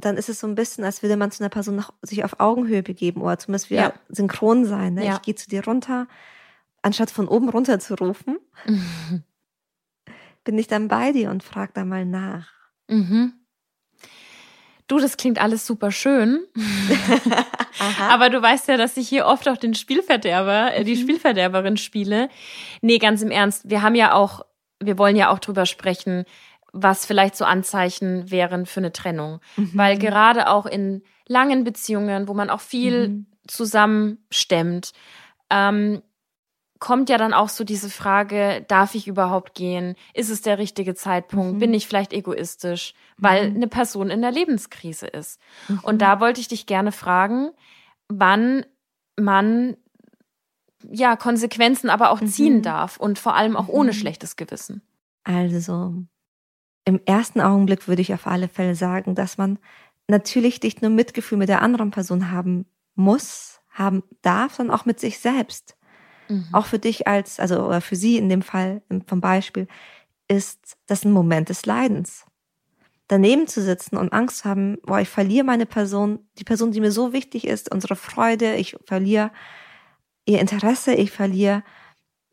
dann 0.00 0.16
ist 0.16 0.28
es 0.28 0.40
so 0.40 0.46
ein 0.46 0.54
bisschen, 0.54 0.84
als 0.84 1.02
würde 1.02 1.16
man 1.16 1.30
zu 1.30 1.42
einer 1.42 1.50
Person 1.50 1.76
nach, 1.76 1.92
sich 2.02 2.24
auf 2.24 2.40
Augenhöhe 2.40 2.82
begeben 2.82 3.22
oder 3.22 3.38
zumindest 3.38 3.70
wieder 3.70 3.82
ja. 3.82 3.92
synchron 4.08 4.64
sein. 4.64 4.94
Ne? 4.94 5.06
Ja. 5.06 5.14
Ich 5.14 5.22
gehe 5.22 5.34
zu 5.34 5.48
dir 5.48 5.64
runter, 5.64 6.08
anstatt 6.82 7.10
von 7.10 7.28
oben 7.28 7.48
runter 7.48 7.78
zu 7.78 7.94
rufen, 7.94 8.38
bin 10.44 10.58
ich 10.58 10.66
dann 10.66 10.88
bei 10.88 11.12
dir 11.12 11.30
und 11.30 11.42
frag 11.42 11.74
da 11.74 11.84
mal 11.84 12.04
nach. 12.04 12.50
Mhm. 12.88 13.34
Du, 14.90 14.98
das 14.98 15.16
klingt 15.16 15.40
alles 15.40 15.66
super 15.66 15.92
schön. 15.92 16.40
Aber 18.00 18.28
du 18.28 18.42
weißt 18.42 18.66
ja, 18.66 18.76
dass 18.76 18.96
ich 18.96 19.08
hier 19.08 19.26
oft 19.26 19.48
auch 19.48 19.56
den 19.56 19.74
Spielverderber, 19.74 20.74
äh, 20.74 20.82
die 20.82 20.96
mhm. 20.96 21.00
Spielverderberin 21.00 21.76
spiele. 21.76 22.28
Nee, 22.80 22.98
ganz 22.98 23.22
im 23.22 23.30
Ernst. 23.30 23.70
Wir 23.70 23.82
haben 23.82 23.94
ja 23.94 24.14
auch, 24.14 24.44
wir 24.80 24.98
wollen 24.98 25.14
ja 25.14 25.30
auch 25.30 25.38
drüber 25.38 25.64
sprechen, 25.64 26.24
was 26.72 27.06
vielleicht 27.06 27.36
so 27.36 27.44
Anzeichen 27.44 28.30
wären 28.30 28.66
für 28.66 28.80
eine 28.80 28.92
Trennung. 28.92 29.40
Mhm. 29.56 29.70
Weil 29.74 29.98
gerade 29.98 30.48
auch 30.48 30.66
in 30.66 31.02
langen 31.26 31.64
Beziehungen, 31.64 32.28
wo 32.28 32.34
man 32.34 32.50
auch 32.50 32.60
viel 32.60 33.08
mhm. 33.08 33.26
zusammenstemmt, 33.46 34.92
ähm, 35.50 36.02
kommt 36.80 37.10
ja 37.10 37.18
dann 37.18 37.34
auch 37.34 37.50
so 37.50 37.62
diese 37.62 37.90
Frage, 37.90 38.64
darf 38.66 38.94
ich 38.94 39.06
überhaupt 39.06 39.54
gehen? 39.54 39.96
Ist 40.14 40.30
es 40.30 40.40
der 40.40 40.58
richtige 40.58 40.94
Zeitpunkt? 40.94 41.54
Mhm. 41.54 41.58
Bin 41.58 41.74
ich 41.74 41.86
vielleicht 41.86 42.12
egoistisch, 42.12 42.94
weil 43.18 43.50
mhm. 43.50 43.56
eine 43.56 43.68
Person 43.68 44.10
in 44.10 44.22
der 44.22 44.32
Lebenskrise 44.32 45.06
ist? 45.06 45.40
Mhm. 45.68 45.80
Und 45.82 46.02
da 46.02 46.20
wollte 46.20 46.40
ich 46.40 46.48
dich 46.48 46.66
gerne 46.66 46.90
fragen, 46.90 47.50
wann 48.08 48.64
man 49.16 49.76
ja 50.90 51.16
Konsequenzen 51.16 51.90
aber 51.90 52.10
auch 52.10 52.20
ziehen 52.24 52.56
mhm. 52.56 52.62
darf 52.62 52.96
und 52.96 53.18
vor 53.18 53.34
allem 53.34 53.56
auch 53.56 53.68
ohne 53.68 53.90
mhm. 53.90 53.96
schlechtes 53.96 54.36
Gewissen. 54.36 54.82
Also 55.24 55.94
im 56.84 57.00
ersten 57.04 57.40
Augenblick 57.40 57.88
würde 57.88 58.02
ich 58.02 58.14
auf 58.14 58.26
alle 58.26 58.48
Fälle 58.48 58.74
sagen, 58.74 59.14
dass 59.14 59.38
man 59.38 59.58
natürlich 60.08 60.62
nicht 60.62 60.82
nur 60.82 60.90
Mitgefühl 60.90 61.38
mit 61.38 61.48
der 61.48 61.62
anderen 61.62 61.90
Person 61.90 62.30
haben 62.30 62.66
muss, 62.94 63.60
haben 63.70 64.02
darf, 64.22 64.56
sondern 64.56 64.76
auch 64.76 64.84
mit 64.84 65.00
sich 65.00 65.18
selbst. 65.18 65.76
Mhm. 66.28 66.48
Auch 66.52 66.66
für 66.66 66.78
dich 66.78 67.06
als, 67.06 67.38
also 67.38 67.64
oder 67.64 67.80
für 67.80 67.96
sie 67.96 68.16
in 68.16 68.28
dem 68.28 68.42
Fall 68.42 68.82
vom 69.06 69.20
Beispiel, 69.20 69.68
ist 70.28 70.76
das 70.86 71.04
ein 71.04 71.12
Moment 71.12 71.48
des 71.48 71.66
Leidens. 71.66 72.24
Daneben 73.08 73.48
zu 73.48 73.60
sitzen 73.60 73.96
und 73.96 74.12
Angst 74.12 74.38
zu 74.38 74.48
haben, 74.48 74.78
boah, 74.84 75.00
ich 75.00 75.08
verliere 75.08 75.44
meine 75.44 75.66
Person, 75.66 76.20
die 76.38 76.44
Person, 76.44 76.70
die 76.70 76.80
mir 76.80 76.92
so 76.92 77.12
wichtig 77.12 77.46
ist, 77.46 77.72
unsere 77.72 77.96
Freude, 77.96 78.54
ich 78.54 78.76
verliere 78.84 79.32
ihr 80.26 80.40
Interesse, 80.40 80.94
ich 80.94 81.10
verliere 81.10 81.64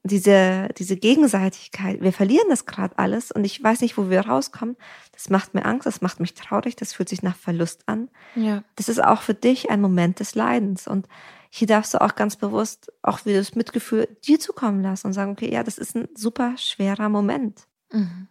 diese, 0.03 0.69
diese 0.77 0.95
Gegenseitigkeit. 0.95 2.01
Wir 2.01 2.13
verlieren 2.13 2.47
das 2.49 2.65
gerade 2.65 2.97
alles 2.97 3.31
und 3.31 3.43
ich 3.43 3.61
weiß 3.61 3.81
nicht, 3.81 3.97
wo 3.97 4.09
wir 4.09 4.21
rauskommen. 4.21 4.77
Das 5.11 5.29
macht 5.29 5.53
mir 5.53 5.65
Angst, 5.65 5.85
das 5.85 6.01
macht 6.01 6.19
mich 6.19 6.33
traurig, 6.33 6.75
das 6.75 6.93
fühlt 6.93 7.09
sich 7.09 7.23
nach 7.23 7.35
Verlust 7.35 7.83
an. 7.87 8.09
Ja. 8.35 8.63
Das 8.75 8.89
ist 8.89 9.03
auch 9.03 9.21
für 9.21 9.33
dich 9.33 9.69
ein 9.69 9.81
Moment 9.81 10.19
des 10.19 10.35
Leidens 10.35 10.87
und 10.87 11.07
hier 11.49 11.67
darfst 11.67 11.93
du 11.93 12.01
auch 12.01 12.15
ganz 12.15 12.35
bewusst 12.35 12.91
auch 13.01 13.25
wieder 13.25 13.37
das 13.37 13.55
Mitgefühl 13.55 14.07
dir 14.25 14.39
zukommen 14.39 14.81
lassen 14.81 15.07
und 15.07 15.13
sagen, 15.13 15.31
okay, 15.31 15.51
ja, 15.51 15.63
das 15.63 15.77
ist 15.77 15.95
ein 15.95 16.07
super 16.15 16.57
schwerer 16.57 17.09
Moment. 17.09 17.67
Mhm. 17.91 18.27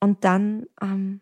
Und 0.00 0.24
dann 0.24 0.66
ähm, 0.80 1.20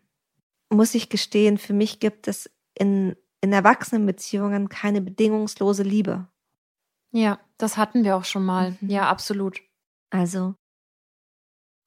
muss 0.69 0.95
ich 0.95 1.09
gestehen, 1.09 1.57
für 1.57 1.73
mich 1.73 1.99
gibt 1.99 2.27
es 2.27 2.49
in 2.73 3.15
in 3.41 3.53
Erwachsenenbeziehungen 3.53 4.69
keine 4.69 5.01
bedingungslose 5.01 5.83
Liebe. 5.83 6.27
Ja, 7.11 7.39
das 7.57 7.77
hatten 7.77 8.03
wir 8.03 8.15
auch 8.15 8.25
schon 8.25 8.45
mal. 8.45 8.77
Mhm. 8.81 8.89
Ja, 8.89 9.09
absolut. 9.09 9.61
Also 10.09 10.55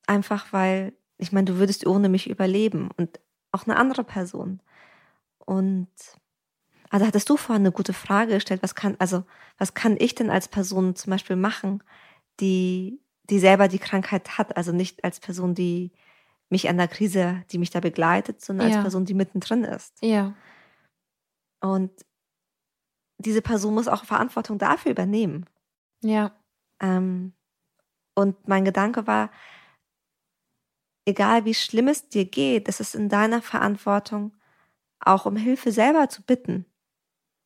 einfach 0.07 0.53
weil, 0.53 0.93
ich 1.19 1.33
meine, 1.33 1.47
du 1.47 1.59
würdest 1.59 1.87
ohne 1.87 2.09
mich 2.09 2.29
überleben 2.29 2.91
und 2.97 3.21
auch 3.53 3.67
eine 3.67 3.77
andere 3.77 4.05
Person. 4.05 4.61
Und 5.39 5.89
also 6.91 7.07
hattest 7.07 7.29
du 7.31 7.37
vorhin 7.37 7.63
eine 7.63 7.73
gute 7.73 7.93
Frage 7.93 8.35
gestellt, 8.35 8.63
was 8.63 8.75
kann, 8.75 8.97
also 8.99 9.25
was 9.59 9.75
kann 9.75 9.97
ich 9.99 10.15
denn 10.15 10.31
als 10.31 10.49
Person 10.49 10.95
zum 10.97 11.11
Beispiel 11.11 11.37
machen, 11.37 11.83
die, 12.41 13.01
die 13.31 13.39
selber 13.39 13.69
die 13.69 13.79
Krankheit 13.79 14.39
hat, 14.39 14.57
also 14.57 14.73
nicht 14.73 15.05
als 15.05 15.21
Person, 15.21 15.55
die 15.55 15.93
mich 16.51 16.69
an 16.69 16.77
der 16.77 16.89
Krise, 16.89 17.45
die 17.51 17.59
mich 17.59 17.71
da 17.71 17.81
begleitet, 17.81 18.43
sondern 18.43 18.69
ja. 18.69 18.75
als 18.75 18.83
Person, 18.83 19.07
die 19.07 19.15
mittendrin 19.15 19.65
ist. 19.65 19.97
Ja. 20.03 20.35
Und 21.61 21.91
diese 23.23 23.43
Person 23.43 23.75
muss 23.75 23.89
auch 23.89 24.05
Verantwortung 24.05 24.59
dafür 24.59 24.93
übernehmen. 24.93 25.47
Ja. 26.03 26.33
Ähm, 26.81 27.33
und 28.15 28.49
mein 28.49 28.65
Gedanke 28.65 29.07
war, 29.07 29.31
egal 31.07 31.45
wie 31.45 31.55
schlimm 31.55 31.89
es 31.89 32.09
dir 32.09 32.25
geht, 32.25 32.69
es 32.69 32.81
ist 32.81 32.95
in 32.95 33.09
deiner 33.09 33.43
Verantwortung, 33.43 34.33
auch 35.01 35.27
um 35.27 35.37
Hilfe 35.37 35.73
selber 35.73 36.09
zu 36.09 36.23
bitten 36.23 36.67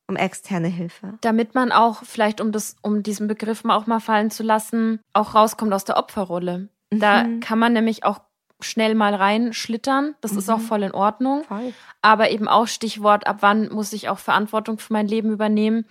um 0.08 0.16
externe 0.16 0.68
Hilfe. 0.68 1.18
Damit 1.20 1.54
man 1.54 1.72
auch, 1.72 2.04
vielleicht 2.04 2.40
um 2.40 2.52
das, 2.52 2.76
um 2.82 3.02
diesen 3.02 3.26
Begriff 3.26 3.64
mal 3.64 3.76
auch 3.76 3.86
mal 3.86 4.00
fallen 4.00 4.30
zu 4.30 4.42
lassen, 4.42 5.00
auch 5.12 5.34
rauskommt 5.34 5.72
aus 5.72 5.84
der 5.84 5.96
Opferrolle. 5.96 6.68
Mhm. 6.90 7.00
Da 7.00 7.26
kann 7.40 7.58
man 7.58 7.72
nämlich 7.72 8.04
auch 8.04 8.20
schnell 8.60 8.94
mal 8.94 9.14
reinschlittern. 9.14 10.14
Das 10.20 10.32
mhm. 10.32 10.38
ist 10.38 10.50
auch 10.50 10.58
mhm. 10.58 10.62
voll 10.62 10.82
in 10.82 10.92
Ordnung. 10.92 11.44
Voll. 11.44 11.72
Aber 12.02 12.30
eben 12.30 12.48
auch 12.48 12.66
Stichwort, 12.66 13.26
ab 13.26 13.38
wann 13.40 13.68
muss 13.68 13.92
ich 13.92 14.08
auch 14.08 14.18
Verantwortung 14.18 14.78
für 14.78 14.92
mein 14.92 15.08
Leben 15.08 15.30
übernehmen, 15.30 15.86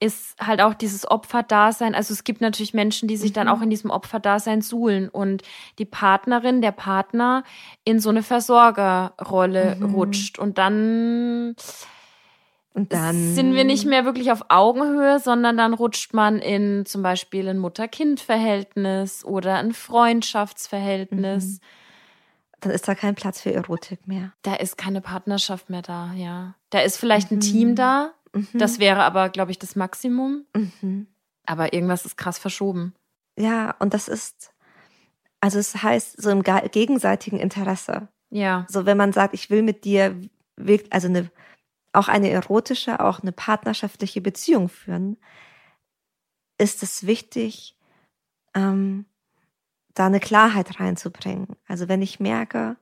ist 0.00 0.34
halt 0.40 0.62
auch 0.62 0.72
dieses 0.72 1.08
Opferdasein. 1.08 1.94
Also 1.94 2.14
es 2.14 2.24
gibt 2.24 2.40
natürlich 2.40 2.72
Menschen, 2.72 3.06
die 3.06 3.18
sich 3.18 3.30
mhm. 3.30 3.34
dann 3.34 3.48
auch 3.48 3.60
in 3.60 3.70
diesem 3.70 3.90
Opferdasein 3.90 4.62
suhlen 4.62 5.08
und 5.08 5.42
die 5.78 5.84
Partnerin, 5.84 6.62
der 6.62 6.72
Partner 6.72 7.44
in 7.84 8.00
so 8.00 8.08
eine 8.08 8.22
Versorgerrolle 8.22 9.76
mhm. 9.76 9.94
rutscht 9.94 10.38
und 10.38 10.58
dann 10.58 11.54
und 12.72 12.92
dann 12.92 13.34
sind 13.34 13.54
wir 13.54 13.64
nicht 13.64 13.84
mehr 13.84 14.04
wirklich 14.04 14.30
auf 14.30 14.44
Augenhöhe, 14.48 15.18
sondern 15.18 15.56
dann 15.56 15.74
rutscht 15.74 16.14
man 16.14 16.38
in 16.38 16.86
zum 16.86 17.02
Beispiel 17.02 17.48
ein 17.48 17.58
Mutter-Kind-Verhältnis 17.58 19.24
oder 19.24 19.56
ein 19.56 19.72
Freundschaftsverhältnis. 19.72 21.44
Mhm. 21.44 21.58
Dann 22.60 22.72
ist 22.72 22.86
da 22.86 22.94
kein 22.94 23.14
Platz 23.14 23.40
für 23.40 23.52
Erotik 23.52 24.06
mehr. 24.06 24.32
Da 24.42 24.54
ist 24.54 24.76
keine 24.76 25.00
Partnerschaft 25.00 25.70
mehr 25.70 25.82
da, 25.82 26.12
ja. 26.14 26.54
Da 26.70 26.80
ist 26.80 26.96
vielleicht 26.96 27.30
mhm. 27.30 27.38
ein 27.38 27.40
Team 27.40 27.74
da. 27.74 28.12
Mhm. 28.32 28.48
Das 28.54 28.78
wäre 28.78 29.02
aber, 29.02 29.28
glaube 29.28 29.50
ich, 29.50 29.58
das 29.58 29.76
Maximum. 29.76 30.44
Mhm. 30.54 31.06
Aber 31.46 31.72
irgendwas 31.72 32.04
ist 32.04 32.16
krass 32.16 32.38
verschoben. 32.38 32.94
Ja, 33.38 33.74
und 33.78 33.94
das 33.94 34.08
ist, 34.08 34.52
also 35.40 35.58
es 35.58 35.82
heißt 35.82 36.20
so 36.20 36.30
im 36.30 36.42
gegenseitigen 36.42 37.38
Interesse. 37.38 38.08
Ja. 38.28 38.66
So, 38.68 38.86
wenn 38.86 38.96
man 38.96 39.12
sagt, 39.12 39.34
ich 39.34 39.50
will 39.50 39.62
mit 39.62 39.84
dir, 39.84 40.14
also 40.90 41.08
eine 41.08 41.30
auch 41.92 42.08
eine 42.08 42.30
erotische, 42.30 43.00
auch 43.00 43.20
eine 43.20 43.32
partnerschaftliche 43.32 44.20
Beziehung 44.20 44.68
führen, 44.68 45.16
ist 46.58 46.82
es 46.82 47.06
wichtig, 47.06 47.76
ähm, 48.54 49.06
da 49.94 50.06
eine 50.06 50.20
Klarheit 50.20 50.80
reinzubringen. 50.80 51.48
Also 51.66 51.88
wenn 51.88 52.02
ich 52.02 52.20
merke, 52.20 52.76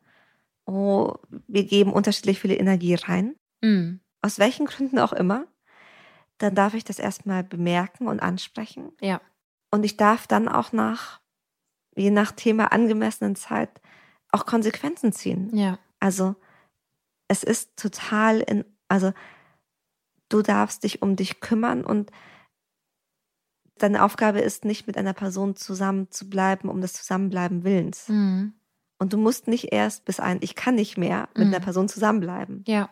oh, 0.66 1.14
wir 1.46 1.64
geben 1.64 1.92
unterschiedlich 1.92 2.40
viele 2.40 2.56
Energie 2.56 2.94
rein, 2.94 3.34
mhm. 3.62 4.00
aus 4.22 4.38
welchen 4.38 4.66
Gründen 4.66 4.98
auch 4.98 5.12
immer, 5.12 5.46
dann 6.38 6.54
darf 6.54 6.74
ich 6.74 6.84
das 6.84 6.98
erstmal 6.98 7.42
bemerken 7.42 8.06
und 8.06 8.20
ansprechen. 8.20 8.92
Ja. 9.00 9.20
Und 9.70 9.84
ich 9.84 9.96
darf 9.96 10.26
dann 10.26 10.48
auch 10.48 10.72
nach, 10.72 11.20
je 11.96 12.10
nach 12.10 12.32
Thema 12.32 12.72
angemessenen 12.72 13.36
Zeit, 13.36 13.80
auch 14.30 14.46
Konsequenzen 14.46 15.12
ziehen. 15.12 15.54
Ja. 15.56 15.78
Also 16.00 16.36
es 17.28 17.42
ist 17.42 17.76
total 17.76 18.40
in 18.40 18.64
also 18.88 19.12
du 20.28 20.42
darfst 20.42 20.84
dich 20.84 21.02
um 21.02 21.16
dich 21.16 21.40
kümmern 21.40 21.84
und 21.84 22.10
deine 23.82 24.04
Aufgabe 24.04 24.40
ist 24.40 24.64
nicht 24.64 24.86
mit 24.86 24.96
einer 24.96 25.12
Person 25.12 25.56
zusammen 25.56 26.10
zu 26.10 26.28
bleiben, 26.28 26.68
um 26.68 26.80
des 26.80 26.92
Zusammenbleiben 26.94 27.64
Willens. 27.64 28.08
Mhm. 28.08 28.54
Und 28.98 29.12
du 29.12 29.18
musst 29.18 29.48
nicht 29.48 29.72
erst 29.72 30.04
bis 30.04 30.20
ein 30.20 30.38
Ich 30.40 30.54
kann 30.54 30.74
nicht 30.74 30.98
mehr 30.98 31.28
mit 31.34 31.48
mhm. 31.48 31.54
einer 31.54 31.64
Person 31.64 31.88
zusammenbleiben. 31.88 32.64
Ja. 32.66 32.90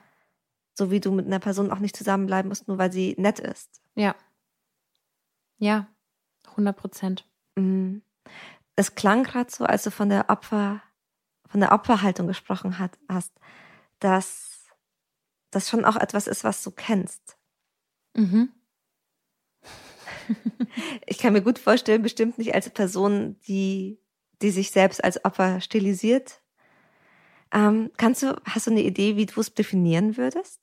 So 0.75 0.90
wie 0.90 1.01
du 1.01 1.11
mit 1.11 1.27
einer 1.27 1.38
Person 1.38 1.70
auch 1.70 1.79
nicht 1.79 1.96
zusammenbleiben 1.96 2.49
musst, 2.49 2.68
nur 2.68 2.79
weil 2.79 2.92
sie 2.92 3.14
nett 3.18 3.40
ist. 3.40 3.81
Ja. 3.94 4.14
Ja, 5.59 5.87
100 6.51 6.77
Prozent. 6.77 7.27
Mhm. 7.57 8.03
Es 8.77 8.94
klang 8.94 9.25
gerade 9.25 9.51
so, 9.51 9.64
als 9.64 9.85
du 9.85 9.90
von 9.90 10.11
der 10.11 10.29
Opfer, 10.29 10.83
von 11.46 11.61
der 11.61 11.72
Opferhaltung 11.72 12.27
gesprochen 12.27 12.79
hat, 12.79 12.99
hast, 13.09 13.33
dass 14.01 14.66
das 15.51 15.68
schon 15.70 15.85
auch 15.85 15.96
etwas 15.96 16.27
ist, 16.27 16.44
was 16.44 16.62
du 16.62 16.70
kennst. 16.70 17.38
Mhm. 18.14 18.53
ich 21.07 21.19
kann 21.19 21.33
mir 21.33 21.43
gut 21.43 21.59
vorstellen, 21.59 22.03
bestimmt 22.03 22.39
nicht 22.39 22.55
als 22.55 22.71
Person, 22.71 23.37
die, 23.47 23.99
die 24.43 24.51
sich 24.51 24.71
selbst 24.71 25.03
als 25.03 25.25
Opfer 25.25 25.61
stilisiert. 25.61 26.41
Ähm, 27.53 27.91
kannst 27.97 28.23
du, 28.23 28.37
hast 28.45 28.67
du 28.67 28.73
eine 28.73 28.83
Idee, 28.83 29.17
wie 29.17 29.27
du 29.27 29.41
es 29.41 29.55
definieren 29.55 30.17
würdest? 30.17 30.61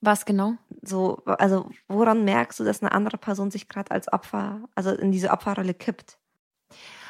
Was 0.00 0.24
genau? 0.24 0.54
So, 0.82 1.22
also 1.24 1.70
woran 1.88 2.24
merkst 2.24 2.60
du, 2.60 2.64
dass 2.64 2.82
eine 2.82 2.92
andere 2.92 3.16
Person 3.16 3.50
sich 3.50 3.68
gerade 3.68 3.90
als 3.90 4.12
Opfer, 4.12 4.68
also 4.74 4.90
in 4.90 5.10
diese 5.10 5.30
Opferrolle 5.30 5.74
kippt? 5.74 6.18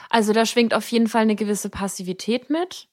Also 0.09 0.33
da 0.33 0.47
schwingt 0.47 0.73
auf 0.73 0.88
jeden 0.90 1.09
Fall 1.09 1.23
eine 1.23 1.35
gewisse 1.35 1.69
Passivität 1.69 2.49
mit 2.49 2.88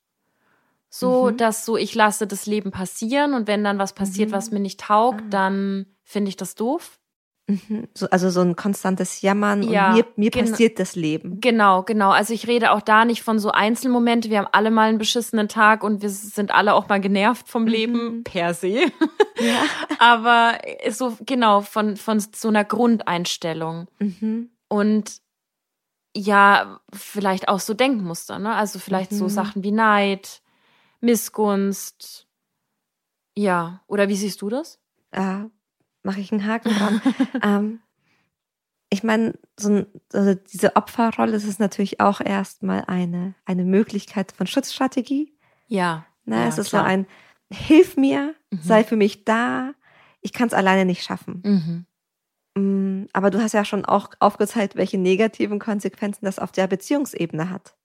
so, 0.95 1.31
mhm. 1.31 1.37
dass 1.37 1.65
so, 1.65 1.75
ich 1.75 1.95
lasse 1.95 2.27
das 2.27 2.45
Leben 2.45 2.69
passieren 2.69 3.33
und 3.33 3.47
wenn 3.47 3.63
dann 3.63 3.79
was 3.79 3.93
passiert, 3.93 4.29
mhm. 4.29 4.33
was 4.33 4.51
mir 4.51 4.59
nicht 4.59 4.79
taugt, 4.79 5.21
ah. 5.21 5.29
dann 5.31 5.87
finde 6.03 6.29
ich 6.29 6.37
das 6.37 6.53
doof. 6.53 6.99
Mhm. 7.47 7.89
So, 7.93 8.09
also 8.09 8.29
so 8.29 8.39
ein 8.39 8.55
konstantes 8.55 9.21
Jammern 9.21 9.63
ja, 9.63 9.89
und 9.89 9.95
mir, 9.95 10.05
mir 10.15 10.31
passiert 10.31 10.79
das 10.79 10.95
Leben. 10.95 11.41
Genau, 11.41 11.83
genau. 11.83 12.11
Also 12.11 12.33
ich 12.33 12.47
rede 12.47 12.71
auch 12.71 12.81
da 12.81 13.03
nicht 13.03 13.21
von 13.21 13.37
so 13.37 13.51
Einzelmomente. 13.51 14.29
Wir 14.29 14.39
haben 14.39 14.47
alle 14.53 14.71
mal 14.71 14.87
einen 14.87 14.97
beschissenen 14.97 15.49
Tag 15.49 15.83
und 15.83 16.01
wir 16.01 16.09
sind 16.09 16.51
alle 16.51 16.73
auch 16.73 16.87
mal 16.87 17.01
genervt 17.01 17.49
vom 17.49 17.67
Leben 17.67 18.17
mhm. 18.17 18.23
per 18.23 18.53
se. 18.53 18.91
Ja. 19.39 19.63
Aber 19.99 20.57
so 20.89 21.17
genau 21.25 21.61
von 21.61 21.97
von 21.97 22.19
so 22.19 22.47
einer 22.47 22.63
Grundeinstellung 22.63 23.87
mhm. 23.99 24.49
und 24.69 25.17
ja 26.15 26.79
vielleicht 26.93 27.49
auch 27.49 27.59
so 27.59 27.73
Denkmuster. 27.73 28.39
Ne? 28.39 28.53
Also 28.53 28.79
vielleicht 28.79 29.11
so 29.11 29.25
mhm. 29.25 29.29
Sachen 29.29 29.63
wie 29.63 29.71
Neid 29.71 30.41
Missgunst. 31.01 32.25
Ja, 33.35 33.81
oder 33.87 34.07
wie 34.07 34.15
siehst 34.15 34.41
du 34.41 34.49
das? 34.49 34.79
Ja, 35.13 35.49
mache 36.03 36.19
ich 36.19 36.31
einen 36.31 36.45
Haken 36.45 36.69
dran. 36.69 37.01
ähm, 37.43 37.79
ich 38.89 39.03
meine, 39.03 39.33
so 39.59 39.85
also 40.13 40.35
diese 40.35 40.75
Opferrolle 40.75 41.31
das 41.31 41.45
ist 41.45 41.59
natürlich 41.59 41.99
auch 41.99 42.21
erstmal 42.21 42.83
eine, 42.85 43.33
eine 43.45 43.63
Möglichkeit 43.63 44.31
von 44.31 44.45
Schutzstrategie. 44.45 45.33
Ja. 45.67 46.05
Ne, 46.25 46.35
ja 46.35 46.47
es 46.47 46.57
ist 46.57 46.69
klar. 46.69 46.83
so 46.83 46.87
ein 46.87 47.07
Hilf 47.51 47.97
mir, 47.97 48.35
mhm. 48.51 48.59
sei 48.61 48.83
für 48.83 48.95
mich 48.95 49.25
da, 49.25 49.73
ich 50.21 50.33
kann 50.33 50.47
es 50.47 50.53
alleine 50.53 50.85
nicht 50.85 51.03
schaffen. 51.03 51.41
Mhm. 51.43 51.85
Mm, 52.55 53.07
aber 53.13 53.29
du 53.29 53.41
hast 53.41 53.53
ja 53.53 53.65
schon 53.65 53.85
auch 53.85 54.09
aufgezeigt, 54.19 54.75
welche 54.75 54.97
negativen 54.97 55.59
Konsequenzen 55.59 56.25
das 56.25 56.39
auf 56.39 56.51
der 56.51 56.67
Beziehungsebene 56.67 57.49
hat. 57.49 57.75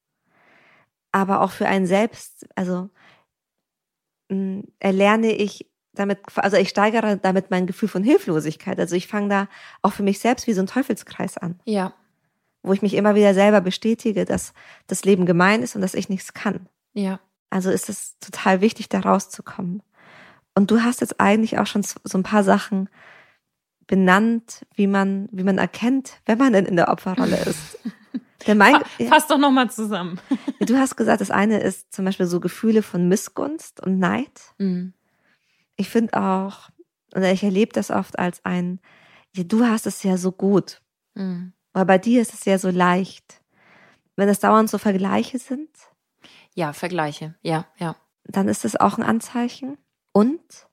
Aber 1.13 1.41
auch 1.41 1.51
für 1.51 1.67
einen 1.67 1.87
selbst, 1.87 2.47
also 2.55 2.91
hm, 4.31 4.65
erlerne 4.79 5.33
ich 5.33 5.71
damit, 5.95 6.21
also 6.37 6.57
ich 6.57 6.69
steigere 6.69 7.17
damit 7.17 7.51
mein 7.51 7.67
Gefühl 7.67 7.89
von 7.89 8.03
Hilflosigkeit. 8.03 8.79
Also 8.79 8.95
ich 8.97 9.07
fange 9.07 9.29
da 9.29 9.49
auch 9.83 9.93
für 9.93 10.03
mich 10.03 10.19
selbst 10.19 10.47
wie 10.47 10.53
so 10.53 10.63
ein 10.63 10.67
Teufelskreis 10.67 11.39
an. 11.39 11.59
Ja. 11.65 11.93
Wo 12.63 12.73
ich 12.73 12.83
mich 12.83 12.95
immer 12.95 13.15
wieder 13.15 13.35
selber 13.35 13.61
bestätige, 13.61 14.25
dass 14.25 14.53
das 14.87 15.05
Leben 15.05 15.27
gemein 15.27 15.63
ist 15.63 15.75
und 15.75 15.83
dass 15.83 15.95
ich 15.95 16.09
nichts 16.09 16.35
kann. 16.35 16.69
Ja. 16.93 17.21
Also 17.51 17.71
ist 17.71 17.89
es 17.89 18.19
total 18.19 18.61
wichtig, 18.61 18.89
da 18.89 19.01
rauszukommen. 19.01 19.83
Und 20.55 20.71
du 20.71 20.83
hast 20.83 21.01
jetzt 21.01 21.21
eigentlich 21.21 21.59
auch 21.59 21.67
schon 21.67 21.83
so 21.83 22.19
ein 22.19 22.23
paar 22.23 22.45
Sachen 22.45 22.89
benannt, 23.87 24.67
wie 24.75 24.87
man, 24.87 25.29
wie 25.33 25.45
man 25.45 25.59
erkennt, 25.59 26.21
wenn 26.27 26.39
man 26.39 26.53
denn 26.53 26.67
in 26.67 26.77
der 26.77 26.89
Opferrolle 26.89 27.37
ist. 27.47 27.79
Mein, 28.55 28.77
Fass 29.09 29.27
doch 29.27 29.39
nochmal 29.39 29.71
zusammen. 29.71 30.21
Du 30.61 30.77
hast 30.77 30.97
gesagt, 30.97 31.21
das 31.21 31.31
eine 31.31 31.61
ist 31.61 31.93
zum 31.93 32.05
Beispiel 32.05 32.27
so 32.27 32.41
Gefühle 32.41 32.83
von 32.83 33.09
Missgunst 33.09 33.81
und 33.81 33.99
Neid. 33.99 34.33
Mhm. 34.59 34.93
Ich 35.79 35.89
finde 35.89 36.21
auch, 36.21 36.69
oder 37.15 37.33
ich 37.33 37.43
erlebe 37.43 37.73
das 37.73 37.91
oft 37.91 38.19
als 38.19 38.45
ein, 38.45 38.81
ja, 39.35 39.45
du 39.45 39.65
hast 39.65 39.87
es 39.87 40.03
ja 40.03 40.19
so 40.19 40.33
gut. 40.33 40.83
Mhm. 41.15 41.55
Aber 41.73 41.85
bei 41.87 41.99
dir 41.99 42.21
ist 42.21 42.35
es 42.35 42.45
ja 42.45 42.59
so 42.59 42.71
leicht. 42.71 43.41
Wenn 44.17 44.29
es 44.29 44.41
dauernd 44.41 44.69
so 44.69 44.79
Vergleiche 44.79 45.39
sind. 45.39 45.71
Ja, 46.55 46.73
Vergleiche, 46.73 47.37
ja, 47.43 47.67
ja. 47.79 47.97
Dann 48.25 48.49
ist 48.49 48.65
das 48.65 48.77
auch 48.77 48.99
ein 48.99 49.05
Anzeichen. 49.05 49.79
Und 50.13 50.67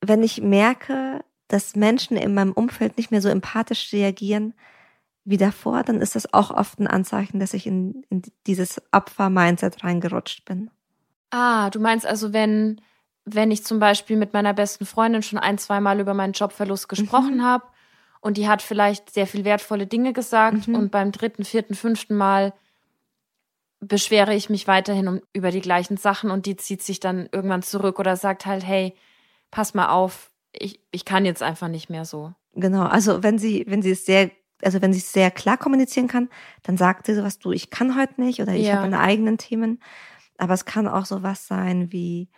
wenn 0.00 0.22
ich 0.22 0.42
merke, 0.42 1.24
dass 1.48 1.76
Menschen 1.76 2.16
in 2.16 2.34
meinem 2.34 2.52
Umfeld 2.52 2.96
nicht 2.96 3.12
mehr 3.12 3.22
so 3.22 3.28
empathisch 3.28 3.92
reagieren 3.92 4.54
wie 5.24 5.36
davor, 5.36 5.82
dann 5.82 6.00
ist 6.00 6.16
das 6.16 6.32
auch 6.32 6.50
oft 6.50 6.78
ein 6.78 6.86
Anzeichen, 6.86 7.38
dass 7.40 7.54
ich 7.54 7.66
in, 7.66 8.04
in 8.10 8.22
dieses 8.46 8.82
Opfer-Mindset 8.92 9.84
reingerutscht 9.84 10.44
bin. 10.44 10.70
Ah, 11.30 11.70
du 11.70 11.80
meinst 11.80 12.06
also, 12.06 12.32
wenn, 12.32 12.80
wenn 13.26 13.50
ich 13.50 13.64
zum 13.64 13.80
Beispiel 13.80 14.16
mit 14.16 14.32
meiner 14.32 14.54
besten 14.54 14.86
Freundin 14.86 15.22
schon 15.22 15.38
ein, 15.38 15.58
zwei 15.58 15.80
Mal 15.80 16.00
über 16.00 16.14
meinen 16.14 16.32
Jobverlust 16.32 16.88
gesprochen 16.88 17.38
mhm. 17.38 17.42
habe 17.42 17.64
und 18.20 18.36
die 18.36 18.48
hat 18.48 18.62
vielleicht 18.62 19.12
sehr 19.12 19.26
viel 19.26 19.44
wertvolle 19.44 19.86
Dinge 19.86 20.12
gesagt 20.12 20.68
mhm. 20.68 20.76
und 20.76 20.90
beim 20.90 21.12
dritten, 21.12 21.44
vierten, 21.44 21.74
fünften 21.74 22.16
Mal 22.16 22.54
beschwere 23.80 24.34
ich 24.34 24.48
mich 24.48 24.68
weiterhin 24.68 25.08
um, 25.08 25.20
über 25.32 25.50
die 25.50 25.60
gleichen 25.60 25.96
Sachen 25.96 26.30
und 26.30 26.46
die 26.46 26.56
zieht 26.56 26.82
sich 26.82 27.00
dann 27.00 27.28
irgendwann 27.32 27.62
zurück 27.62 27.98
oder 27.98 28.16
sagt 28.16 28.46
halt, 28.46 28.64
hey, 28.64 28.94
pass 29.50 29.74
mal 29.74 29.88
auf, 29.88 30.30
ich, 30.52 30.80
ich 30.92 31.04
kann 31.04 31.24
jetzt 31.24 31.42
einfach 31.42 31.68
nicht 31.68 31.90
mehr 31.90 32.04
so. 32.04 32.32
Genau, 32.54 32.84
also 32.84 33.22
wenn 33.22 33.38
sie, 33.38 33.64
wenn 33.68 33.82
sie 33.82 33.90
es 33.90 34.06
sehr, 34.06 34.30
also 34.62 34.80
wenn 34.80 34.92
sie 34.92 35.00
es 35.00 35.12
sehr 35.12 35.30
klar 35.30 35.58
kommunizieren 35.58 36.08
kann, 36.08 36.30
dann 36.62 36.76
sagt 36.76 37.06
sie 37.06 37.14
sowas, 37.14 37.38
du, 37.38 37.50
ich 37.52 37.70
kann 37.70 37.98
heute 37.98 38.20
nicht 38.20 38.40
oder 38.40 38.54
ich 38.54 38.66
ja. 38.66 38.74
habe 38.74 38.88
meine 38.88 39.00
eigenen 39.00 39.36
Themen. 39.36 39.82
Aber 40.38 40.54
es 40.54 40.64
kann 40.64 40.86
auch 40.88 41.04
sowas 41.04 41.46
sein 41.46 41.92
wie, 41.92 42.28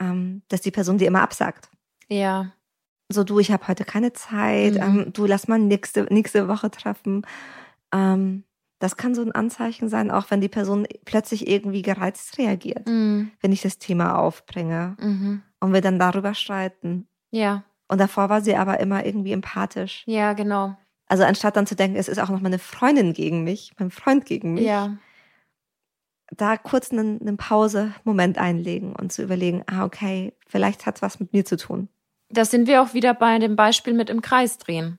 ähm, 0.00 0.42
dass 0.48 0.60
die 0.60 0.70
Person 0.70 0.98
dir 0.98 1.08
immer 1.08 1.22
absagt. 1.22 1.68
Ja. 2.08 2.52
So, 3.08 3.24
du, 3.24 3.38
ich 3.38 3.52
habe 3.52 3.68
heute 3.68 3.84
keine 3.84 4.12
Zeit, 4.12 4.74
mhm. 4.74 4.82
ähm, 4.82 5.12
du 5.12 5.26
lass 5.26 5.48
mal 5.48 5.58
nächste, 5.58 6.04
nächste 6.04 6.48
Woche 6.48 6.70
treffen. 6.70 7.26
Ähm, 7.92 8.44
das 8.78 8.96
kann 8.96 9.14
so 9.14 9.22
ein 9.22 9.32
Anzeichen 9.32 9.88
sein, 9.88 10.10
auch 10.10 10.30
wenn 10.30 10.40
die 10.40 10.48
Person 10.48 10.86
plötzlich 11.04 11.48
irgendwie 11.48 11.82
gereizt 11.82 12.36
reagiert, 12.38 12.86
mhm. 12.86 13.30
wenn 13.40 13.52
ich 13.52 13.62
das 13.62 13.78
Thema 13.78 14.18
aufbringe 14.18 14.96
mhm. 15.00 15.42
und 15.60 15.72
wir 15.72 15.80
dann 15.80 15.98
darüber 15.98 16.34
streiten. 16.34 17.06
Ja. 17.30 17.64
Und 17.88 18.00
davor 18.00 18.28
war 18.28 18.40
sie 18.42 18.56
aber 18.56 18.80
immer 18.80 19.06
irgendwie 19.06 19.32
empathisch. 19.32 20.02
Ja, 20.06 20.32
genau. 20.32 20.76
Also 21.06 21.22
anstatt 21.22 21.56
dann 21.56 21.66
zu 21.66 21.76
denken, 21.76 21.96
es 21.96 22.08
ist 22.08 22.18
auch 22.18 22.28
noch 22.28 22.40
meine 22.40 22.58
Freundin 22.58 23.12
gegen 23.12 23.44
mich, 23.44 23.72
mein 23.78 23.90
Freund 23.90 24.26
gegen 24.26 24.54
mich. 24.54 24.64
Ja. 24.64 24.96
Da 26.30 26.56
kurz 26.56 26.90
einen, 26.90 27.20
einen 27.20 27.36
Pause-Moment 27.36 28.38
einlegen 28.38 28.94
und 28.96 29.12
zu 29.12 29.22
überlegen, 29.22 29.62
ah, 29.66 29.84
okay, 29.84 30.34
vielleicht 30.46 30.86
hat 30.86 30.96
es 30.96 31.02
was 31.02 31.20
mit 31.20 31.32
mir 31.32 31.44
zu 31.44 31.56
tun. 31.56 31.88
Da 32.28 32.44
sind 32.44 32.66
wir 32.66 32.82
auch 32.82 32.94
wieder 32.94 33.14
bei 33.14 33.38
dem 33.38 33.54
Beispiel 33.54 33.94
mit 33.94 34.10
im 34.10 34.22
Kreis 34.22 34.58
drehen. 34.58 34.98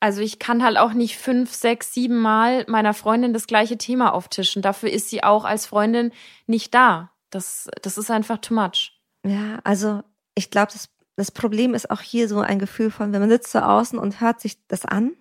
Also 0.00 0.20
ich 0.20 0.38
kann 0.38 0.62
halt 0.62 0.76
auch 0.76 0.92
nicht 0.92 1.16
fünf, 1.16 1.54
sechs, 1.54 1.94
sieben 1.94 2.20
Mal 2.20 2.64
meiner 2.68 2.92
Freundin 2.92 3.32
das 3.32 3.46
gleiche 3.46 3.78
Thema 3.78 4.12
auftischen. 4.12 4.62
Dafür 4.62 4.90
ist 4.90 5.08
sie 5.08 5.22
auch 5.22 5.44
als 5.44 5.66
Freundin 5.66 6.12
nicht 6.46 6.74
da. 6.74 7.12
Das, 7.30 7.68
das 7.82 7.96
ist 7.96 8.10
einfach 8.10 8.38
too 8.38 8.54
much. 8.54 9.00
Ja, 9.24 9.60
also 9.64 10.02
ich 10.34 10.50
glaube, 10.50 10.72
das, 10.72 10.90
das 11.16 11.30
Problem 11.30 11.74
ist 11.74 11.90
auch 11.90 12.00
hier 12.00 12.28
so 12.28 12.40
ein 12.40 12.58
Gefühl 12.58 12.90
von, 12.90 13.12
wenn 13.12 13.20
man 13.20 13.30
sitzt 13.30 13.52
so 13.52 13.60
außen 13.60 13.98
und 13.98 14.20
hört 14.20 14.40
sich 14.40 14.58
das 14.68 14.84
an 14.84 15.12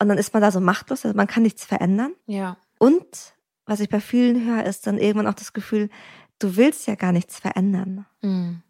und 0.00 0.08
dann 0.08 0.18
ist 0.18 0.32
man 0.32 0.42
da 0.42 0.50
so 0.50 0.60
machtlos, 0.60 1.04
also 1.04 1.16
man 1.16 1.26
kann 1.26 1.42
nichts 1.42 1.64
verändern. 1.64 2.14
Ja. 2.26 2.56
Und 2.78 3.34
was 3.66 3.80
ich 3.80 3.88
bei 3.88 4.00
vielen 4.00 4.46
höre, 4.46 4.64
ist 4.64 4.86
dann 4.86 4.98
irgendwann 4.98 5.26
auch 5.26 5.34
das 5.34 5.52
Gefühl, 5.52 5.90
du 6.38 6.56
willst 6.56 6.86
ja 6.86 6.94
gar 6.94 7.12
nichts 7.12 7.38
verändern. 7.38 8.06
Mhm. 8.22 8.62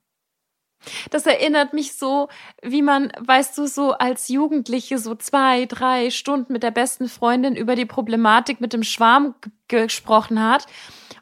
Das 1.10 1.26
erinnert 1.26 1.72
mich 1.72 1.94
so, 1.94 2.28
wie 2.62 2.82
man, 2.82 3.10
weißt 3.18 3.56
du, 3.58 3.66
so 3.66 3.92
als 3.92 4.28
Jugendliche 4.28 4.98
so 4.98 5.14
zwei, 5.14 5.66
drei 5.66 6.10
Stunden 6.10 6.52
mit 6.52 6.62
der 6.62 6.70
besten 6.70 7.08
Freundin 7.08 7.56
über 7.56 7.74
die 7.74 7.86
Problematik 7.86 8.60
mit 8.60 8.72
dem 8.72 8.82
Schwarm 8.82 9.34
gesprochen 9.68 10.42
hat 10.42 10.66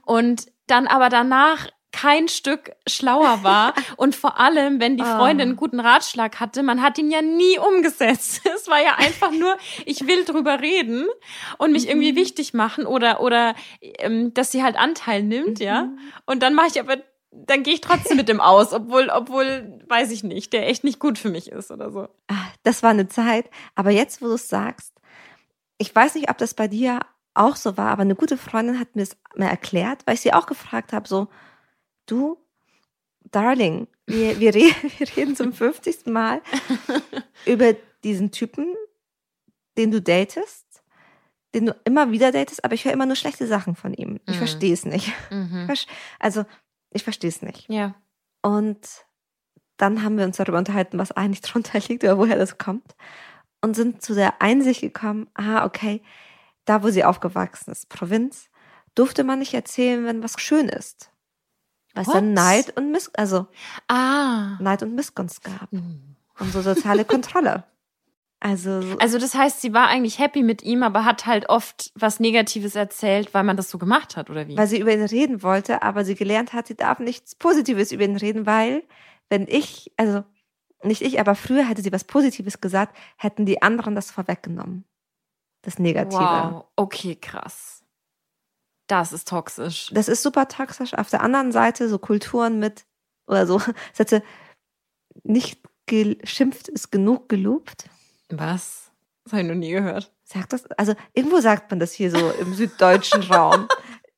und 0.05 0.47
dann 0.67 0.87
aber 0.87 1.09
danach 1.09 1.69
kein 1.95 2.27
Stück 2.27 2.73
schlauer 2.89 3.45
war 3.45 3.73
und 3.97 4.17
vor 4.17 4.41
allem, 4.41 4.81
wenn 4.81 4.97
die 4.97 5.05
Freundin 5.05 5.49
einen 5.49 5.57
guten 5.57 5.79
Ratschlag 5.79 6.41
hatte, 6.41 6.65
man 6.65 6.83
hat 6.83 6.99
ihn 6.99 7.11
ja 7.11 7.23
nie 7.23 7.59
umgesetzt. 7.59 8.43
Es 8.55 8.69
war 8.69 8.83
ja 8.83 8.95
einfach 8.97 9.31
nur, 9.31 9.57
ich 9.85 10.07
will 10.07 10.25
drüber 10.25 10.61
reden 10.61 11.07
und 11.59 11.73
mich 11.73 11.89
irgendwie 11.89 12.13
mhm. 12.13 12.17
wichtig 12.17 12.55
machen 12.55 12.87
oder 12.87 13.21
oder 13.21 13.55
ähm, 13.81 14.33
dass 14.33 14.53
sie 14.53 14.63
halt 14.63 14.77
Anteil 14.77 15.23
nimmt, 15.23 15.61
ja. 15.61 15.85
Mhm. 15.85 15.99
Und 16.25 16.43
dann 16.43 16.55
mache 16.55 16.69
ich 16.69 16.81
aber 16.81 16.97
dann 17.31 17.63
gehe 17.63 17.75
ich 17.75 17.81
trotzdem 17.81 18.17
mit 18.17 18.29
dem 18.29 18.41
aus, 18.41 18.73
obwohl, 18.73 19.11
obwohl, 19.11 19.81
weiß 19.89 20.13
ich 20.13 20.23
nicht, 20.23 20.53
der 20.53 20.69
echt 20.69 20.85
nicht 20.85 21.01
gut 21.01 21.19
für 21.19 21.31
mich 21.31 21.51
ist 21.51 21.73
oder 21.73 21.91
so. 21.91 22.09
Ah, 22.29 22.47
das 22.63 22.83
war 22.85 22.91
eine 22.91 23.09
Zeit. 23.09 23.51
Aber 23.75 23.91
jetzt, 23.91 24.23
wo 24.23 24.27
du 24.27 24.35
es 24.35 24.49
sagst, 24.49 24.93
ich 25.79 25.95
weiß 25.95 26.15
nicht, 26.15 26.31
ob 26.31 26.39
das 26.39 26.55
bei 26.55 26.69
dir 26.69 27.01
auch 27.35 27.57
so 27.57 27.77
war, 27.77 27.91
aber 27.91 28.03
eine 28.03 28.15
gute 28.15 28.37
Freundin 28.37 28.79
hat 28.79 28.95
mir 28.95 29.03
es 29.03 29.17
mir 29.35 29.51
erklärt, 29.51 30.07
weil 30.07 30.15
ich 30.15 30.21
sie 30.21 30.33
auch 30.33 30.47
gefragt 30.47 30.93
habe, 30.93 31.09
so, 31.09 31.27
du, 32.07 32.39
Darling, 33.31 33.89
wir, 34.07 34.39
wir, 34.41 34.55
reden, 34.55 34.75
wir 34.99 35.17
reden 35.17 35.37
zum 35.37 35.53
50. 35.53 36.07
Mal 36.07 36.43
über 37.47 37.75
diesen 38.03 38.31
Typen, 38.31 38.75
den 39.77 39.91
du 39.91 40.01
datest, 40.01 40.83
den 41.55 41.67
du 41.67 41.77
immer 41.85 42.11
wieder 42.11 42.33
datest, 42.33 42.65
aber 42.65 42.75
ich 42.75 42.85
höre 42.85 42.93
immer 42.93 43.07
nur 43.07 43.17
schlechte 43.17 43.47
Sachen 43.47 43.77
von 43.77 43.95
ihm. 43.95 44.21
Ich 44.27 44.35
mhm. 44.35 44.39
verstehe 44.39 44.73
es 44.73 44.85
nicht. 44.85 45.13
Mhm. 45.31 45.69
Also 46.19 46.45
ich 46.91 47.03
verstehe 47.03 47.31
es 47.31 47.43
nicht. 47.43 47.69
Ja. 47.69 47.95
Und 48.43 48.79
dann 49.77 50.03
haben 50.03 50.19
wir 50.19 50.25
uns 50.25 50.37
darüber 50.37 50.59
unterhalten, 50.59 50.99
was 50.99 51.13
eigentlich 51.13 51.41
drunter 51.41 51.79
liegt 51.89 52.05
oder 52.05 52.19
woher 52.19 52.39
das 52.39 52.59
kommt. 52.59 52.95
Und 53.61 53.75
sind 53.75 54.03
zu 54.03 54.15
der 54.15 54.43
Einsicht 54.43 54.83
gekommen, 54.83 55.29
ah, 55.35 55.65
okay, 55.65 56.03
da 56.67 56.83
wo 56.83 56.91
sie 56.91 57.05
aufgewachsen 57.05 57.71
ist, 57.71 57.89
Provinz, 57.89 58.51
durfte 58.95 59.25
man 59.25 59.39
nicht 59.39 59.55
erzählen, 59.55 60.05
wenn 60.05 60.23
was 60.23 60.39
schön 60.39 60.69
ist. 60.69 61.11
Weil 61.95 62.05
es 62.05 62.13
dann 62.13 62.33
Neid 62.33 62.77
und 62.77 62.91
Miss, 62.91 63.11
also 63.15 63.47
ah. 63.89 64.57
Neid 64.61 64.83
und 64.83 64.95
Missgunst 64.95 65.45
gab. 65.45 65.73
Mhm. 65.73 66.17
Und 66.39 66.53
so 66.53 66.61
soziale 66.61 67.05
Kontrolle. 67.05 67.65
Also, 68.41 68.83
also 68.99 69.19
das 69.19 69.35
heißt, 69.35 69.63
sie 69.63 69.73
war 69.73 69.89
eigentlich 69.89 70.19
happy 70.19 70.43
mit 70.43 70.63
ihm, 70.63 70.83
aber 70.83 71.07
hat 71.07 71.25
halt 71.25 71.49
oft 71.49 71.93
was 71.95 72.21
Negatives 72.21 72.75
erzählt, 72.75 73.33
weil 73.33 73.43
man 73.43 73.57
das 73.57 73.71
so 73.71 73.79
gemacht 73.79 74.19
hat, 74.19 74.29
oder 74.29 74.47
wie? 74.47 74.57
Weil 74.57 74.67
sie 74.67 74.79
über 74.79 74.93
ihn 74.93 75.03
reden 75.03 75.43
wollte, 75.43 75.83
aber 75.83 76.05
sie 76.05 76.15
gelernt 76.15 76.53
hat, 76.53 76.67
sie 76.67 76.75
darf 76.75 76.99
nichts 76.99 77.35
Positives 77.37 77.91
über 77.91 78.05
ihn 78.05 78.17
reden, 78.17 78.45
weil 78.45 78.83
wenn 79.31 79.47
ich, 79.49 79.93
also 79.97 80.25
nicht 80.83 81.01
ich, 81.01 81.21
aber 81.21 81.35
früher 81.35 81.67
hätte 81.67 81.81
sie 81.81 81.93
was 81.93 82.05
Positives 82.05 82.61
gesagt, 82.61 82.95
hätten 83.17 83.47
die 83.47 83.63
anderen 83.63 83.95
das 83.95 84.11
vorweggenommen. 84.11 84.85
Das 85.63 85.79
Negative. 85.79 86.21
Wow, 86.21 86.65
okay, 86.77 87.17
krass. 87.17 87.84
Das 88.87 89.13
ist 89.13 89.29
toxisch. 89.29 89.91
Das 89.93 90.09
ist 90.09 90.23
super 90.23 90.49
toxisch. 90.49 90.95
Auf 90.95 91.11
der 91.11 91.23
anderen 91.23 91.53
Seite 91.53 91.89
so 91.89 91.99
Kulturen 91.99 92.59
mit, 92.59 92.85
oder 93.27 93.47
so, 93.47 93.61
Sätze, 93.93 94.23
nicht 95.23 95.61
geschimpft 95.87 96.69
ist 96.69 96.91
genug 96.91 97.29
gelobt. 97.29 97.85
Was? 98.31 98.91
Das 99.25 99.33
habe 99.33 99.43
ich 99.43 99.49
noch 99.49 99.55
nie 99.55 99.71
gehört. 99.71 100.13
Sagt 100.25 100.53
das? 100.53 100.67
Also 100.73 100.95
irgendwo 101.13 101.41
sagt 101.41 101.71
man 101.71 101.81
das 101.81 101.93
hier 101.93 102.11
so 102.11 102.31
im 102.31 102.55
süddeutschen 102.55 103.23
Raum. 103.31 103.69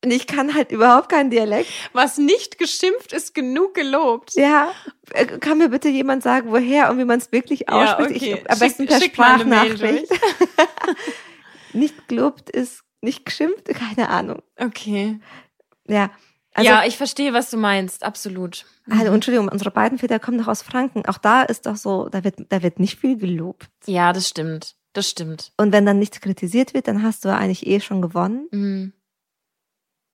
Und 0.03 0.11
ich 0.11 0.27
kann 0.27 0.53
halt 0.53 0.71
überhaupt 0.71 1.09
keinen 1.09 1.29
Dialekt. 1.31 1.69
Was 1.91 2.17
nicht 2.17 2.59
geschimpft 2.59 3.13
ist, 3.13 3.33
genug 3.33 3.73
gelobt. 3.73 4.35
Ja. 4.35 4.71
Äh, 5.11 5.25
kann 5.25 5.57
mir 5.57 5.69
bitte 5.69 5.89
jemand 5.89 6.23
sagen, 6.23 6.51
woher 6.51 6.91
und 6.91 6.99
wie 6.99 7.05
man 7.05 7.19
es 7.19 7.31
wirklich 7.31 7.67
ausspricht? 7.69 8.21
Ja, 8.21 8.35
okay. 8.35 8.41
Ich, 8.41 8.51
am 8.51 8.59
besten 8.59 8.85
per 8.85 9.01
Sprachnachricht. 9.01 10.07
nicht 11.73 12.07
gelobt 12.07 12.49
ist 12.49 12.83
nicht 13.01 13.25
geschimpft, 13.25 13.65
keine 13.73 14.09
Ahnung. 14.09 14.41
Okay. 14.57 15.19
Ja. 15.87 16.11
Also, 16.53 16.71
ja, 16.71 16.85
ich 16.85 16.97
verstehe, 16.97 17.33
was 17.33 17.51
du 17.51 17.57
meinst, 17.57 18.03
absolut. 18.03 18.65
Also, 18.89 19.11
Entschuldigung, 19.13 19.47
unsere 19.47 19.69
beiden 19.69 19.99
Väter 19.99 20.19
kommen 20.19 20.39
doch 20.39 20.47
aus 20.47 20.63
Franken. 20.63 21.05
Auch 21.05 21.19
da 21.19 21.43
ist 21.43 21.67
doch 21.67 21.75
so, 21.75 22.09
da 22.09 22.23
wird, 22.23 22.35
da 22.49 22.63
wird 22.63 22.79
nicht 22.79 22.99
viel 22.99 23.17
gelobt. 23.17 23.69
Ja, 23.85 24.11
das 24.11 24.27
stimmt. 24.27 24.75
Das 24.93 25.07
stimmt. 25.07 25.51
Und 25.57 25.71
wenn 25.71 25.85
dann 25.85 25.99
nichts 25.99 26.19
kritisiert 26.19 26.73
wird, 26.73 26.87
dann 26.87 27.03
hast 27.03 27.23
du 27.23 27.29
eigentlich 27.29 27.67
eh 27.67 27.79
schon 27.79 28.01
gewonnen. 28.01 28.47
Mhm. 28.51 28.93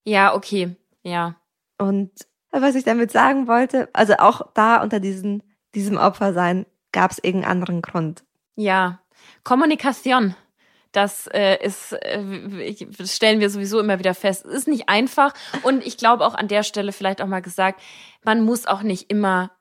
Ja, 0.03 0.35
okay. 0.35 0.75
Ja. 1.03 1.37
Und 1.77 2.11
was 2.51 2.75
ich 2.75 2.83
damit 2.83 3.09
sagen 3.09 3.47
wollte, 3.47 3.87
also 3.93 4.15
auch 4.17 4.51
da 4.53 4.81
unter 4.83 4.99
diesen, 4.99 5.43
diesem 5.73 5.95
Opfersein 5.95 6.65
gab 6.91 7.11
es 7.11 7.19
irgendeinen 7.19 7.51
anderen 7.51 7.81
Grund. 7.81 8.25
Ja. 8.55 8.99
Kommunikation. 9.45 10.35
Das 10.93 11.27
äh, 11.27 11.57
ist, 11.61 11.91
äh, 11.91 12.73
stellen 13.05 13.39
wir 13.39 13.49
sowieso 13.49 13.79
immer 13.79 13.99
wieder 13.99 14.13
fest. 14.13 14.45
Es 14.45 14.53
ist 14.53 14.67
nicht 14.67 14.87
einfach. 14.87 15.33
Und 15.63 15.85
ich 15.85 15.97
glaube 15.97 16.25
auch 16.25 16.35
an 16.35 16.47
der 16.47 16.63
Stelle 16.63 16.93
vielleicht 16.93 17.21
auch 17.21 17.27
mal 17.27 17.41
gesagt, 17.41 17.81
man 18.23 18.45
muss 18.45 18.65
auch 18.65 18.83
nicht 18.83 19.09
immer 19.11 19.51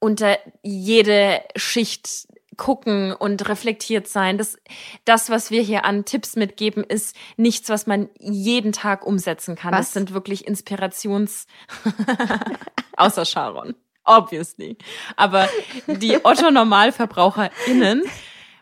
unter 0.00 0.38
jede 0.62 1.42
Schicht 1.54 2.26
gucken 2.56 3.12
und 3.12 3.48
reflektiert 3.48 4.08
sein. 4.08 4.36
Das, 4.36 4.58
das, 5.04 5.30
was 5.30 5.50
wir 5.50 5.62
hier 5.62 5.84
an 5.84 6.04
Tipps 6.04 6.36
mitgeben, 6.36 6.84
ist 6.84 7.16
nichts, 7.36 7.68
was 7.68 7.86
man 7.86 8.08
jeden 8.18 8.72
Tag 8.72 9.06
umsetzen 9.06 9.56
kann. 9.56 9.72
Was? 9.72 9.86
Das 9.86 9.92
sind 9.92 10.12
wirklich 10.12 10.46
Inspirations, 10.46 11.46
außer 12.96 13.24
Sharon. 13.24 13.74
Obviously. 14.04 14.76
Aber 15.16 15.48
die 15.86 16.24
Otto-NormalverbraucherInnen 16.24 18.02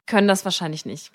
können 0.08 0.26
das 0.26 0.44
wahrscheinlich 0.44 0.84
nicht. 0.84 1.12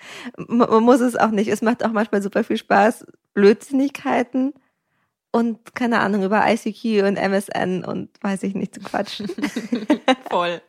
Man 0.48 0.82
muss 0.82 1.00
es 1.00 1.16
auch 1.16 1.30
nicht. 1.30 1.48
Es 1.48 1.60
macht 1.60 1.84
auch 1.84 1.92
manchmal 1.92 2.22
super 2.22 2.44
viel 2.44 2.56
Spaß, 2.56 3.06
Blödsinnigkeiten 3.34 4.54
und 5.32 5.74
keine 5.74 6.00
Ahnung 6.00 6.22
über 6.22 6.44
ICQ 6.46 7.04
und 7.04 7.16
MSN 7.16 7.84
und 7.84 8.10
weiß 8.22 8.44
ich 8.44 8.54
nicht 8.54 8.74
zu 8.74 8.80
quatschen. 8.80 9.28
Voll. 10.30 10.62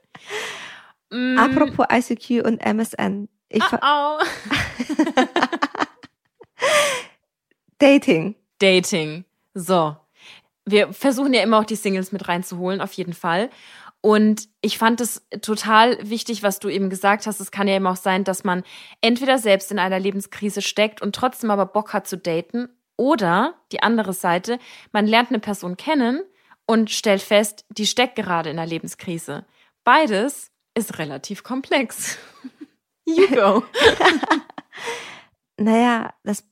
mm. 1.11 1.38
Apropos 1.38 1.86
ICQ 1.91 2.45
und 2.45 2.65
MSN. 2.65 3.30
Ich 3.47 3.63
oh, 3.71 3.78
oh. 3.82 4.19
Dating. 7.78 8.36
Dating. 8.57 9.23
So. 9.53 9.95
Wir 10.65 10.91
versuchen 10.93 11.34
ja 11.34 11.43
immer 11.43 11.59
auch 11.59 11.65
die 11.65 11.76
Singles 11.76 12.11
mit 12.11 12.28
reinzuholen, 12.28 12.82
auf 12.82 12.93
jeden 12.93 13.13
Fall. 13.13 13.51
Und 14.06 14.49
ich 14.62 14.78
fand 14.78 15.01
es 15.01 15.26
total 15.41 15.97
wichtig, 16.08 16.43
was 16.43 16.60
du 16.60 16.70
eben 16.70 16.91
gesagt 16.91 17.26
hast. 17.26 17.39
Es 17.39 17.49
kann 17.49 17.68
ja 17.68 17.74
eben 17.74 17.88
auch 17.88 17.95
sein, 17.95 18.24
dass 18.24 18.43
man 18.43 18.62
entweder 19.01 19.39
selbst 19.39 19.72
in 19.72 19.80
einer 19.80 19.97
Lebenskrise 19.97 20.62
steckt 20.62 21.01
und 21.01 21.16
trotzdem 21.16 21.49
aber 21.49 21.66
Bock 21.66 21.91
hat 21.91 22.06
zu 22.06 22.16
daten. 22.16 22.70
Oder 22.97 23.56
die 23.72 23.82
andere 23.82 24.14
Seite, 24.14 24.60
man 24.91 25.08
lernt 25.08 25.30
eine 25.30 25.39
Person 25.39 25.76
kennen 25.76 26.22
und 26.68 26.91
stellt 26.91 27.24
fest, 27.24 27.66
die 27.70 27.88
steckt 27.88 28.16
gerade 28.16 28.51
in 28.51 28.60
einer 28.60 28.70
Lebenskrise. 28.70 29.43
Beides 29.84 30.51
ist 30.76 30.99
relativ 30.99 31.41
komplex. 31.41 32.20
you 33.06 33.28
go. 33.30 33.64
naja, 35.58 36.14
das, 36.22 36.43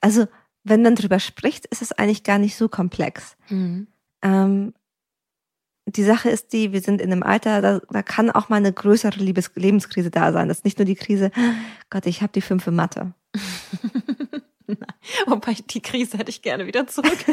also, 0.00 0.28
wenn 0.62 0.82
man 0.82 0.94
drüber 0.94 1.18
spricht, 1.18 1.66
ist 1.66 1.82
es 1.82 1.90
eigentlich 1.90 2.22
gar 2.22 2.38
nicht 2.38 2.54
so 2.54 2.68
komplex. 2.68 3.36
Mhm. 3.48 3.88
Ähm, 4.22 4.72
die 5.86 6.04
Sache 6.04 6.30
ist 6.30 6.52
die, 6.52 6.72
wir 6.72 6.80
sind 6.80 7.00
in 7.00 7.12
einem 7.12 7.22
Alter, 7.22 7.60
da, 7.60 7.80
da 7.90 8.02
kann 8.02 8.30
auch 8.30 8.48
mal 8.48 8.56
eine 8.56 8.72
größere 8.72 9.18
Liebes 9.18 9.50
Lebenskrise 9.54 10.10
da 10.10 10.32
sein. 10.32 10.48
Das 10.48 10.58
ist 10.58 10.64
nicht 10.64 10.78
nur 10.78 10.86
die 10.86 10.94
Krise, 10.94 11.30
Gott, 11.90 12.06
ich 12.06 12.22
habe 12.22 12.32
die 12.32 12.40
fünf 12.40 12.66
in 12.66 12.74
Mathe. 12.74 13.12
Wobei 15.26 15.54
die 15.54 15.82
Krise 15.82 16.18
hätte 16.18 16.30
ich 16.30 16.42
gerne 16.42 16.66
wieder 16.66 16.86
zurück. 16.86 17.16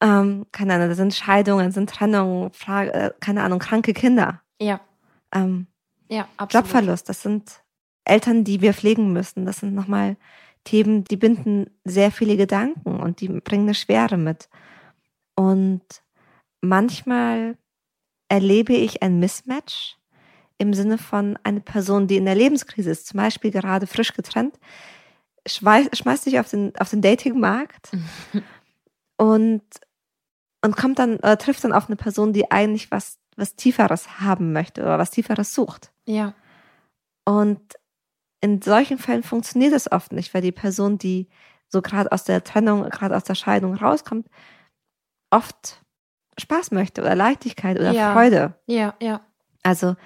ähm, 0.00 0.46
keine 0.50 0.74
Ahnung, 0.74 0.88
das 0.88 0.96
sind 0.96 1.14
Scheidungen, 1.14 1.66
das 1.66 1.74
sind 1.74 1.90
Trennungen, 1.90 2.52
Frage, 2.52 2.92
äh, 2.92 3.10
keine 3.20 3.44
Ahnung, 3.44 3.60
kranke 3.60 3.92
Kinder. 3.92 4.42
Ja. 4.60 4.80
Ähm, 5.32 5.68
ja, 6.08 6.28
absolut. 6.36 6.66
Jobverlust, 6.66 7.08
das 7.08 7.22
sind 7.22 7.62
Eltern, 8.04 8.42
die 8.42 8.60
wir 8.60 8.74
pflegen 8.74 9.12
müssen. 9.12 9.46
Das 9.46 9.58
sind 9.58 9.74
nochmal 9.74 10.16
Themen, 10.64 11.04
die 11.04 11.16
binden 11.16 11.70
sehr 11.84 12.10
viele 12.10 12.36
Gedanken 12.36 12.98
und 12.98 13.20
die 13.20 13.28
bringen 13.28 13.64
eine 13.64 13.74
Schwere 13.74 14.16
mit. 14.16 14.48
Und 15.36 15.84
manchmal 16.60 17.56
erlebe 18.28 18.74
ich 18.74 19.02
ein 19.02 19.18
Mismatch 19.18 19.96
im 20.58 20.74
Sinne 20.74 20.98
von 20.98 21.38
einer 21.44 21.60
Person, 21.60 22.06
die 22.06 22.16
in 22.16 22.24
der 22.24 22.34
Lebenskrise 22.34 22.90
ist, 22.90 23.06
zum 23.06 23.18
Beispiel 23.18 23.50
gerade 23.50 23.86
frisch 23.86 24.12
getrennt, 24.12 24.58
schmeißt 25.46 26.24
sich 26.24 26.38
auf 26.38 26.50
den, 26.50 26.76
auf 26.78 26.90
den 26.90 27.00
Datingmarkt 27.00 27.90
und, 29.16 29.62
und 30.64 30.76
kommt 30.76 30.98
dann, 30.98 31.16
oder 31.16 31.38
trifft 31.38 31.64
dann 31.64 31.72
auf 31.72 31.86
eine 31.86 31.96
Person, 31.96 32.32
die 32.32 32.50
eigentlich 32.50 32.90
was, 32.90 33.18
was 33.36 33.54
Tieferes 33.54 34.20
haben 34.20 34.52
möchte 34.52 34.82
oder 34.82 34.98
was 34.98 35.10
Tieferes 35.10 35.54
sucht. 35.54 35.92
Ja. 36.06 36.34
Und 37.24 37.60
in 38.40 38.60
solchen 38.62 38.98
Fällen 38.98 39.22
funktioniert 39.22 39.72
es 39.72 39.90
oft 39.90 40.12
nicht, 40.12 40.34
weil 40.34 40.42
die 40.42 40.52
Person, 40.52 40.98
die 40.98 41.28
so 41.68 41.82
gerade 41.82 42.10
aus 42.12 42.24
der 42.24 42.42
Trennung, 42.44 42.88
gerade 42.90 43.16
aus 43.16 43.24
der 43.24 43.34
Scheidung 43.34 43.74
rauskommt, 43.74 44.28
oft 45.30 45.82
Spaß 46.38 46.70
möchte 46.70 47.00
oder 47.00 47.14
Leichtigkeit 47.14 47.78
oder 47.78 47.92
ja. 47.92 48.12
Freude. 48.12 48.54
Ja, 48.66 48.94
ja. 49.00 49.20
Also 49.62 49.96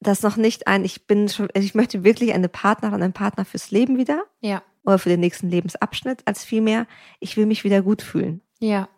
das 0.00 0.22
noch 0.22 0.36
nicht 0.36 0.66
ein, 0.66 0.84
ich 0.84 1.06
bin 1.06 1.28
schon, 1.28 1.48
ich 1.54 1.74
möchte 1.74 2.04
wirklich 2.04 2.32
eine 2.32 2.48
Partnerin, 2.48 3.02
einen 3.02 3.12
Partner 3.12 3.44
fürs 3.44 3.70
Leben 3.70 3.98
wieder. 3.98 4.24
Ja. 4.40 4.62
Oder 4.84 4.98
für 4.98 5.08
den 5.08 5.20
nächsten 5.20 5.50
Lebensabschnitt, 5.50 6.22
als 6.24 6.44
vielmehr, 6.44 6.86
ich 7.20 7.36
will 7.36 7.46
mich 7.46 7.64
wieder 7.64 7.82
gut 7.82 8.02
fühlen. 8.02 8.40
Ja. 8.58 8.88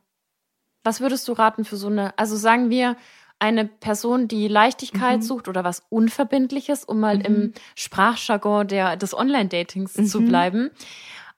Was 0.84 1.00
würdest 1.00 1.26
du 1.28 1.32
raten 1.32 1.64
für 1.64 1.76
so 1.76 1.88
eine, 1.88 2.16
also 2.18 2.36
sagen 2.36 2.70
wir, 2.70 2.96
eine 3.38 3.64
Person, 3.64 4.28
die 4.28 4.48
Leichtigkeit 4.48 5.18
mhm. 5.18 5.22
sucht 5.22 5.48
oder 5.48 5.64
was 5.64 5.82
Unverbindliches, 5.88 6.84
um 6.84 7.00
mal 7.00 7.18
mhm. 7.18 7.24
im 7.24 7.52
Sprachjargon 7.74 8.68
der, 8.68 8.96
des 8.96 9.14
Online-Datings 9.14 9.96
mhm. 9.96 10.06
zu 10.06 10.20
bleiben, 10.20 10.70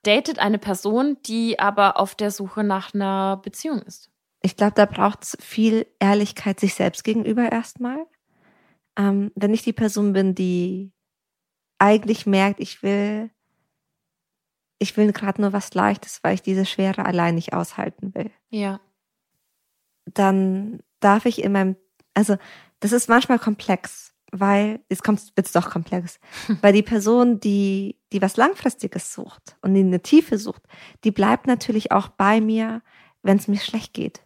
datet 0.03 0.40
eine 0.40 0.59
Person, 0.59 1.16
die 1.24 1.59
aber 1.61 1.99
auf 1.99 2.16
der 2.16 2.32
Suche 2.32 2.64
nach 2.64 2.93
einer 2.93 3.36
Beziehung 3.36 3.82
ist. 3.82 4.11
Ich 4.43 4.57
glaube, 4.57 4.74
da 4.74 4.86
braucht 4.86 5.22
es 5.22 5.36
viel 5.40 5.86
Ehrlichkeit 5.99 6.61
sich 6.61 6.74
selbst 6.74 7.05
gegenüber 7.05 7.51
erstmal. 7.51 8.07
Ähm, 8.97 9.30
wenn 9.34 9.55
ich 9.55 9.62
die 9.62 9.72
Person 9.72 10.12
bin, 10.12 10.34
die 10.34 10.93
eigentlich 11.78 12.26
merkt, 12.26 12.61
ich 12.61 12.82
will, 12.82 13.30
ich 14.78 14.97
will 14.97 15.12
gerade 15.12 15.40
nur 15.40 15.53
was 15.53 15.74
Leichtes, 15.74 16.20
weil 16.22 16.34
ich 16.34 16.43
diese 16.43 16.66
Schwere 16.66 17.07
allein 17.07 17.34
nicht 17.36 17.55
aushalten 17.55 18.14
will. 18.14 18.30
Ja. 18.51 18.80
Dann 20.07 20.80
darf 21.01 21.24
ich 21.24 21.43
in 21.43 21.53
meinem, 21.53 21.76
also 22.14 22.36
das 22.80 22.93
ist 22.93 23.09
manchmal 23.09 23.38
komplex, 23.38 24.12
weil 24.32 24.80
jetzt 24.88 25.05
kommt 25.05 25.20
es 25.34 25.53
doch 25.53 25.70
komplex, 25.70 26.18
weil 26.61 26.72
die 26.72 26.82
Person, 26.82 27.40
die 27.40 27.97
die 28.12 28.22
was 28.22 28.36
langfristiges 28.36 29.12
sucht 29.12 29.57
und 29.62 29.74
die 29.74 29.80
eine 29.80 30.03
Tiefe 30.03 30.38
sucht, 30.38 30.62
die 31.05 31.11
bleibt 31.11 31.47
natürlich 31.47 31.93
auch 31.93 32.09
bei 32.09 32.40
mir, 32.40 32.82
wenn 33.22 33.38
es 33.38 33.49
mir 33.49 33.59
schlecht 33.59 33.95
geht. 33.95 34.22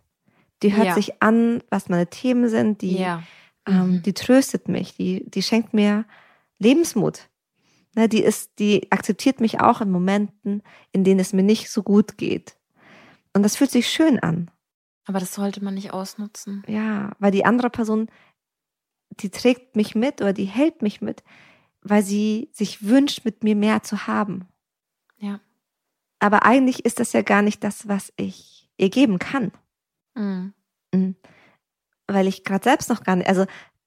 Die 0.66 0.76
hört 0.76 0.86
ja. 0.88 0.94
sich 0.94 1.22
an, 1.22 1.62
was 1.70 1.88
meine 1.88 2.08
Themen 2.08 2.48
sind, 2.48 2.82
die, 2.82 2.98
ja. 2.98 3.22
ähm, 3.66 3.92
mhm. 3.92 4.02
die 4.02 4.14
tröstet 4.14 4.68
mich, 4.68 4.96
die, 4.96 5.28
die 5.30 5.42
schenkt 5.42 5.74
mir 5.74 6.04
Lebensmut. 6.58 7.28
Ne, 7.94 8.08
die 8.08 8.22
ist, 8.22 8.58
die 8.58 8.90
akzeptiert 8.92 9.40
mich 9.40 9.60
auch 9.60 9.80
in 9.80 9.90
Momenten, 9.90 10.62
in 10.92 11.04
denen 11.04 11.20
es 11.20 11.32
mir 11.32 11.42
nicht 11.42 11.70
so 11.70 11.82
gut 11.82 12.18
geht. 12.18 12.56
Und 13.32 13.42
das 13.42 13.56
fühlt 13.56 13.70
sich 13.70 13.88
schön 13.88 14.18
an. 14.18 14.50
Aber 15.06 15.20
das 15.20 15.34
sollte 15.34 15.62
man 15.62 15.74
nicht 15.74 15.92
ausnutzen. 15.92 16.64
Ja, 16.66 17.12
weil 17.20 17.30
die 17.30 17.44
andere 17.44 17.70
Person, 17.70 18.08
die 19.10 19.30
trägt 19.30 19.76
mich 19.76 19.94
mit 19.94 20.20
oder 20.20 20.32
die 20.32 20.44
hält 20.44 20.82
mich 20.82 21.00
mit, 21.00 21.22
weil 21.80 22.02
sie 22.02 22.50
sich 22.52 22.86
wünscht, 22.86 23.24
mit 23.24 23.44
mir 23.44 23.54
mehr 23.54 23.82
zu 23.82 24.06
haben. 24.06 24.46
Ja. 25.18 25.40
Aber 26.18 26.44
eigentlich 26.44 26.84
ist 26.84 26.98
das 26.98 27.12
ja 27.12 27.22
gar 27.22 27.42
nicht 27.42 27.62
das, 27.62 27.88
was 27.88 28.12
ich 28.16 28.68
ihr 28.76 28.90
geben 28.90 29.18
kann. 29.18 29.52
Mhm. 30.16 30.52
Mhm. 30.92 31.16
Weil 32.06 32.26
ich 32.26 32.44
gerade 32.44 32.64
selbst 32.64 32.88
noch 32.88 33.04
gar 33.04 33.16
nicht, 33.16 33.28
also, 33.28 33.46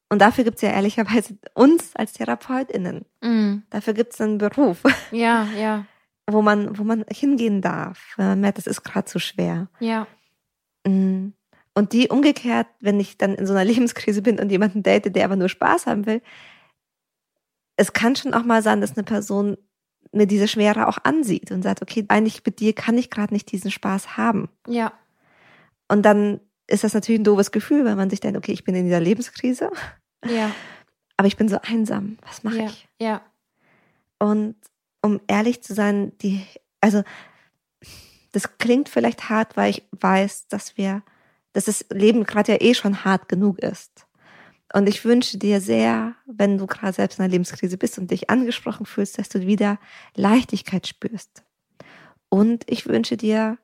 und 0.10 0.20
dafür 0.20 0.44
gibt 0.44 0.58
es 0.58 0.62
ja 0.62 0.72
ehrlicherweise 0.72 1.38
uns 1.54 1.96
als 1.96 2.14
TherapeutInnen. 2.14 3.06
Mhm. 3.22 3.64
Dafür 3.70 3.94
gibt 3.94 4.14
es 4.14 4.22
einen 4.22 4.38
Beruf. 4.38 4.84
Ja, 5.12 5.48
ja. 5.58 5.86
Wo 6.32 6.44
man, 6.44 6.78
wo 6.78 6.84
man 6.84 7.06
hingehen 7.12 7.62
darf, 7.62 8.14
wenn 8.18 8.28
man 8.28 8.42
merkt, 8.42 8.60
das 8.60 8.68
ist 8.68 8.84
gerade 8.84 9.06
zu 9.06 9.20
schwer. 9.20 9.68
Ja. 9.80 10.06
Mhm. 10.86 11.34
Und 11.74 11.94
die 11.94 12.10
umgekehrt, 12.10 12.68
wenn 12.82 13.00
ich 13.00 13.18
dann 13.18 13.36
in 13.36 13.48
so 13.48 13.54
einer 13.54 13.66
Lebenskrise 13.72 14.22
bin 14.22 14.40
und 14.40 14.52
jemanden 14.52 14.84
date, 14.84 15.16
der 15.16 15.26
aber 15.26 15.36
nur 15.36 15.50
Spaß 15.50 15.88
haben 15.88 16.06
will, 16.06 16.22
es 17.78 17.94
kann 17.94 18.16
schon 18.16 18.34
auch 18.34 18.44
mal 18.44 18.62
sein, 18.62 18.82
dass 18.82 18.98
eine 18.98 19.04
Person 19.04 19.58
mir 20.12 20.28
diese 20.28 20.48
Schwere 20.48 20.88
auch 20.88 20.98
ansieht 21.04 21.52
und 21.52 21.62
sagt, 21.62 21.82
okay, 21.82 22.06
eigentlich 22.08 22.44
mit 22.46 22.60
dir 22.60 22.74
kann 22.74 22.98
ich 22.98 23.10
gerade 23.10 23.34
nicht 23.34 23.52
diesen 23.52 23.72
Spaß 23.72 24.18
haben. 24.18 24.50
Ja. 24.68 24.92
Und 25.90 26.04
dann 26.04 26.40
ist 26.68 26.84
das 26.84 26.94
natürlich 26.94 27.20
ein 27.20 27.26
doofes 27.26 27.52
Gefühl, 27.52 27.84
weil 27.84 27.96
man 27.96 28.10
sich 28.10 28.22
denkt, 28.22 28.38
okay, 28.38 28.54
ich 28.54 28.64
bin 28.64 28.76
in 28.76 28.86
dieser 28.86 29.00
Lebenskrise. 29.02 29.70
Ja. 30.26 30.52
Aber 31.18 31.28
ich 31.28 31.36
bin 31.36 31.50
so 31.50 31.60
einsam. 31.62 32.18
Was 32.26 32.44
mache 32.44 32.60
ja, 32.60 32.66
ich? 32.66 32.88
Ja. 33.00 33.22
Und 34.20 34.56
um 35.02 35.20
ehrlich 35.28 35.62
zu 35.62 35.74
sein, 35.74 36.14
die, 36.20 36.46
also 36.80 37.04
das 38.32 38.58
klingt 38.58 38.90
vielleicht 38.90 39.30
hart, 39.30 39.58
weil 39.58 39.72
ich 39.72 39.84
weiß, 39.92 40.48
dass 40.48 40.78
wir, 40.78 41.04
dass 41.54 41.66
das 41.66 41.86
Leben 41.90 42.24
gerade 42.24 42.54
ja 42.54 42.62
eh 42.62 42.74
schon 42.74 43.04
hart 43.04 43.28
genug 43.28 43.60
ist. 43.60 44.06
Und 44.72 44.88
ich 44.88 45.04
wünsche 45.04 45.38
dir 45.38 45.62
sehr, 45.62 46.16
wenn 46.28 46.60
du 46.60 46.68
gerade 46.68 46.94
selbst 46.94 47.18
in 47.18 47.26
einer 47.26 47.32
Lebenskrise 47.32 47.78
bist 47.78 47.98
und 47.98 48.12
dich 48.12 48.30
angesprochen 48.30 48.86
fühlst, 48.86 49.18
dass 49.18 49.30
du 49.30 49.42
wieder 49.48 49.80
Leichtigkeit 50.16 50.86
spürst. 50.86 51.44
Und 52.30 52.64
ich 52.68 52.86
wünsche 52.88 53.18
dir 53.18 53.58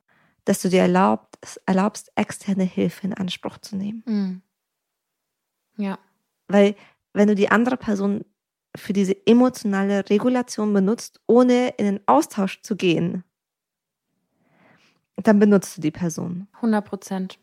dass 0.45 0.61
du 0.61 0.69
dir 0.69 0.81
erlaubt, 0.81 1.37
erlaubst, 1.65 2.11
externe 2.15 2.63
Hilfe 2.63 3.07
in 3.07 3.13
Anspruch 3.13 3.57
zu 3.57 3.75
nehmen. 3.75 4.03
Mhm. 4.05 4.41
Ja. 5.77 5.99
Weil 6.47 6.75
wenn 7.13 7.27
du 7.27 7.35
die 7.35 7.49
andere 7.49 7.77
Person 7.77 8.23
für 8.75 8.93
diese 8.93 9.15
emotionale 9.25 10.09
Regulation 10.09 10.73
benutzt, 10.73 11.21
ohne 11.27 11.69
in 11.77 11.85
den 11.85 12.07
Austausch 12.07 12.61
zu 12.61 12.75
gehen, 12.75 13.23
dann 15.15 15.39
benutzt 15.39 15.77
du 15.77 15.81
die 15.81 15.91
Person. 15.91 16.47
100 16.55 16.85
Prozent. 16.85 17.39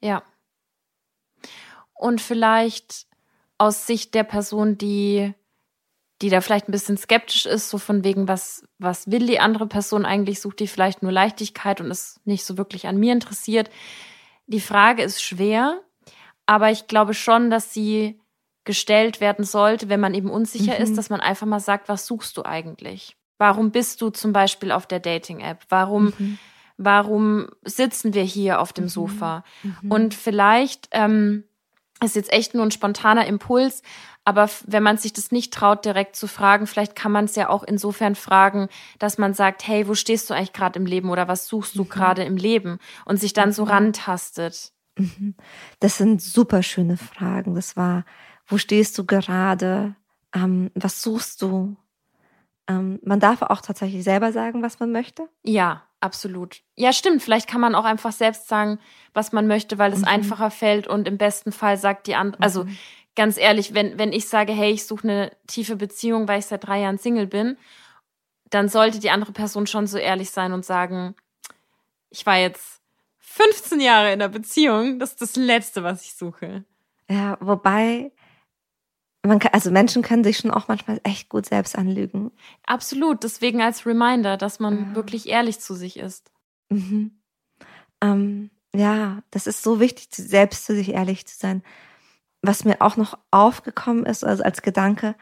Ja. 0.00 0.22
Und 1.94 2.20
vielleicht 2.20 3.06
aus 3.58 3.86
Sicht 3.86 4.14
der 4.14 4.24
Person, 4.24 4.78
die 4.78 5.34
die 6.22 6.28
da 6.28 6.40
vielleicht 6.40 6.68
ein 6.68 6.72
bisschen 6.72 6.96
skeptisch 6.96 7.46
ist, 7.46 7.70
so 7.70 7.78
von 7.78 8.04
wegen, 8.04 8.28
was, 8.28 8.64
was 8.78 9.10
will 9.10 9.26
die 9.26 9.40
andere 9.40 9.66
Person 9.66 10.04
eigentlich? 10.04 10.40
Sucht 10.40 10.60
die 10.60 10.66
vielleicht 10.66 11.02
nur 11.02 11.12
Leichtigkeit 11.12 11.80
und 11.80 11.90
ist 11.90 12.20
nicht 12.26 12.44
so 12.44 12.58
wirklich 12.58 12.86
an 12.86 12.98
mir 12.98 13.12
interessiert? 13.12 13.70
Die 14.46 14.60
Frage 14.60 15.02
ist 15.02 15.22
schwer, 15.22 15.80
aber 16.46 16.70
ich 16.70 16.88
glaube 16.88 17.14
schon, 17.14 17.50
dass 17.50 17.72
sie 17.72 18.20
gestellt 18.64 19.20
werden 19.20 19.44
sollte, 19.44 19.88
wenn 19.88 20.00
man 20.00 20.14
eben 20.14 20.30
unsicher 20.30 20.74
mhm. 20.76 20.82
ist, 20.82 20.98
dass 20.98 21.08
man 21.08 21.20
einfach 21.20 21.46
mal 21.46 21.60
sagt, 21.60 21.88
was 21.88 22.06
suchst 22.06 22.36
du 22.36 22.44
eigentlich? 22.44 23.16
Warum 23.38 23.70
bist 23.70 24.02
du 24.02 24.10
zum 24.10 24.32
Beispiel 24.32 24.70
auf 24.70 24.86
der 24.86 25.00
Dating-App? 25.00 25.64
Warum, 25.70 26.12
mhm. 26.18 26.38
warum 26.76 27.48
sitzen 27.64 28.12
wir 28.12 28.22
hier 28.22 28.60
auf 28.60 28.74
dem 28.74 28.84
mhm. 28.84 28.88
Sofa? 28.90 29.44
Mhm. 29.62 29.90
Und 29.90 30.14
vielleicht 30.14 30.88
ähm, 30.90 31.44
ist 32.04 32.16
jetzt 32.16 32.32
echt 32.32 32.54
nur 32.54 32.64
ein 32.64 32.70
spontaner 32.70 33.26
Impuls, 33.26 33.82
aber 34.24 34.48
wenn 34.66 34.82
man 34.82 34.98
sich 34.98 35.12
das 35.12 35.32
nicht 35.32 35.52
traut, 35.52 35.84
direkt 35.84 36.14
zu 36.14 36.26
fragen, 36.26 36.66
vielleicht 36.66 36.94
kann 36.94 37.12
man 37.12 37.24
es 37.24 37.36
ja 37.36 37.48
auch 37.48 37.62
insofern 37.62 38.14
fragen, 38.14 38.68
dass 38.98 39.18
man 39.18 39.34
sagt, 39.34 39.66
hey, 39.66 39.88
wo 39.88 39.94
stehst 39.94 40.28
du 40.28 40.34
eigentlich 40.34 40.52
gerade 40.52 40.78
im 40.78 40.86
Leben 40.86 41.10
oder 41.10 41.26
was 41.26 41.46
suchst 41.46 41.76
du 41.76 41.84
mhm. 41.84 41.88
gerade 41.88 42.24
im 42.24 42.36
Leben? 42.36 42.78
Und 43.06 43.18
sich 43.18 43.32
dann 43.32 43.52
so 43.52 43.64
mhm. 43.64 43.70
rantastet. 43.70 44.72
Mhm. 44.96 45.34
Das 45.80 45.96
sind 45.96 46.20
super 46.20 46.62
schöne 46.62 46.96
Fragen. 46.96 47.54
Das 47.54 47.76
war, 47.76 48.04
wo 48.46 48.58
stehst 48.58 48.98
du 48.98 49.06
gerade? 49.06 49.96
Ähm, 50.34 50.70
was 50.74 51.02
suchst 51.02 51.40
du? 51.40 51.76
Ähm, 52.68 53.00
man 53.02 53.20
darf 53.20 53.42
auch 53.42 53.62
tatsächlich 53.62 54.04
selber 54.04 54.32
sagen, 54.32 54.62
was 54.62 54.78
man 54.78 54.92
möchte. 54.92 55.28
Ja, 55.42 55.82
absolut. 56.00 56.60
Ja, 56.76 56.92
stimmt. 56.92 57.22
Vielleicht 57.22 57.48
kann 57.48 57.60
man 57.60 57.74
auch 57.74 57.84
einfach 57.84 58.12
selbst 58.12 58.48
sagen, 58.48 58.78
was 59.14 59.32
man 59.32 59.46
möchte, 59.46 59.78
weil 59.78 59.92
es 59.92 60.00
mhm. 60.00 60.08
einfacher 60.08 60.50
fällt 60.50 60.86
und 60.86 61.08
im 61.08 61.16
besten 61.16 61.52
Fall 61.52 61.78
sagt 61.78 62.06
die 62.06 62.14
andere, 62.14 62.42
also 62.42 62.64
mhm 62.64 62.76
ganz 63.16 63.36
ehrlich, 63.36 63.74
wenn, 63.74 63.98
wenn 63.98 64.12
ich 64.12 64.28
sage, 64.28 64.52
hey, 64.52 64.72
ich 64.72 64.86
suche 64.86 65.08
eine 65.08 65.36
tiefe 65.46 65.76
Beziehung, 65.76 66.28
weil 66.28 66.38
ich 66.38 66.46
seit 66.46 66.66
drei 66.66 66.80
Jahren 66.80 66.98
Single 66.98 67.26
bin, 67.26 67.56
dann 68.50 68.68
sollte 68.68 68.98
die 68.98 69.10
andere 69.10 69.32
Person 69.32 69.66
schon 69.66 69.86
so 69.86 69.98
ehrlich 69.98 70.30
sein 70.30 70.52
und 70.52 70.64
sagen, 70.64 71.14
ich 72.10 72.26
war 72.26 72.38
jetzt 72.38 72.80
15 73.18 73.80
Jahre 73.80 74.12
in 74.12 74.18
der 74.18 74.28
Beziehung, 74.28 74.98
das 74.98 75.10
ist 75.10 75.22
das 75.22 75.36
Letzte, 75.36 75.84
was 75.84 76.02
ich 76.02 76.14
suche. 76.14 76.64
Ja, 77.08 77.38
wobei, 77.40 78.12
man 79.22 79.38
kann, 79.38 79.52
also 79.52 79.70
Menschen 79.70 80.02
können 80.02 80.24
sich 80.24 80.38
schon 80.38 80.50
auch 80.50 80.68
manchmal 80.68 81.00
echt 81.04 81.28
gut 81.28 81.46
selbst 81.46 81.76
anlügen. 81.76 82.32
Absolut, 82.66 83.22
deswegen 83.22 83.62
als 83.62 83.86
Reminder, 83.86 84.36
dass 84.36 84.58
man 84.58 84.90
ja. 84.90 84.94
wirklich 84.94 85.28
ehrlich 85.28 85.60
zu 85.60 85.74
sich 85.74 85.98
ist. 85.98 86.32
Mhm. 86.70 87.20
Ähm, 88.00 88.50
ja, 88.74 89.22
das 89.30 89.46
ist 89.46 89.62
so 89.62 89.78
wichtig, 89.78 90.08
selbst 90.10 90.64
zu 90.66 90.74
sich 90.74 90.90
ehrlich 90.90 91.26
zu 91.26 91.36
sein 91.36 91.62
was 92.42 92.64
mir 92.64 92.80
auch 92.80 92.96
noch 92.96 93.18
aufgekommen 93.30 94.06
ist, 94.06 94.24
also 94.24 94.42
als 94.42 94.62
Gedanke, 94.62 95.14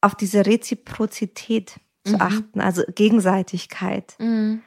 auf 0.00 0.14
diese 0.14 0.46
Reziprozität 0.46 1.80
zu 2.04 2.14
mhm. 2.14 2.22
achten, 2.22 2.60
also 2.60 2.82
Gegenseitigkeit. 2.94 4.14
Mhm. 4.18 4.62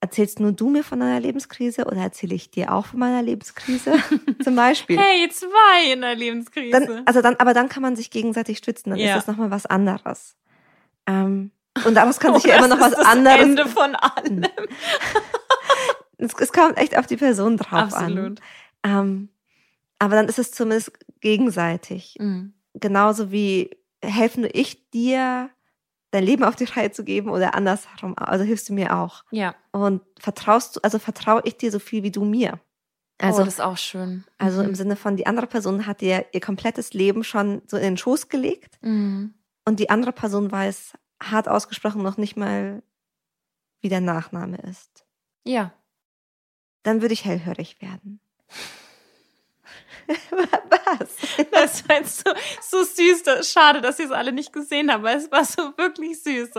Erzählst 0.00 0.40
nur 0.40 0.50
du 0.50 0.68
mir 0.68 0.82
von 0.82 0.98
deiner 0.98 1.20
Lebenskrise 1.20 1.84
oder 1.84 1.98
erzähle 1.98 2.34
ich 2.34 2.50
dir 2.50 2.72
auch 2.72 2.86
von 2.86 2.98
meiner 2.98 3.22
Lebenskrise? 3.22 3.94
Zum 4.42 4.56
Beispiel. 4.56 4.98
Hey, 4.98 5.28
zwei 5.28 5.92
in 5.92 6.00
der 6.00 6.16
Lebenskrise. 6.16 6.72
Dann, 6.72 7.02
also 7.06 7.22
dann, 7.22 7.36
aber 7.36 7.54
dann 7.54 7.68
kann 7.68 7.82
man 7.82 7.94
sich 7.94 8.10
gegenseitig 8.10 8.58
stützen, 8.58 8.90
dann 8.90 8.98
ja. 8.98 9.10
ist 9.10 9.14
das 9.14 9.26
nochmal 9.28 9.52
was 9.52 9.66
anderes. 9.66 10.34
Ähm, 11.06 11.52
und 11.84 11.94
daraus 11.94 12.18
kann 12.18 12.34
sich 12.40 12.46
oh, 12.46 12.48
ja 12.48 12.56
immer 12.56 12.68
noch 12.68 12.80
was 12.80 12.94
das 12.94 13.06
anderes. 13.06 13.40
Ende 13.40 13.66
von 13.66 13.94
allem. 13.94 14.42
es, 16.18 16.34
es, 16.36 16.52
kommt 16.52 16.78
echt 16.78 16.98
auf 16.98 17.06
die 17.06 17.16
Person 17.16 17.56
drauf 17.56 17.94
Absolut. 17.94 18.40
an. 18.82 18.98
Ähm, 19.08 19.28
aber 20.02 20.16
dann 20.16 20.26
ist 20.26 20.40
es 20.40 20.50
zumindest 20.50 20.90
gegenseitig. 21.20 22.16
Mhm. 22.18 22.54
Genauso 22.74 23.30
wie 23.30 23.70
helfe 24.02 24.48
ich 24.48 24.90
dir, 24.90 25.48
dein 26.10 26.24
Leben 26.24 26.42
auf 26.42 26.56
die 26.56 26.64
Reihe 26.64 26.90
zu 26.90 27.04
geben 27.04 27.30
oder 27.30 27.54
andersherum. 27.54 28.18
Also 28.18 28.42
hilfst 28.42 28.68
du 28.68 28.72
mir 28.72 28.96
auch. 28.96 29.22
Ja. 29.30 29.54
Und 29.70 30.02
vertraust 30.18 30.74
du, 30.74 30.80
also 30.82 30.98
vertraue 30.98 31.42
ich 31.44 31.56
dir 31.56 31.70
so 31.70 31.78
viel 31.78 32.02
wie 32.02 32.10
du 32.10 32.24
mir. 32.24 32.58
Also, 33.18 33.42
oh, 33.42 33.44
das 33.44 33.54
ist 33.54 33.60
auch 33.60 33.76
schön. 33.76 34.24
Also 34.38 34.60
mhm. 34.60 34.70
im 34.70 34.74
Sinne 34.74 34.96
von, 34.96 35.16
die 35.16 35.28
andere 35.28 35.46
Person 35.46 35.86
hat 35.86 36.00
dir 36.00 36.26
ihr 36.32 36.40
komplettes 36.40 36.94
Leben 36.94 37.22
schon 37.22 37.62
so 37.68 37.76
in 37.76 37.84
den 37.84 37.96
Schoß 37.96 38.28
gelegt. 38.28 38.78
Mhm. 38.82 39.34
Und 39.64 39.78
die 39.78 39.88
andere 39.88 40.10
Person 40.10 40.50
weiß 40.50 40.94
hart 41.22 41.46
ausgesprochen 41.46 42.02
noch 42.02 42.16
nicht 42.16 42.36
mal, 42.36 42.82
wie 43.82 43.88
der 43.88 44.00
Nachname 44.00 44.56
ist. 44.68 45.06
Ja. 45.44 45.72
Dann 46.82 47.02
würde 47.02 47.14
ich 47.14 47.24
hellhörig 47.24 47.80
werden. 47.80 48.18
Was? 50.08 51.48
Das 51.50 51.88
war 51.88 51.96
jetzt 51.96 52.24
so, 52.24 52.32
so 52.60 52.84
süß. 52.84 53.50
Schade, 53.50 53.80
dass 53.80 53.98
ihr 53.98 54.06
es 54.06 54.12
alle 54.12 54.32
nicht 54.32 54.52
gesehen 54.52 54.92
habt, 54.92 55.02
weil 55.02 55.16
es 55.16 55.30
war 55.30 55.44
so 55.44 55.76
wirklich 55.76 56.22
süß. 56.22 56.50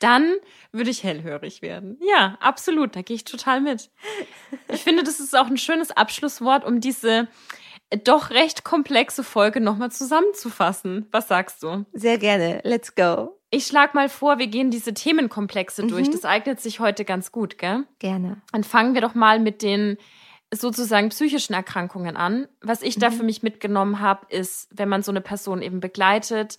Dann 0.00 0.34
würde 0.72 0.90
ich 0.90 1.04
hellhörig 1.04 1.60
werden. 1.62 1.98
Ja, 2.02 2.38
absolut. 2.40 2.96
Da 2.96 3.02
gehe 3.02 3.16
ich 3.16 3.24
total 3.24 3.60
mit. 3.60 3.90
Ich 4.68 4.82
finde, 4.82 5.02
das 5.02 5.20
ist 5.20 5.36
auch 5.36 5.46
ein 5.46 5.58
schönes 5.58 5.90
Abschlusswort, 5.90 6.64
um 6.64 6.80
diese 6.80 7.28
doch 8.04 8.30
recht 8.30 8.64
komplexe 8.64 9.24
Folge 9.24 9.60
nochmal 9.60 9.90
zusammenzufassen. 9.90 11.06
Was 11.10 11.28
sagst 11.28 11.62
du? 11.62 11.84
Sehr 11.92 12.18
gerne. 12.18 12.60
Let's 12.64 12.94
go. 12.94 13.36
Ich 13.50 13.66
schlage 13.66 13.92
mal 13.94 14.08
vor, 14.08 14.38
wir 14.38 14.46
gehen 14.46 14.70
diese 14.70 14.94
Themenkomplexe 14.94 15.82
mhm. 15.82 15.88
durch. 15.88 16.10
Das 16.10 16.24
eignet 16.24 16.60
sich 16.60 16.80
heute 16.80 17.04
ganz 17.04 17.32
gut, 17.32 17.58
gell? 17.58 17.84
Gerne. 17.98 18.40
Dann 18.52 18.64
fangen 18.64 18.94
wir 18.94 19.00
doch 19.00 19.14
mal 19.14 19.40
mit 19.40 19.62
den 19.62 19.98
sozusagen 20.52 21.10
psychischen 21.10 21.54
Erkrankungen 21.54 22.16
an. 22.16 22.48
Was 22.60 22.82
ich 22.82 22.96
mhm. 22.96 23.00
da 23.00 23.10
für 23.10 23.22
mich 23.22 23.42
mitgenommen 23.42 24.00
habe, 24.00 24.26
ist, 24.28 24.68
wenn 24.70 24.88
man 24.88 25.02
so 25.02 25.12
eine 25.12 25.20
Person 25.20 25.62
eben 25.62 25.80
begleitet, 25.80 26.58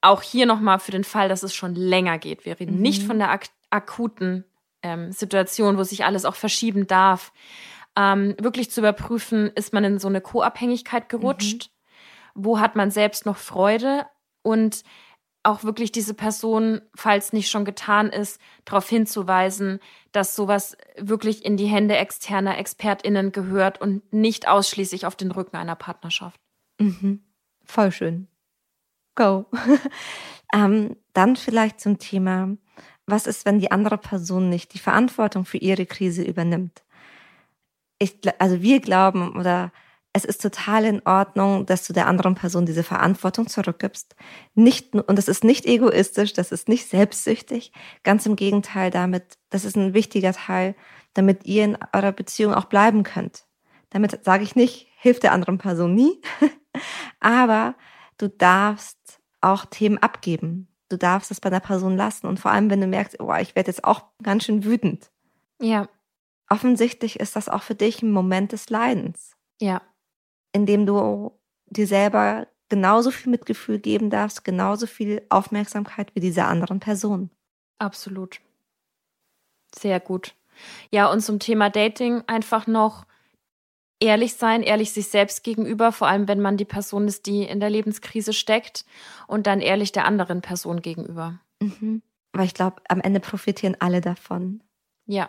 auch 0.00 0.22
hier 0.22 0.46
nochmal 0.46 0.78
für 0.78 0.92
den 0.92 1.04
Fall, 1.04 1.28
dass 1.28 1.42
es 1.42 1.54
schon 1.54 1.74
länger 1.74 2.18
geht. 2.18 2.44
Wir 2.44 2.60
reden 2.60 2.76
mhm. 2.76 2.82
nicht 2.82 3.02
von 3.02 3.18
der 3.18 3.30
ak 3.30 3.46
akuten 3.70 4.44
ähm, 4.82 5.10
Situation, 5.10 5.78
wo 5.78 5.82
sich 5.82 6.04
alles 6.04 6.24
auch 6.24 6.36
verschieben 6.36 6.86
darf. 6.86 7.32
Ähm, 7.96 8.36
wirklich 8.38 8.70
zu 8.70 8.80
überprüfen, 8.80 9.50
ist 9.54 9.72
man 9.72 9.82
in 9.82 9.98
so 9.98 10.06
eine 10.06 10.20
Co-Abhängigkeit 10.20 11.08
gerutscht? 11.08 11.70
Mhm. 12.34 12.42
Wo 12.44 12.60
hat 12.60 12.76
man 12.76 12.90
selbst 12.90 13.26
noch 13.26 13.36
Freude? 13.36 14.06
Und 14.42 14.84
auch 15.44 15.62
wirklich 15.62 15.92
diese 15.92 16.14
Person, 16.14 16.80
falls 16.96 17.32
nicht 17.32 17.50
schon 17.50 17.64
getan 17.64 18.08
ist, 18.08 18.40
darauf 18.64 18.88
hinzuweisen, 18.88 19.78
dass 20.10 20.34
sowas 20.34 20.76
wirklich 20.96 21.44
in 21.44 21.56
die 21.56 21.66
Hände 21.66 21.96
externer 21.96 22.58
ExpertInnen 22.58 23.30
gehört 23.30 23.80
und 23.80 24.12
nicht 24.12 24.48
ausschließlich 24.48 25.06
auf 25.06 25.16
den 25.16 25.30
Rücken 25.30 25.56
einer 25.56 25.76
Partnerschaft. 25.76 26.40
Mhm. 26.80 27.22
Voll 27.64 27.92
schön. 27.92 28.28
Go. 29.14 29.46
ähm, 30.54 30.96
dann 31.12 31.36
vielleicht 31.36 31.80
zum 31.80 31.98
Thema, 31.98 32.56
was 33.06 33.26
ist, 33.26 33.44
wenn 33.44 33.58
die 33.58 33.70
andere 33.70 33.98
Person 33.98 34.48
nicht 34.48 34.72
die 34.74 34.78
Verantwortung 34.78 35.44
für 35.44 35.58
ihre 35.58 35.86
Krise 35.86 36.22
übernimmt? 36.22 36.82
Ich, 37.98 38.18
also 38.38 38.62
wir 38.62 38.80
glauben 38.80 39.36
oder 39.36 39.72
es 40.16 40.24
ist 40.24 40.40
total 40.40 40.84
in 40.84 41.02
Ordnung, 41.04 41.66
dass 41.66 41.84
du 41.88 41.92
der 41.92 42.06
anderen 42.06 42.36
Person 42.36 42.66
diese 42.66 42.84
Verantwortung 42.84 43.48
zurückgibst. 43.48 44.14
Nicht, 44.54 44.94
und 44.94 45.18
das 45.18 45.26
ist 45.26 45.42
nicht 45.42 45.66
egoistisch, 45.66 46.32
das 46.32 46.52
ist 46.52 46.68
nicht 46.68 46.88
selbstsüchtig. 46.88 47.72
Ganz 48.04 48.24
im 48.24 48.36
Gegenteil 48.36 48.92
damit, 48.92 49.38
das 49.50 49.64
ist 49.64 49.76
ein 49.76 49.92
wichtiger 49.92 50.32
Teil, 50.32 50.76
damit 51.14 51.44
ihr 51.46 51.64
in 51.64 51.78
eurer 51.92 52.12
Beziehung 52.12 52.54
auch 52.54 52.66
bleiben 52.66 53.02
könnt. 53.02 53.44
Damit 53.90 54.24
sage 54.24 54.44
ich 54.44 54.54
nicht, 54.54 54.86
hilf 54.98 55.18
der 55.18 55.32
anderen 55.32 55.58
Person 55.58 55.96
nie. 55.96 56.20
Aber 57.18 57.74
du 58.16 58.28
darfst 58.28 59.20
auch 59.40 59.64
Themen 59.64 59.98
abgeben. 59.98 60.68
Du 60.90 60.96
darfst 60.96 61.32
es 61.32 61.40
bei 61.40 61.50
der 61.50 61.60
Person 61.60 61.96
lassen. 61.96 62.28
Und 62.28 62.38
vor 62.38 62.52
allem, 62.52 62.70
wenn 62.70 62.80
du 62.80 62.86
merkst, 62.86 63.18
oh, 63.18 63.34
ich 63.34 63.56
werde 63.56 63.70
jetzt 63.70 63.82
auch 63.82 64.04
ganz 64.22 64.44
schön 64.44 64.64
wütend. 64.64 65.10
Ja. 65.60 65.88
Offensichtlich 66.48 67.18
ist 67.18 67.34
das 67.34 67.48
auch 67.48 67.62
für 67.64 67.74
dich 67.74 68.00
ein 68.00 68.12
Moment 68.12 68.52
des 68.52 68.70
Leidens. 68.70 69.32
Ja 69.60 69.82
indem 70.54 70.86
du 70.86 71.32
dir 71.66 71.86
selber 71.86 72.46
genauso 72.68 73.10
viel 73.10 73.30
Mitgefühl 73.30 73.78
geben 73.78 74.08
darfst, 74.08 74.44
genauso 74.44 74.86
viel 74.86 75.22
Aufmerksamkeit 75.28 76.14
wie 76.14 76.20
diese 76.20 76.44
anderen 76.44 76.80
Personen. 76.80 77.30
Absolut. 77.78 78.40
Sehr 79.74 80.00
gut. 80.00 80.34
Ja, 80.90 81.10
und 81.10 81.20
zum 81.20 81.40
Thema 81.40 81.68
Dating 81.68 82.22
einfach 82.26 82.66
noch 82.66 83.04
ehrlich 84.00 84.34
sein, 84.34 84.62
ehrlich 84.62 84.92
sich 84.92 85.08
selbst 85.08 85.42
gegenüber, 85.42 85.92
vor 85.92 86.08
allem 86.08 86.28
wenn 86.28 86.40
man 86.40 86.56
die 86.56 86.64
Person 86.64 87.08
ist, 87.08 87.26
die 87.26 87.42
in 87.42 87.60
der 87.60 87.70
Lebenskrise 87.70 88.32
steckt 88.32 88.84
und 89.26 89.46
dann 89.46 89.60
ehrlich 89.60 89.92
der 89.92 90.04
anderen 90.04 90.40
Person 90.40 90.80
gegenüber. 90.80 91.40
Mhm. 91.60 92.02
Weil 92.32 92.46
ich 92.46 92.54
glaube, 92.54 92.82
am 92.88 93.00
Ende 93.00 93.20
profitieren 93.20 93.76
alle 93.78 94.00
davon. 94.00 94.62
Ja, 95.06 95.28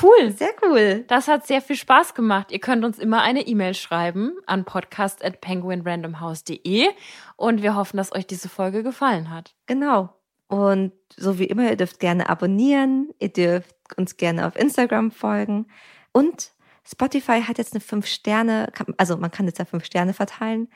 Cool. 0.00 0.30
Sehr 0.30 0.52
cool. 0.62 1.04
Das 1.08 1.26
hat 1.28 1.46
sehr 1.46 1.60
viel 1.62 1.76
Spaß 1.76 2.14
gemacht. 2.14 2.50
Ihr 2.52 2.60
könnt 2.60 2.84
uns 2.84 2.98
immer 2.98 3.22
eine 3.22 3.46
E-Mail 3.46 3.74
schreiben 3.74 4.32
an 4.46 4.64
podcast.penguinrandomhouse.de 4.64 6.88
und 7.36 7.62
wir 7.62 7.76
hoffen, 7.76 7.96
dass 7.96 8.12
euch 8.14 8.26
diese 8.26 8.48
Folge 8.48 8.82
gefallen 8.82 9.30
hat. 9.30 9.54
Genau. 9.66 10.10
Und 10.48 10.92
so 11.16 11.38
wie 11.38 11.44
immer, 11.44 11.70
ihr 11.70 11.76
dürft 11.76 12.00
gerne 12.00 12.28
abonnieren, 12.28 13.10
ihr 13.18 13.32
dürft 13.32 13.74
uns 13.96 14.16
gerne 14.16 14.46
auf 14.46 14.56
Instagram 14.56 15.10
folgen 15.10 15.66
und 16.12 16.52
Spotify 16.88 17.42
hat 17.42 17.58
jetzt 17.58 17.72
eine 17.72 17.80
5 17.80 18.06
Sterne, 18.06 18.72
also 18.96 19.16
man 19.16 19.32
kann 19.32 19.46
jetzt 19.46 19.58
ja 19.58 19.64
5 19.64 19.84
Sterne 19.84 20.14
verteilen. 20.14 20.68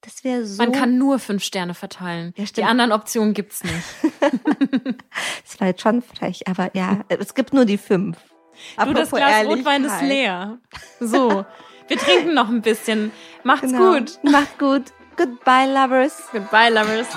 Das 0.00 0.24
wäre 0.24 0.46
so. 0.46 0.62
Man 0.62 0.72
kann 0.72 0.96
nur 0.96 1.18
5 1.18 1.42
Sterne 1.42 1.74
verteilen. 1.74 2.32
Ja, 2.36 2.44
Die 2.44 2.64
anderen 2.64 2.92
Optionen 2.92 3.34
gibt's 3.34 3.64
nicht. 3.64 3.84
das 5.42 5.60
war 5.60 5.68
jetzt 5.68 5.82
schon 5.82 6.02
frech, 6.02 6.48
aber 6.48 6.70
ja, 6.74 7.04
es 7.08 7.34
gibt 7.34 7.52
nur 7.52 7.64
die 7.64 7.78
5. 7.78 8.16
Du, 8.84 8.92
das 8.92 9.10
Glas 9.10 9.46
Rotwein 9.46 9.84
ist 9.84 10.02
leer. 10.02 10.58
So, 11.00 11.44
wir 11.88 11.96
trinken 11.96 12.34
noch 12.34 12.48
ein 12.48 12.62
bisschen. 12.62 13.12
Macht's 13.42 13.72
genau. 13.72 13.94
gut. 13.94 14.18
Macht's 14.22 14.58
gut. 14.58 14.84
Goodbye, 15.16 15.66
Lovers. 15.66 16.28
Goodbye, 16.32 16.70
Lovers. 16.70 17.08